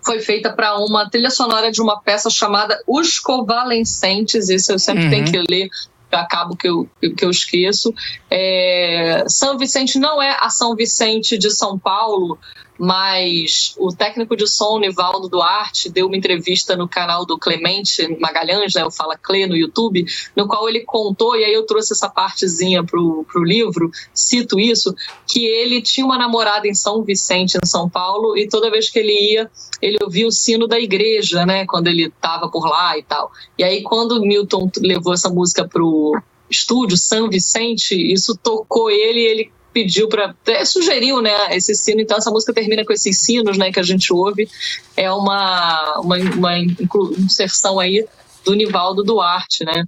foi 0.04 0.20
feita 0.20 0.52
para 0.52 0.78
uma 0.80 1.08
trilha 1.08 1.30
sonora 1.30 1.72
de 1.72 1.80
uma 1.80 2.02
peça 2.02 2.28
chamada 2.30 2.82
Os 2.88 3.20
Covalescentes, 3.20 4.50
isso 4.50 4.72
eu 4.72 4.80
sempre 4.80 5.04
uhum. 5.04 5.10
tenho 5.12 5.26
que 5.26 5.44
ler 5.48 5.70
acabo 6.12 6.56
que 6.56 6.68
eu, 6.68 6.88
que 7.18 7.26
eu 7.26 7.30
esqueço. 7.30 7.94
É, 8.30 9.26
São 9.28 9.58
Vicente 9.58 9.98
não 9.98 10.22
é 10.22 10.38
a 10.40 10.50
São 10.50 10.76
Vicente 10.76 11.38
de 11.38 11.50
São 11.50 11.78
Paulo, 11.78 12.38
mas 12.78 13.76
o 13.78 13.90
técnico 13.90 14.36
de 14.36 14.48
som, 14.48 14.80
Nivaldo 14.80 15.30
Duarte, 15.30 15.90
deu 15.90 16.08
uma 16.08 16.18
entrevista 16.18 16.76
no 16.76 16.88
canal 16.88 17.26
do 17.26 17.38
Clemente 17.38 18.18
Magalhães, 18.20 18.74
né, 18.74 18.86
o 18.86 18.92
Fala 18.92 19.18
Cle 19.18 19.48
no 19.48 19.56
YouTube, 19.56 20.06
no 20.36 20.48
qual 20.48 20.68
ele 20.68 20.82
contou, 20.82 21.36
e 21.36 21.44
aí 21.44 21.54
eu 21.54 21.66
trouxe 21.66 21.94
essa 21.94 22.10
partezinha 22.10 22.84
pro, 22.84 23.26
pro 23.32 23.44
livro, 23.44 23.92
cito 24.14 24.60
isso, 24.60 24.96
que 25.28 25.46
ele 25.46 25.82
tinha 25.82 26.06
uma 26.06 26.18
namorada 26.18 26.68
em 26.68 26.74
São 26.74 27.04
Vicente, 27.04 27.58
em 27.64 27.68
São 27.68 27.90
Paulo, 27.90 28.38
e 28.38 28.48
toda 28.48 28.72
vez 28.72 28.90
que 28.90 29.00
ele 29.00 29.34
ia, 29.34 29.50
ele 29.82 29.98
ouvia 30.02 30.28
o 30.28 30.32
sino 30.32 30.68
da 30.68 30.80
igreja, 30.80 31.46
né, 31.46 31.66
quando 31.66 31.88
ele 31.88 32.06
estava 32.06 32.50
por 32.50 32.66
lá 32.66 32.98
e 32.98 33.04
tal. 33.04 33.32
E 33.58 33.64
aí 33.64 33.84
quando 33.84 34.22
Milton 34.22 34.70
levou 34.78 35.14
essa 35.14 35.30
música 35.30 35.68
pro 35.68 36.20
estúdio 36.50 36.98
São 36.98 37.30
Vicente, 37.30 37.96
isso 37.96 38.38
tocou 38.42 38.90
ele, 38.90 39.22
ele 39.22 39.52
pediu 39.74 40.08
para 40.08 40.36
sugeriu 40.66 41.22
né 41.22 41.56
esse 41.56 41.74
sino. 41.76 42.02
Então 42.02 42.18
essa 42.18 42.32
música 42.32 42.54
termina 42.54 42.86
com 42.86 42.94
esses 42.94 43.20
sinos 43.20 43.58
né 43.58 43.72
que 43.72 43.80
a 43.80 43.84
gente 43.84 44.14
ouve. 44.14 44.48
É 44.96 45.12
uma 45.12 46.00
uma, 46.00 46.18
uma 46.18 46.58
inserção 46.58 47.80
aí 47.80 48.06
do 48.46 48.54
Nivaldo 48.54 49.04
Duarte 49.04 49.66
né. 49.66 49.84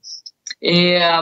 É, 0.63 1.21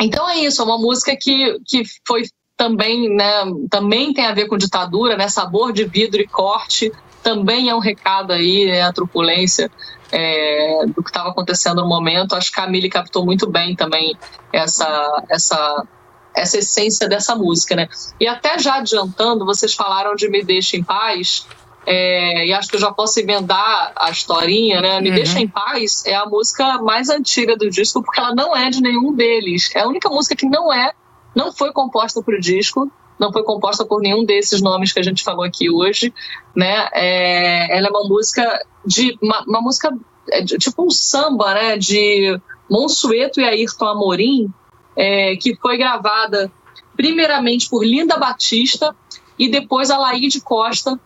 então 0.00 0.28
é 0.28 0.38
isso. 0.38 0.62
É 0.62 0.64
uma 0.64 0.78
música 0.78 1.16
que 1.16 1.58
que 1.66 1.82
foi 2.06 2.22
também 2.56 3.14
né 3.14 3.44
também 3.70 4.14
tem 4.14 4.26
a 4.26 4.34
ver 4.34 4.46
com 4.46 4.56
ditadura 4.56 5.16
né 5.16 5.28
sabor 5.28 5.72
de 5.72 5.84
vidro 5.84 6.20
e 6.20 6.26
corte 6.26 6.90
também 7.24 7.70
é 7.70 7.74
um 7.74 7.80
recado 7.80 8.32
aí 8.32 8.66
né, 8.66 8.82
a 8.82 8.92
truculência 8.92 9.70
é, 10.12 10.86
do 10.86 11.02
que 11.02 11.08
estava 11.08 11.30
acontecendo 11.30 11.82
no 11.82 11.88
momento. 11.88 12.36
Acho 12.36 12.52
que 12.52 12.60
a 12.60 12.64
Camille 12.64 12.90
captou 12.90 13.24
muito 13.24 13.50
bem 13.50 13.74
também 13.74 14.14
essa, 14.52 15.24
essa 15.28 15.86
essa 16.34 16.58
essência 16.58 17.08
dessa 17.08 17.34
música, 17.34 17.76
né? 17.76 17.88
E 18.20 18.26
até 18.26 18.58
já 18.58 18.76
adiantando, 18.76 19.44
vocês 19.44 19.74
falaram 19.74 20.14
de 20.14 20.28
Me 20.28 20.42
Deixa 20.42 20.76
em 20.76 20.82
Paz, 20.82 21.46
é, 21.86 22.46
e 22.46 22.52
acho 22.52 22.68
que 22.68 22.76
eu 22.76 22.80
já 22.80 22.90
posso 22.90 23.20
emendar 23.20 23.92
a 23.94 24.10
historinha, 24.10 24.80
né? 24.80 25.00
Me 25.00 25.10
uhum. 25.10 25.14
Deixa 25.16 25.38
em 25.38 25.48
Paz 25.48 26.04
é 26.06 26.14
a 26.14 26.26
música 26.26 26.78
mais 26.82 27.08
antiga 27.08 27.56
do 27.56 27.70
disco, 27.70 28.02
porque 28.02 28.20
ela 28.20 28.34
não 28.34 28.56
é 28.56 28.70
de 28.70 28.80
nenhum 28.80 29.14
deles. 29.14 29.70
É 29.74 29.80
a 29.80 29.86
única 29.86 30.08
música 30.08 30.34
que 30.34 30.46
não 30.46 30.72
é, 30.72 30.92
não 31.34 31.52
foi 31.52 31.72
composta 31.72 32.22
para 32.22 32.34
o 32.34 32.40
disco, 32.40 32.90
não 33.18 33.32
foi 33.32 33.42
composta 33.42 33.84
por 33.84 34.00
nenhum 34.00 34.24
desses 34.24 34.60
nomes 34.62 34.92
que 34.92 34.98
a 34.98 35.02
gente 35.02 35.22
falou 35.22 35.44
aqui 35.44 35.70
hoje, 35.70 36.12
né? 36.54 36.88
É, 36.92 37.76
ela 37.76 37.88
é 37.88 37.90
uma 37.90 38.08
música 38.08 38.64
de 38.84 39.16
uma, 39.22 39.44
uma 39.46 39.60
música 39.60 39.94
é, 40.30 40.40
de, 40.40 40.56
tipo 40.56 40.84
um 40.84 40.90
samba, 40.90 41.54
né? 41.54 41.76
De 41.76 42.40
Monsueto 42.68 43.40
e 43.40 43.44
Ayrton 43.44 43.86
Amorim, 43.86 44.52
é, 44.96 45.36
que 45.36 45.56
foi 45.56 45.76
gravada 45.76 46.50
primeiramente 46.96 47.68
por 47.68 47.84
Linda 47.84 48.16
Batista 48.16 48.94
e 49.38 49.48
depois 49.48 49.90
a 49.90 49.98
Laíde 49.98 50.40
Costa, 50.40 50.98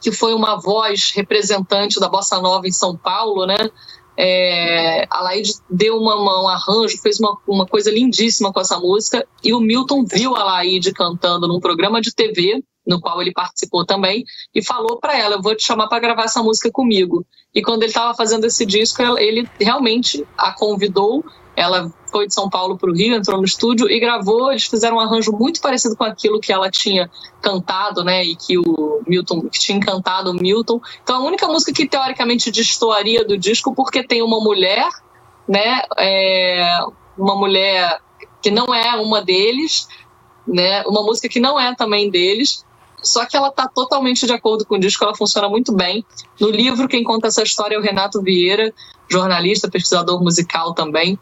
que 0.00 0.10
foi 0.10 0.34
uma 0.34 0.60
voz 0.60 1.12
representante 1.14 2.00
da 2.00 2.08
Bossa 2.08 2.40
Nova 2.40 2.66
em 2.66 2.72
São 2.72 2.96
Paulo, 2.96 3.46
né? 3.46 3.70
É, 4.16 5.06
a 5.08 5.22
Laíde 5.22 5.52
deu 5.70 5.96
uma, 5.96 6.16
uma, 6.16 6.42
um 6.42 6.48
arranjo, 6.48 7.00
fez 7.00 7.18
uma, 7.18 7.36
uma 7.46 7.66
coisa 7.66 7.90
lindíssima 7.90 8.52
com 8.52 8.60
essa 8.60 8.78
música 8.78 9.26
e 9.42 9.54
o 9.54 9.60
Milton 9.60 10.04
viu 10.04 10.36
a 10.36 10.44
Laíde 10.44 10.92
cantando 10.92 11.48
num 11.48 11.60
programa 11.60 12.00
de 12.00 12.14
TV 12.14 12.62
no 12.86 13.00
qual 13.00 13.20
ele 13.20 13.32
participou 13.32 13.84
também, 13.84 14.24
e 14.54 14.62
falou 14.62 14.98
para 14.98 15.18
ela: 15.18 15.36
Eu 15.36 15.42
vou 15.42 15.54
te 15.54 15.64
chamar 15.64 15.88
para 15.88 16.00
gravar 16.00 16.24
essa 16.24 16.42
música 16.42 16.70
comigo. 16.70 17.24
E 17.54 17.62
quando 17.62 17.82
ele 17.82 17.90
estava 17.90 18.14
fazendo 18.14 18.44
esse 18.44 18.64
disco, 18.66 19.02
ele 19.18 19.48
realmente 19.60 20.26
a 20.36 20.52
convidou 20.52 21.24
ela 21.54 21.92
foi 22.12 22.28
de 22.28 22.34
São 22.34 22.48
Paulo 22.48 22.76
para 22.76 22.90
o 22.90 22.94
Rio, 22.94 23.14
entrou 23.14 23.38
no 23.38 23.44
estúdio 23.44 23.90
e 23.90 23.98
gravou. 23.98 24.50
Eles 24.50 24.64
fizeram 24.64 24.98
um 24.98 25.00
arranjo 25.00 25.32
muito 25.32 25.60
parecido 25.60 25.96
com 25.96 26.04
aquilo 26.04 26.38
que 26.38 26.52
ela 26.52 26.70
tinha 26.70 27.10
cantado, 27.40 28.04
né? 28.04 28.22
E 28.22 28.36
que 28.36 28.58
o 28.58 29.02
Milton, 29.06 29.48
que 29.48 29.58
tinha 29.58 29.78
encantado 29.78 30.30
o 30.30 30.34
Milton. 30.34 30.80
Então, 31.02 31.16
a 31.16 31.26
única 31.26 31.46
música 31.48 31.72
que 31.72 31.88
teoricamente 31.88 32.50
destoaria 32.50 33.24
do 33.24 33.36
disco, 33.36 33.74
porque 33.74 34.06
tem 34.06 34.22
uma 34.22 34.38
mulher, 34.38 34.88
né? 35.48 35.82
É, 35.98 36.78
uma 37.16 37.34
mulher 37.34 38.00
que 38.42 38.50
não 38.50 38.74
é 38.74 38.94
uma 38.96 39.22
deles, 39.22 39.88
né? 40.46 40.82
Uma 40.82 41.02
música 41.02 41.28
que 41.28 41.40
não 41.40 41.58
é 41.58 41.74
também 41.74 42.10
deles. 42.10 42.64
Só 43.02 43.26
que 43.26 43.36
ela 43.36 43.48
está 43.48 43.66
totalmente 43.66 44.26
de 44.26 44.32
acordo 44.32 44.64
com 44.64 44.76
o 44.76 44.78
disco, 44.78 45.02
ela 45.02 45.14
funciona 45.14 45.48
muito 45.48 45.74
bem. 45.74 46.04
No 46.40 46.48
livro, 46.48 46.86
quem 46.86 47.02
conta 47.02 47.26
essa 47.26 47.42
história 47.42 47.74
é 47.74 47.78
o 47.78 47.82
Renato 47.82 48.22
Vieira, 48.22 48.72
jornalista, 49.10 49.68
pesquisador 49.68 50.22
musical 50.22 50.72
também. 50.72 51.18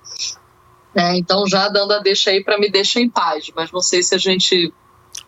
É, 0.95 1.17
então, 1.17 1.47
já 1.47 1.69
dando 1.69 1.93
a 1.93 1.99
deixa 1.99 2.31
aí 2.31 2.43
para 2.43 2.59
me 2.59 2.71
deixar 2.71 3.01
em 3.01 3.09
paz, 3.09 3.51
mas 3.55 3.71
não 3.71 3.81
sei 3.81 4.03
se 4.03 4.15
a 4.15 4.19
gente 4.19 4.73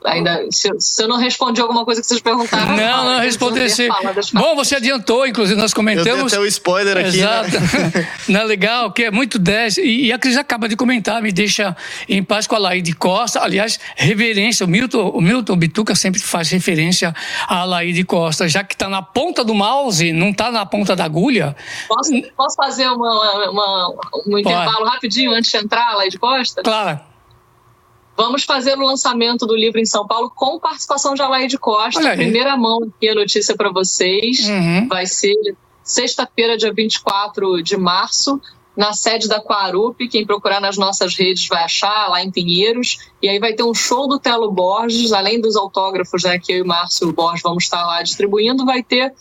Ainda, 0.05 0.47
se, 0.51 0.68
se, 0.78 1.03
eu 1.03 1.09
não 1.09 1.16
respondi 1.16 1.61
alguma 1.61 1.85
coisa 1.85 2.01
que 2.01 2.07
vocês 2.07 2.20
perguntaram. 2.20 2.76
Não, 2.76 3.05
não, 3.05 3.20
respondi 3.20 3.68
sim. 3.70 3.89
Bom, 4.33 4.57
você 4.57 4.76
adiantou, 4.76 5.26
inclusive, 5.26 5.61
nós 5.61 5.72
comentamos. 5.72 6.09
Eu 6.09 6.26
até 6.26 6.39
o 6.41 6.47
spoiler 6.47 6.97
aqui. 6.97 7.18
Né? 7.18 7.18
Exato. 7.18 7.51
Né? 7.51 8.09
não 8.28 8.41
é 8.41 8.45
legal, 8.45 8.93
que 8.93 9.05
é 9.05 9.11
muito 9.11 9.39
10. 9.39 9.78
E, 9.78 10.07
e, 10.07 10.12
a 10.12 10.18
Cris 10.18 10.37
acaba 10.37 10.68
de 10.68 10.76
comentar, 10.76 11.22
me 11.22 11.30
deixa 11.30 11.76
em 12.09 12.22
paz 12.22 12.47
com 12.47 12.57
a 12.57 12.59
Laíde 12.59 12.95
Costa. 12.95 13.41
Aliás, 13.41 13.78
reverência. 13.97 14.66
O 14.66 14.68
Milton, 14.68 15.11
o 15.11 15.20
Milton 15.20 15.57
Bituca 15.57 15.95
sempre 15.95 16.20
faz 16.20 16.51
referência 16.51 17.14
a 17.47 17.64
Laíde 17.64 18.05
Costa, 18.05 18.49
já 18.49 18.64
que 18.64 18.74
está 18.74 18.89
na 18.89 19.03
ponta 19.03 19.45
do 19.45 19.55
mouse, 19.55 20.12
não 20.12 20.30
está 20.30 20.51
na 20.51 20.66
ponta 20.66 20.97
da 20.97 21.05
agulha. 21.05 21.55
Posso, 21.87 22.11
posso 22.37 22.57
fazer 22.57 22.89
uma, 22.89 23.51
uma, 23.51 23.95
um 24.26 24.39
intervalo 24.39 24.85
rapidinho 24.85 25.33
antes 25.33 25.51
de 25.51 25.59
entrar, 25.59 25.95
Laíde 25.95 26.18
Costa? 26.18 26.62
Claro. 26.62 27.12
Vamos 28.17 28.45
fazer 28.45 28.77
o 28.79 28.83
lançamento 28.83 29.47
do 29.47 29.57
livro 29.57 29.81
em 29.81 29.87
São 29.87 30.07
Paulo 30.07 30.31
com 30.31 30.59
participação 30.59 31.15
de 31.15 31.23
Alaide 31.23 31.59
Costa. 31.59 32.15
Primeira 32.15 32.57
mão 32.57 32.79
aqui 32.85 33.09
a 33.09 33.15
notícia 33.15 33.57
para 33.57 33.71
vocês. 33.71 34.49
Uhum. 34.49 34.89
Vai 34.89 35.07
ser 35.07 35.35
sexta-feira, 35.83 36.57
dia 36.57 36.73
24 36.73 37.63
de 37.63 37.77
março, 37.77 38.41
na 38.77 38.93
sede 38.93 39.29
da 39.29 39.41
Quarup. 39.41 40.07
Quem 40.09 40.27
procurar 40.27 40.61
nas 40.61 40.77
nossas 40.77 41.17
redes 41.17 41.49
vai 41.49 41.65
achar, 41.65 42.09
lá 42.09 42.23
em 42.23 42.31
Pinheiros. 42.31 42.99
E 43.23 43.29
aí 43.29 43.39
vai 43.39 43.55
ter 43.55 43.63
um 43.63 43.75
show 43.75 44.07
do 44.07 44.19
Telo 44.19 44.51
Borges, 44.51 45.13
além 45.13 45.41
dos 45.41 45.57
autógrafos 45.57 46.25
né, 46.25 46.39
que 46.39 46.53
eu 46.53 46.59
e 46.59 46.65
Márcio 46.65 47.13
Borges 47.13 47.43
vamos 47.43 47.65
estar 47.65 47.85
lá 47.85 48.03
distribuindo, 48.03 48.65
vai 48.65 48.83
ter 48.83 49.13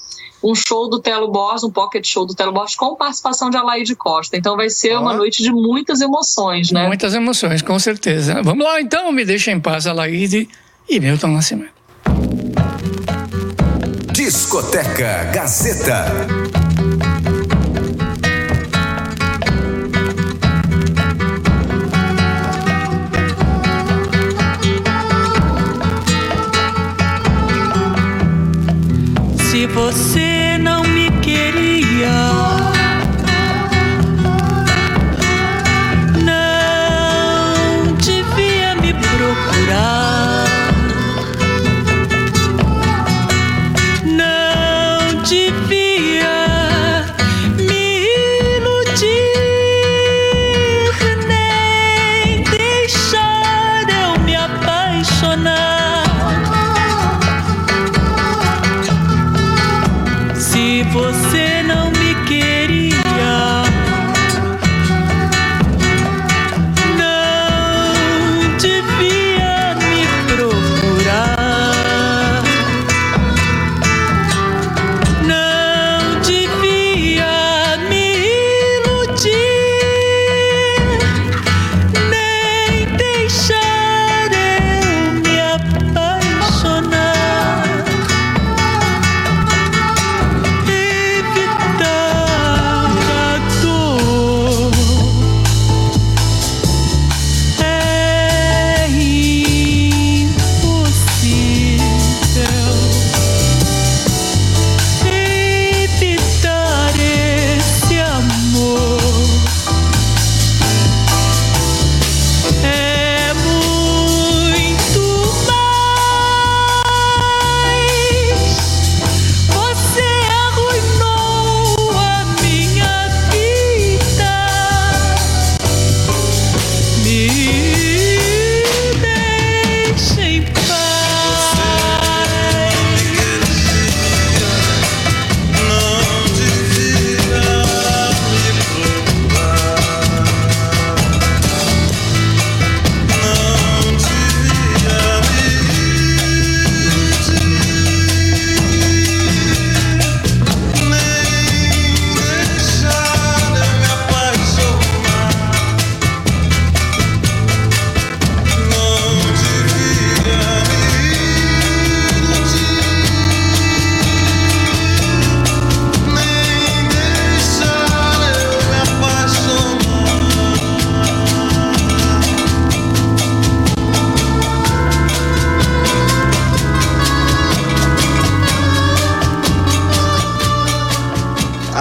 um 0.44 0.56
show 0.56 0.90
do 0.90 1.00
Telo 1.00 1.32
Borges, 1.32 1.64
um 1.64 1.72
pocket 1.72 2.06
show 2.06 2.26
do 2.26 2.34
Telo 2.34 2.52
Borges, 2.52 2.76
com 2.76 2.96
participação 2.96 3.50
de 3.50 3.58
Alaide 3.58 3.96
Costa. 3.96 4.36
Então 4.36 4.56
vai 4.56 4.70
ser 4.70 4.98
uma 4.98 5.14
noite 5.14 5.44
de 5.44 5.52
muitas 5.52 6.02
emoções, 6.02 6.72
né? 6.72 6.88
Muitas 6.88 7.14
emoções, 7.14 7.62
com 7.62 7.78
certeza. 7.78 8.42
Vamos 8.42 8.66
lá 8.66 8.82
então, 8.82 9.12
me 9.12 9.24
deixa 9.24 9.52
em 9.52 9.60
paz, 9.60 9.86
Alaide 9.86 10.50
e 10.90 11.00
Milton 11.00 11.28
Nascimento. 11.28 11.82
Discoteca 14.14 15.32
Gazeta. 15.34 16.06
Se 29.50 29.66
você 29.68 30.31
queria, 32.02 32.51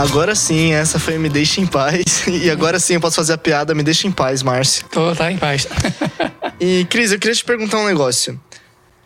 Agora 0.01 0.35
sim, 0.35 0.73
essa 0.73 0.99
foi 0.99 1.19
Me 1.19 1.29
Deixa 1.29 1.61
em 1.61 1.67
Paz. 1.67 2.01
E 2.27 2.51
agora 2.51 2.81
sim 2.81 2.95
eu 2.95 3.01
posso 3.03 3.17
fazer 3.17 3.35
a 3.35 3.39
piada 3.39 3.75
Me 3.75 3.83
Deixa 3.83 4.07
em 4.07 4.13
Paz, 4.13 4.43
Márcio. 4.43 4.89
Tô, 4.89 5.15
tá 5.15 5.31
em 5.31 5.37
paz. 5.37 5.69
E, 6.59 6.87
Cris, 6.87 7.13
eu 7.13 7.19
queria 7.19 7.35
te 7.35 7.45
perguntar 7.45 7.79
um 7.79 7.87
negócio. 7.87 8.41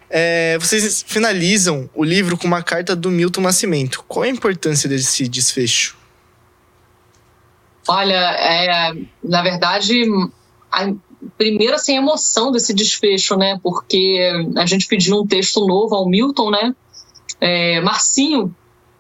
É, 0.08 0.56
vocês 0.58 1.04
finalizam 1.06 1.90
o 1.94 2.04
livro 2.04 2.36
com 2.36 2.46
uma 2.46 2.62
carta 2.62 2.94
do 2.94 3.10
Milton 3.10 3.40
Nascimento. 3.40 4.04
Qual 4.06 4.22
a 4.22 4.28
importância 4.28 4.88
desse 4.88 5.26
desfecho? 5.28 5.96
Olha, 7.88 8.14
é, 8.14 8.94
na 9.22 9.42
verdade, 9.42 10.04
a, 10.70 10.92
primeiro 11.36 11.74
assim, 11.74 11.96
a 11.96 12.00
emoção 12.00 12.52
desse 12.52 12.72
desfecho, 12.72 13.36
né? 13.36 13.58
Porque 13.62 14.20
a 14.56 14.66
gente 14.66 14.86
pediu 14.86 15.20
um 15.20 15.26
texto 15.26 15.66
novo 15.66 15.94
ao 15.94 16.08
Milton, 16.08 16.50
né? 16.50 16.74
É, 17.40 17.80
Marcinho 17.80 18.54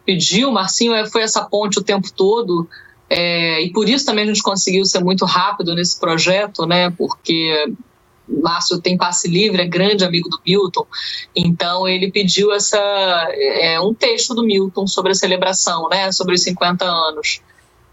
pediu, 0.04 0.50
Marcinho 0.50 0.94
é, 0.94 1.06
foi 1.06 1.22
essa 1.22 1.42
ponte 1.44 1.78
o 1.78 1.82
tempo 1.82 2.12
todo, 2.12 2.68
é, 3.08 3.62
e 3.62 3.72
por 3.72 3.88
isso 3.88 4.06
também 4.06 4.24
a 4.24 4.26
gente 4.28 4.42
conseguiu 4.42 4.84
ser 4.84 5.02
muito 5.02 5.24
rápido 5.24 5.74
nesse 5.74 5.98
projeto, 5.98 6.66
né? 6.66 6.90
Porque 6.90 7.72
Márcio 8.28 8.80
tem 8.80 8.96
passe 8.96 9.28
livre, 9.28 9.62
é 9.62 9.66
grande 9.66 10.04
amigo 10.04 10.28
do 10.28 10.40
Milton, 10.44 10.86
então 11.34 11.86
ele 11.86 12.10
pediu 12.10 12.52
essa 12.52 12.78
é, 12.78 13.80
um 13.80 13.94
texto 13.94 14.34
do 14.34 14.42
Milton 14.42 14.86
sobre 14.86 15.12
a 15.12 15.14
celebração, 15.14 15.88
né? 15.88 16.10
Sobre 16.12 16.34
os 16.34 16.42
50 16.42 16.84
anos. 16.84 17.40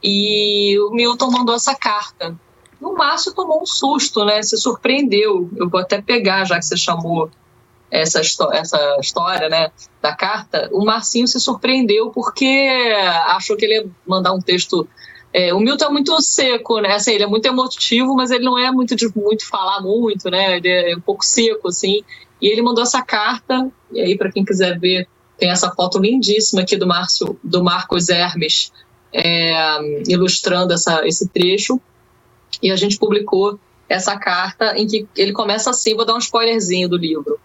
E 0.03 0.79
o 0.79 0.91
Milton 0.91 1.29
mandou 1.29 1.53
essa 1.53 1.75
carta. 1.75 2.35
O 2.81 2.93
Márcio 2.93 3.33
tomou 3.33 3.61
um 3.61 3.65
susto, 3.65 4.25
né? 4.25 4.41
Se 4.41 4.57
surpreendeu. 4.57 5.49
Eu 5.55 5.69
vou 5.69 5.79
até 5.79 6.01
pegar, 6.01 6.45
já 6.45 6.57
que 6.57 6.65
você 6.65 6.75
chamou 6.75 7.29
essa, 7.91 8.21
essa 8.53 8.97
história, 9.01 9.49
né? 9.49 9.69
Da 10.01 10.15
carta. 10.15 10.69
O 10.71 10.85
Marcinho 10.85 11.27
se 11.27 11.39
surpreendeu 11.39 12.09
porque 12.09 12.45
achou 13.27 13.57
que 13.57 13.65
ele 13.65 13.75
ia 13.75 13.89
mandar 14.07 14.31
um 14.33 14.39
texto. 14.39 14.87
É, 15.33 15.53
o 15.53 15.59
Milton 15.59 15.85
é 15.85 15.89
muito 15.89 16.21
seco, 16.21 16.79
né? 16.79 16.93
Assim, 16.93 17.11
ele 17.11 17.25
é 17.25 17.27
muito 17.27 17.45
emotivo, 17.45 18.15
mas 18.15 18.31
ele 18.31 18.45
não 18.45 18.57
é 18.57 18.71
muito 18.71 18.95
de 18.95 19.07
muito 19.15 19.47
falar 19.47 19.81
muito, 19.81 20.29
né? 20.29 20.57
Ele 20.57 20.69
é 20.69 20.95
um 20.95 21.01
pouco 21.01 21.25
seco, 21.25 21.67
assim. 21.67 22.01
E 22.41 22.47
ele 22.47 22.61
mandou 22.61 22.83
essa 22.83 23.01
carta. 23.01 23.69
E 23.91 23.99
aí, 23.99 24.17
para 24.17 24.31
quem 24.31 24.45
quiser 24.45 24.79
ver, 24.79 25.07
tem 25.37 25.49
essa 25.49 25.69
foto 25.71 25.99
lindíssima 25.99 26.61
aqui 26.61 26.77
do 26.77 26.87
Márcio, 26.87 27.37
do 27.43 27.63
Marcos 27.63 28.09
Hermes, 28.09 28.71
é, 29.13 29.79
ilustrando 30.07 30.73
essa, 30.73 31.05
esse 31.05 31.27
trecho. 31.27 31.79
E 32.63 32.71
a 32.71 32.75
gente 32.75 32.97
publicou 32.97 33.59
essa 33.89 34.17
carta 34.17 34.77
em 34.77 34.87
que 34.87 35.07
ele 35.17 35.33
começa 35.33 35.69
assim, 35.69 35.95
vou 35.95 36.05
dar 36.05 36.15
um 36.15 36.19
spoilerzinho 36.19 36.87
do 36.87 36.95
livro. 36.95 37.39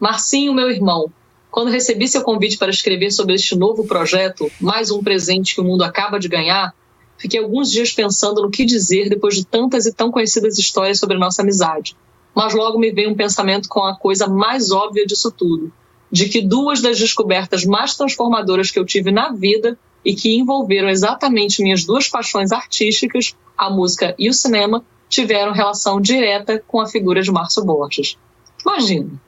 Marcinho, 0.00 0.54
meu 0.54 0.70
irmão, 0.70 1.10
quando 1.50 1.70
recebi 1.70 2.06
seu 2.06 2.22
convite 2.22 2.56
para 2.56 2.70
escrever 2.70 3.10
sobre 3.10 3.34
este 3.34 3.56
novo 3.56 3.84
projeto, 3.84 4.50
mais 4.60 4.92
um 4.92 5.02
presente 5.02 5.54
que 5.54 5.60
o 5.60 5.64
mundo 5.64 5.82
acaba 5.82 6.20
de 6.20 6.28
ganhar, 6.28 6.72
fiquei 7.16 7.40
alguns 7.40 7.70
dias 7.70 7.90
pensando 7.90 8.42
no 8.42 8.50
que 8.50 8.64
dizer 8.64 9.08
depois 9.08 9.34
de 9.34 9.44
tantas 9.44 9.84
e 9.84 9.92
tão 9.92 10.12
conhecidas 10.12 10.56
histórias 10.56 11.00
sobre 11.00 11.18
nossa 11.18 11.42
amizade. 11.42 11.96
Mas 12.32 12.54
logo 12.54 12.78
me 12.78 12.92
veio 12.92 13.10
um 13.10 13.16
pensamento 13.16 13.68
com 13.68 13.82
a 13.82 13.96
coisa 13.96 14.28
mais 14.28 14.70
óbvia 14.70 15.04
disso 15.04 15.32
tudo, 15.32 15.72
de 16.12 16.28
que 16.28 16.40
duas 16.40 16.80
das 16.80 16.96
descobertas 16.96 17.64
mais 17.64 17.96
transformadoras 17.96 18.70
que 18.70 18.78
eu 18.78 18.84
tive 18.84 19.10
na 19.10 19.32
vida 19.32 19.76
e 20.04 20.14
que 20.14 20.36
envolveram 20.36 20.88
exatamente 20.88 21.60
minhas 21.60 21.84
duas 21.84 22.08
paixões 22.08 22.52
artísticas, 22.52 23.34
a 23.56 23.68
música 23.68 24.14
e 24.16 24.28
o 24.28 24.32
cinema, 24.32 24.84
tiveram 25.08 25.52
relação 25.52 26.00
direta 26.00 26.62
com 26.68 26.80
a 26.80 26.86
figura 26.86 27.20
de 27.20 27.32
Márcio 27.32 27.64
Borges. 27.64 28.16
Imagina. 28.64 29.27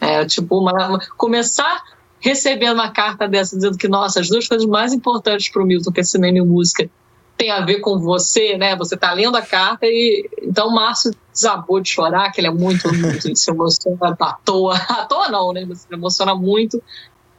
É, 0.00 0.24
tipo, 0.24 0.58
uma, 0.58 0.98
começar 1.16 1.82
recebendo 2.20 2.74
uma 2.74 2.90
carta 2.90 3.28
dessa 3.28 3.56
dizendo 3.56 3.76
que, 3.76 3.88
nossa, 3.88 4.20
as 4.20 4.28
duas 4.28 4.46
coisas 4.46 4.66
mais 4.66 4.92
importantes 4.92 5.48
para 5.48 5.62
o 5.62 5.66
Milton, 5.66 5.92
que 5.92 6.00
é 6.00 6.04
cinema 6.04 6.38
e 6.38 6.42
música, 6.42 6.88
tem 7.36 7.52
a 7.52 7.60
ver 7.60 7.78
com 7.78 7.98
você, 7.98 8.58
né? 8.58 8.74
Você 8.76 8.96
tá 8.96 9.12
lendo 9.12 9.36
a 9.36 9.42
carta 9.42 9.86
e 9.86 10.28
então 10.42 10.68
o 10.68 10.74
Márcio 10.74 11.12
desabou 11.32 11.80
de 11.80 11.88
chorar, 11.88 12.32
que 12.32 12.40
ele 12.40 12.48
é 12.48 12.50
muito, 12.50 12.92
muito 12.92 13.36
se 13.36 13.50
emociona 13.50 14.16
à 14.18 14.32
toa, 14.44 14.74
à 14.90 15.06
toa 15.06 15.28
não, 15.28 15.52
né? 15.52 15.64
Mas 15.66 15.80
se 15.80 15.86
emociona 15.92 16.34
muito. 16.34 16.82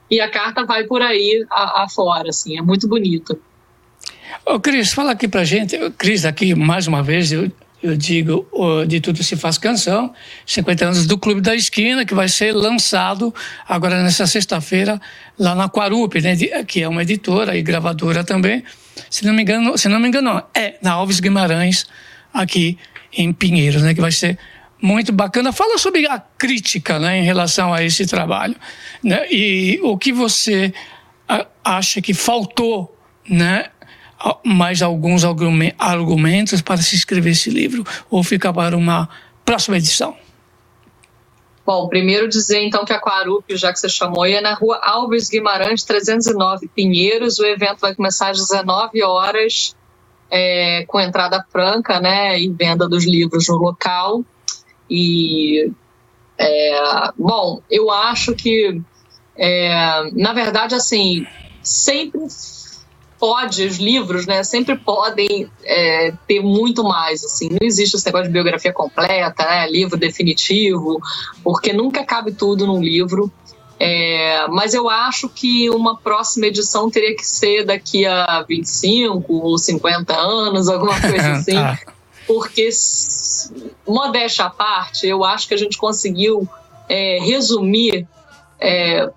e 0.10 0.22
a 0.22 0.32
carta 0.32 0.66
vai 0.66 0.86
por 0.86 1.02
aí 1.02 1.46
afora, 1.50 2.30
assim, 2.30 2.58
é 2.58 2.62
muito 2.62 2.88
bonito. 2.88 3.38
Ô, 4.46 4.60
Cris, 4.60 4.94
fala 4.94 5.12
aqui 5.12 5.28
pra 5.28 5.44
gente. 5.44 5.78
Cris, 5.92 6.24
aqui 6.24 6.56
mais 6.56 6.88
uma 6.88 7.04
vez, 7.04 7.32
eu, 7.32 7.52
eu 7.82 7.96
digo, 7.96 8.46
de 8.88 9.00
tudo 9.00 9.24
se 9.24 9.36
faz 9.36 9.58
canção, 9.58 10.14
50 10.46 10.86
anos 10.86 11.08
do 11.08 11.18
Clube 11.18 11.42
da 11.42 11.56
Esquina, 11.56 12.06
que 12.06 12.14
vai 12.14 12.28
ser 12.28 12.54
lançado 12.54 13.34
agora 13.68 14.04
nessa 14.04 14.28
sexta-feira 14.28 15.00
lá 15.38 15.56
na 15.56 15.70
Quarup, 15.70 16.20
né, 16.22 16.36
que 16.68 16.82
é 16.82 16.88
uma 16.88 17.04
editora 17.04 17.58
e 17.58 17.62
gravadora 17.62 18.24
também. 18.24 18.64
Se 19.10 19.26
não 19.26 19.34
me 19.34 19.44
engano, 19.44 19.78
se 19.78 19.88
não 19.88 20.00
me 20.00 20.08
engano, 20.08 20.44
é 20.54 20.76
na 20.82 20.92
Alves 20.92 21.20
Guimarães, 21.20 21.86
aqui 22.34 22.78
em 23.14 23.32
Pinheiros, 23.32 23.82
né, 23.82 23.94
que 23.94 24.02
vai 24.02 24.12
ser 24.12 24.38
muito 24.82 25.14
bacana. 25.14 25.54
Fala 25.54 25.78
sobre 25.78 26.06
a 26.06 26.20
crítica 26.20 27.00
né, 27.00 27.20
em 27.20 27.24
relação 27.24 27.74
a 27.74 27.84
esse 27.84 28.06
trabalho. 28.06 28.56
Né, 29.04 29.26
e 29.32 29.80
o 29.84 29.98
que 29.98 30.12
você 30.12 30.74
acha 31.64 32.02
que 32.02 32.14
faltou 32.14 32.98
né, 33.30 33.70
mais 34.46 34.82
alguns 34.82 35.24
argumentos 35.24 36.62
para 36.62 36.82
se 36.82 36.96
escrever 36.96 37.32
esse 37.32 37.50
livro 37.50 37.86
ou 38.10 38.24
fica 38.24 38.54
para 38.54 38.76
uma 38.76 39.10
próxima 39.46 39.78
edição? 39.78 40.16
Bom, 41.66 41.88
primeiro 41.88 42.28
dizer 42.28 42.64
então 42.64 42.84
que 42.84 42.92
a 42.92 43.00
Quarup, 43.00 43.56
já 43.56 43.72
que 43.72 43.80
você 43.80 43.88
chamou, 43.88 44.26
é 44.26 44.42
na 44.42 44.56
rua 44.56 44.80
Alves 44.82 45.30
Guimarães 45.30 45.84
309, 45.84 46.68
Pinheiros. 46.68 47.38
O 47.38 47.46
evento 47.46 47.82
vai 47.82 47.94
começar 47.94 48.32
às 48.32 48.40
19 48.40 49.04
horas, 49.04 49.76
é, 50.32 50.84
com 50.88 51.00
entrada 51.00 51.46
franca, 51.52 52.00
né, 52.00 52.40
e 52.40 52.50
venda 52.50 52.90
dos 52.90 53.06
livros 53.06 53.48
no 53.48 53.58
local. 53.58 54.26
E, 54.90 55.72
é, 56.40 57.12
bom, 57.16 57.62
eu 57.70 57.92
acho 57.92 58.34
que, 58.34 58.82
é, 59.38 60.10
na 60.14 60.34
verdade, 60.34 60.74
assim, 60.74 61.28
sempre 61.62 62.22
pode, 63.20 63.66
os 63.66 63.78
livros, 63.78 64.26
né, 64.26 64.44
sempre 64.44 64.78
podem 64.78 65.50
é, 65.64 66.14
ter 66.26 66.42
muito 66.42 66.84
mais, 66.84 67.24
assim, 67.24 67.50
não 67.50 67.60
existe 67.62 67.96
esse 67.96 68.06
negócio 68.06 68.28
de 68.28 68.34
biografia 68.34 68.72
completa, 68.72 69.44
né, 69.44 69.70
livro 69.70 69.98
definitivo, 69.98 71.02
porque 71.44 71.74
nunca 71.74 72.04
cabe 72.04 72.32
tudo 72.32 72.66
num 72.66 72.82
livro, 72.82 73.32
é, 73.78 74.48
mas 74.48 74.74
eu 74.74 74.90
acho 74.90 75.28
que 75.30 75.70
uma 75.70 75.98
próxima 75.98 76.48
edição 76.48 76.90
teria 76.90 77.16
que 77.16 77.26
ser 77.26 77.66
daqui 77.66 78.06
a 78.06 78.44
25 78.48 79.34
ou 79.34 79.58
50 79.58 80.16
anos, 80.18 80.70
alguma 80.70 81.00
coisa 81.00 81.32
assim, 81.34 81.54
tá. 81.54 81.78
porque, 82.26 82.70
modéstia 83.86 84.46
à 84.46 84.50
parte, 84.50 85.08
eu 85.08 85.24
acho 85.26 85.48
que 85.48 85.54
a 85.54 85.58
gente 85.58 85.78
conseguiu 85.78 86.48
é, 86.88 87.20
resumir 87.22 88.08
é, 88.60 89.10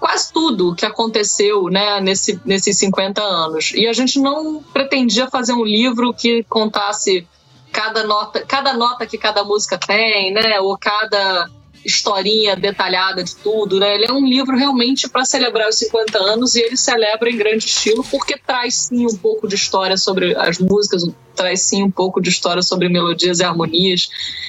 quase 0.00 0.32
tudo 0.32 0.74
que 0.74 0.86
aconteceu 0.86 1.68
né, 1.68 2.00
nesse, 2.00 2.40
nesses 2.44 2.78
50 2.78 3.22
anos. 3.22 3.72
E 3.74 3.86
a 3.86 3.92
gente 3.92 4.18
não 4.18 4.62
pretendia 4.72 5.28
fazer 5.28 5.52
um 5.52 5.64
livro 5.64 6.14
que 6.14 6.42
contasse 6.44 7.28
cada 7.70 8.02
nota, 8.04 8.40
cada 8.40 8.72
nota 8.72 9.06
que 9.06 9.18
cada 9.18 9.44
música 9.44 9.78
tem, 9.78 10.32
né, 10.32 10.58
ou 10.58 10.76
cada 10.78 11.48
historinha 11.84 12.54
detalhada 12.54 13.24
de 13.24 13.34
tudo, 13.36 13.78
né? 13.78 13.94
Ele 13.94 14.06
é 14.06 14.12
um 14.12 14.26
livro 14.26 14.56
realmente 14.56 15.08
para 15.08 15.24
celebrar 15.24 15.68
os 15.68 15.76
50 15.76 16.18
anos 16.18 16.54
e 16.54 16.60
ele 16.60 16.76
celebra 16.76 17.30
em 17.30 17.36
grande 17.36 17.66
estilo 17.66 18.04
porque 18.04 18.36
traz 18.36 18.74
sim 18.74 19.06
um 19.06 19.16
pouco 19.16 19.48
de 19.48 19.54
história 19.54 19.96
sobre 19.96 20.36
as 20.36 20.58
músicas, 20.58 21.06
traz 21.34 21.62
sim 21.62 21.82
um 21.82 21.90
pouco 21.90 22.20
de 22.20 22.28
história 22.28 22.62
sobre 22.62 22.88
melodias 22.88 23.40
e 23.40 23.44
harmonias, 23.44 24.08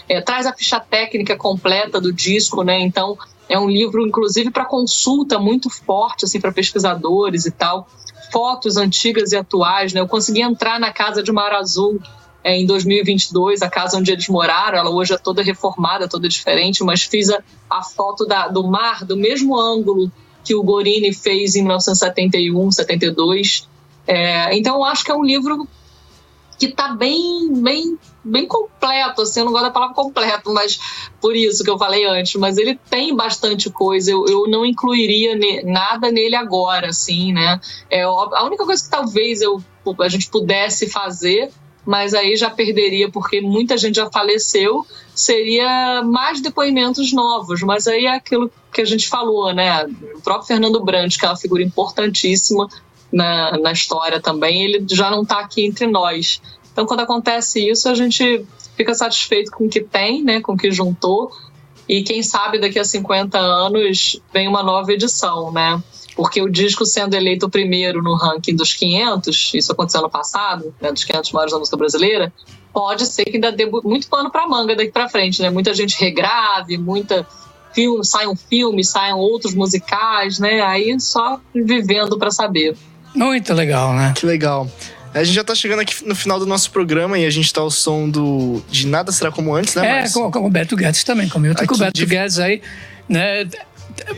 é, 0.09 0.19
traz 0.21 0.45
a 0.45 0.53
ficha 0.53 0.79
técnica 0.79 1.36
completa 1.38 2.01
do 2.01 2.11
disco, 2.11 2.63
né? 2.63 2.79
Então 2.79 3.17
é 3.47 3.59
um 3.59 3.69
livro, 3.69 4.05
inclusive, 4.05 4.49
para 4.49 4.65
consulta 4.65 5.38
muito 5.38 5.69
forte, 5.69 6.25
assim, 6.25 6.39
para 6.39 6.51
pesquisadores 6.51 7.45
e 7.45 7.51
tal. 7.51 7.88
Fotos 8.32 8.77
antigas 8.77 9.34
e 9.34 9.38
atuais, 9.38 9.91
né? 9.93 9.99
Eu 9.99 10.07
consegui 10.07 10.41
entrar 10.41 10.79
na 10.79 10.91
casa 10.91 11.21
de 11.21 11.32
Mar 11.32 11.51
Azul 11.51 11.99
é, 12.43 12.57
em 12.57 12.65
2022, 12.65 13.61
a 13.61 13.69
casa 13.69 13.97
onde 13.97 14.11
eles 14.11 14.27
moraram. 14.27 14.77
Ela 14.77 14.89
hoje 14.89 15.13
é 15.13 15.17
toda 15.17 15.43
reformada, 15.43 16.07
toda 16.07 16.27
diferente, 16.27 16.83
mas 16.83 17.03
fiz 17.03 17.29
a, 17.29 17.41
a 17.69 17.83
foto 17.83 18.25
da, 18.25 18.47
do 18.47 18.67
mar 18.67 19.05
do 19.05 19.15
mesmo 19.15 19.59
ângulo 19.59 20.11
que 20.43 20.55
o 20.55 20.63
Gorini 20.63 21.13
fez 21.13 21.55
em 21.55 21.61
1971, 21.61 22.71
72. 22.71 23.69
É, 24.07 24.55
então, 24.57 24.75
eu 24.77 24.83
acho 24.83 25.03
que 25.03 25.11
é 25.11 25.15
um 25.15 25.23
livro 25.23 25.67
que 26.57 26.67
está 26.67 26.89
bem, 26.89 27.51
bem, 27.53 27.97
bem 28.23 28.45
completo, 28.45 29.23
assim, 29.23 29.39
eu 29.39 29.45
não 29.47 29.51
gosto 29.51 29.63
da 29.63 29.71
palavra 29.71 29.95
completo, 29.95 30.53
mas 30.53 30.79
por 31.19 31.35
isso 31.35 31.63
que 31.63 31.69
eu 31.71 31.77
falei 31.77 32.05
antes, 32.05 32.35
mas 32.35 32.55
ele 32.55 32.79
tem 32.87 33.15
bastante 33.15 33.67
coisa, 33.71 34.11
eu, 34.11 34.27
eu 34.27 34.47
não 34.47 34.63
incluiria 34.63 35.35
ne, 35.35 35.63
nada 35.63 36.11
nele 36.11 36.35
agora, 36.35 36.89
assim, 36.89 37.33
né? 37.33 37.59
É, 37.89 38.03
a 38.03 38.43
única 38.43 38.63
coisa 38.63 38.83
que 38.83 38.91
talvez 38.91 39.41
eu, 39.41 39.59
a 39.99 40.07
gente 40.07 40.29
pudesse 40.29 40.87
fazer 40.87 41.51
mas 41.86 42.13
aí 42.13 42.36
já 42.36 42.49
perderia 42.49 43.09
porque 43.09 43.41
muita 43.41 43.77
gente 43.77 43.95
já 43.95 44.09
faleceu, 44.09 44.86
seria 45.15 46.03
mais 46.03 46.41
depoimentos 46.41 47.11
novos, 47.11 47.61
mas 47.63 47.88
aí 47.88 48.05
é 48.05 48.15
aquilo 48.15 48.51
que 48.71 48.82
a 48.82 48.86
gente 48.86 49.07
falou, 49.07 49.53
né? 49.53 49.86
O 50.15 50.21
próprio 50.21 50.47
Fernando 50.47 50.84
Brandt, 50.84 51.17
que 51.17 51.25
é 51.25 51.29
uma 51.29 51.38
figura 51.38 51.63
importantíssima, 51.63 52.67
na, 53.11 53.57
na 53.57 53.71
história 53.71 54.21
também, 54.21 54.63
ele 54.63 54.86
já 54.89 55.11
não 55.11 55.23
está 55.23 55.39
aqui 55.39 55.65
entre 55.65 55.86
nós. 55.86 56.41
Então, 56.71 56.86
quando 56.86 57.01
acontece 57.01 57.67
isso, 57.69 57.89
a 57.89 57.95
gente 57.95 58.45
fica 58.77 58.93
satisfeito 58.93 59.51
com 59.51 59.65
o 59.65 59.69
que 59.69 59.82
tem, 59.82 60.23
né, 60.23 60.39
com 60.39 60.53
o 60.53 60.57
que 60.57 60.71
juntou, 60.71 61.32
e 61.88 62.03
quem 62.03 62.23
sabe 62.23 62.57
daqui 62.57 62.79
a 62.79 62.86
50 62.86 63.38
anos 63.38 64.21
vem 64.34 64.47
uma 64.47 64.63
nova 64.63 64.93
edição, 64.93 65.51
né? 65.51 65.82
Porque 66.16 66.41
o 66.41 66.49
disco 66.49 66.86
sendo 66.86 67.16
eleito 67.16 67.45
o 67.45 67.49
primeiro 67.49 68.01
no 68.01 68.16
ranking 68.16 68.55
dos 68.55 68.74
500, 68.74 69.53
isso 69.53 69.72
aconteceu 69.72 70.01
no 70.01 70.09
passado, 70.09 70.74
né, 70.82 70.91
dos 70.91 71.03
500 71.03 71.32
maiores 71.32 71.53
da 71.53 71.59
música 71.59 71.78
brasileira, 71.78 72.34
pode 72.74 73.05
ser 73.05 73.26
que 73.26 73.36
ainda 73.36 73.51
dê 73.51 73.66
muito 73.66 74.07
pano 74.07 74.30
para 74.30 74.47
manga 74.47 74.76
daqui 74.76 74.91
para 74.91 75.09
frente, 75.09 75.41
né? 75.41 75.49
Muita 75.49 75.74
gente 75.74 75.99
regrave, 75.99 76.78
muita 76.78 77.26
filme, 77.74 78.05
sai 78.05 78.28
um 78.28 78.36
filme, 78.36 78.84
saiam 78.84 79.18
outros 79.18 79.53
musicais, 79.53 80.39
né? 80.39 80.62
Aí 80.62 80.99
só 80.99 81.39
vivendo 81.53 82.18
para 82.18 82.32
saber. 82.32 82.76
Muito 83.16 83.53
legal, 83.53 83.93
né? 83.93 84.14
Que 84.16 84.26
legal. 84.26 84.70
A 85.14 85.24
gente 85.24 85.36
já 85.36 85.43
tá 85.43 85.53
chegando 85.53 85.80
aqui 85.80 86.05
no 86.05 86.16
final 86.16 86.39
do 86.39 86.45
nosso 86.45 86.72
programa 86.72 87.20
e 87.20 87.26
a 87.26 87.30
gente 87.30 87.51
tá 87.51 87.59
ao 87.59 87.70
som 87.70 88.09
do 88.09 88.62
de 88.70 88.88
Nada 88.88 89.12
Será 89.12 89.30
Como 89.30 89.53
Antes, 89.53 89.76
né, 89.76 90.05
É, 90.05 90.09
com, 90.09 90.32
com 90.32 90.45
o 90.45 90.49
Beto 90.49 90.76
Guedes 90.76 91.03
também, 91.03 91.28
com 91.28 91.38
o 91.38 91.41
Beto 91.41 91.91
de... 91.91 92.05
Guedes 92.05 92.39
aí, 92.39 92.62
né? 93.09 93.45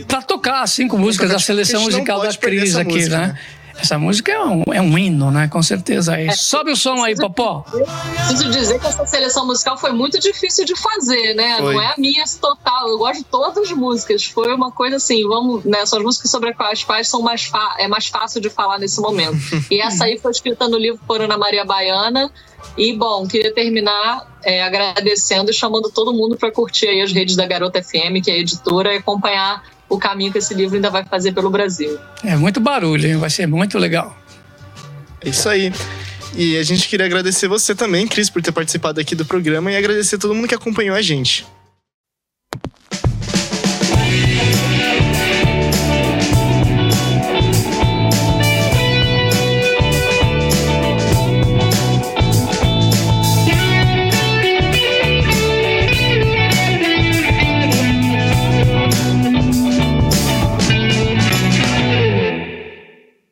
Pra 0.08 0.22
tocar, 0.22 0.62
assim, 0.62 0.88
com 0.88 0.98
músicas 0.98 1.30
da 1.30 1.40
seleção 1.40 1.82
musical 1.84 2.22
da 2.22 2.34
Cris 2.34 2.76
aqui, 2.76 2.94
música, 2.94 3.18
né? 3.18 3.28
né? 3.28 3.40
Essa 3.78 3.98
música 3.98 4.32
é 4.32 4.40
um, 4.40 4.64
é 4.72 4.82
um 4.82 4.98
hino, 4.98 5.32
né? 5.32 5.48
Com 5.48 5.62
certeza. 5.62 6.14
Aí. 6.14 6.28
É, 6.28 6.32
Sobe 6.32 6.72
o 6.72 6.76
som 6.76 7.04
aí, 7.04 7.16
Popó. 7.16 7.62
Preciso 7.62 8.52
dizer 8.52 8.80
que 8.80 8.86
essa 8.86 9.06
seleção 9.06 9.48
musical 9.48 9.78
foi 9.78 9.92
muito 9.92 10.20
difícil 10.20 10.64
de 10.64 10.76
fazer, 10.76 11.34
né? 11.34 11.58
Foi. 11.58 11.74
Não 11.74 11.82
é 11.82 11.88
a 11.88 11.96
minha 11.98 12.24
total. 12.40 12.88
Eu 12.88 12.98
gosto 12.98 13.20
de 13.20 13.26
todas 13.26 13.58
as 13.58 13.72
músicas. 13.72 14.26
Foi 14.26 14.54
uma 14.54 14.72
coisa 14.72 14.98
assim, 14.98 15.28
vamos, 15.28 15.66
né? 15.66 15.86
São 15.86 16.00
as 16.00 16.06
músicas 16.06 16.30
sobre 16.30 16.56
as 16.58 16.84
quais 16.84 17.08
são 17.08 17.22
mais 17.22 17.52
é 17.78 17.88
mais 17.88 18.08
fácil 18.08 18.40
de 18.40 18.50
falar 18.50 18.78
nesse 18.78 19.02
momento. 19.02 19.38
e 19.72 19.82
essa 19.82 20.06
aí 20.06 20.20
foi 20.20 20.32
escrita 20.32 20.68
no 20.68 20.78
livro 20.78 21.02
por 21.08 21.20
Ana 21.22 21.38
Maria 21.38 21.66
Baiana. 21.66 22.32
E, 22.78 22.96
bom, 22.96 23.28
queria 23.28 23.54
terminar 23.54 24.40
é, 24.44 24.64
agradecendo 24.64 25.52
e 25.52 25.54
chamando 25.54 25.90
todo 25.90 26.14
mundo 26.14 26.36
para 26.36 26.52
curtir 26.52 26.88
aí 26.88 27.02
as 27.02 27.12
redes 27.12 27.36
da 27.36 27.46
Garota 27.46 27.82
FM, 27.82 28.24
que 28.24 28.32
é 28.32 28.36
a 28.36 28.38
editora, 28.38 28.94
e 28.94 28.98
acompanhar 28.98 29.64
o 29.88 29.98
caminho 29.98 30.32
que 30.32 30.40
esse 30.40 30.54
livro 30.54 30.76
ainda 30.76 30.90
vai 30.90 31.06
fazer 31.06 31.32
pelo 31.34 31.50
Brasil. 31.50 31.98
É 32.24 32.36
muito 32.36 32.60
barulho, 32.60 33.08
hein? 33.08 33.18
vai 33.18 33.30
ser 33.30 33.48
muito 33.48 33.78
legal. 33.78 34.16
É 35.22 35.30
isso 35.30 35.48
aí. 35.48 35.72
E 36.36 36.58
a 36.58 36.64
gente 36.64 36.88
queria 36.88 37.06
agradecer 37.06 37.48
você 37.48 37.76
também, 37.76 38.08
Cris, 38.08 38.30
por 38.30 38.42
ter 38.42 38.52
participado 38.52 39.00
aqui 39.00 39.14
do 39.14 39.24
programa 39.24 39.72
e 39.72 39.78
agradecer 39.78 40.18
todo 40.18 40.34
mundo 40.34 40.48
que 40.48 40.56
acompanhou 40.56 40.96
a 40.96 41.02
gente. 41.02 41.46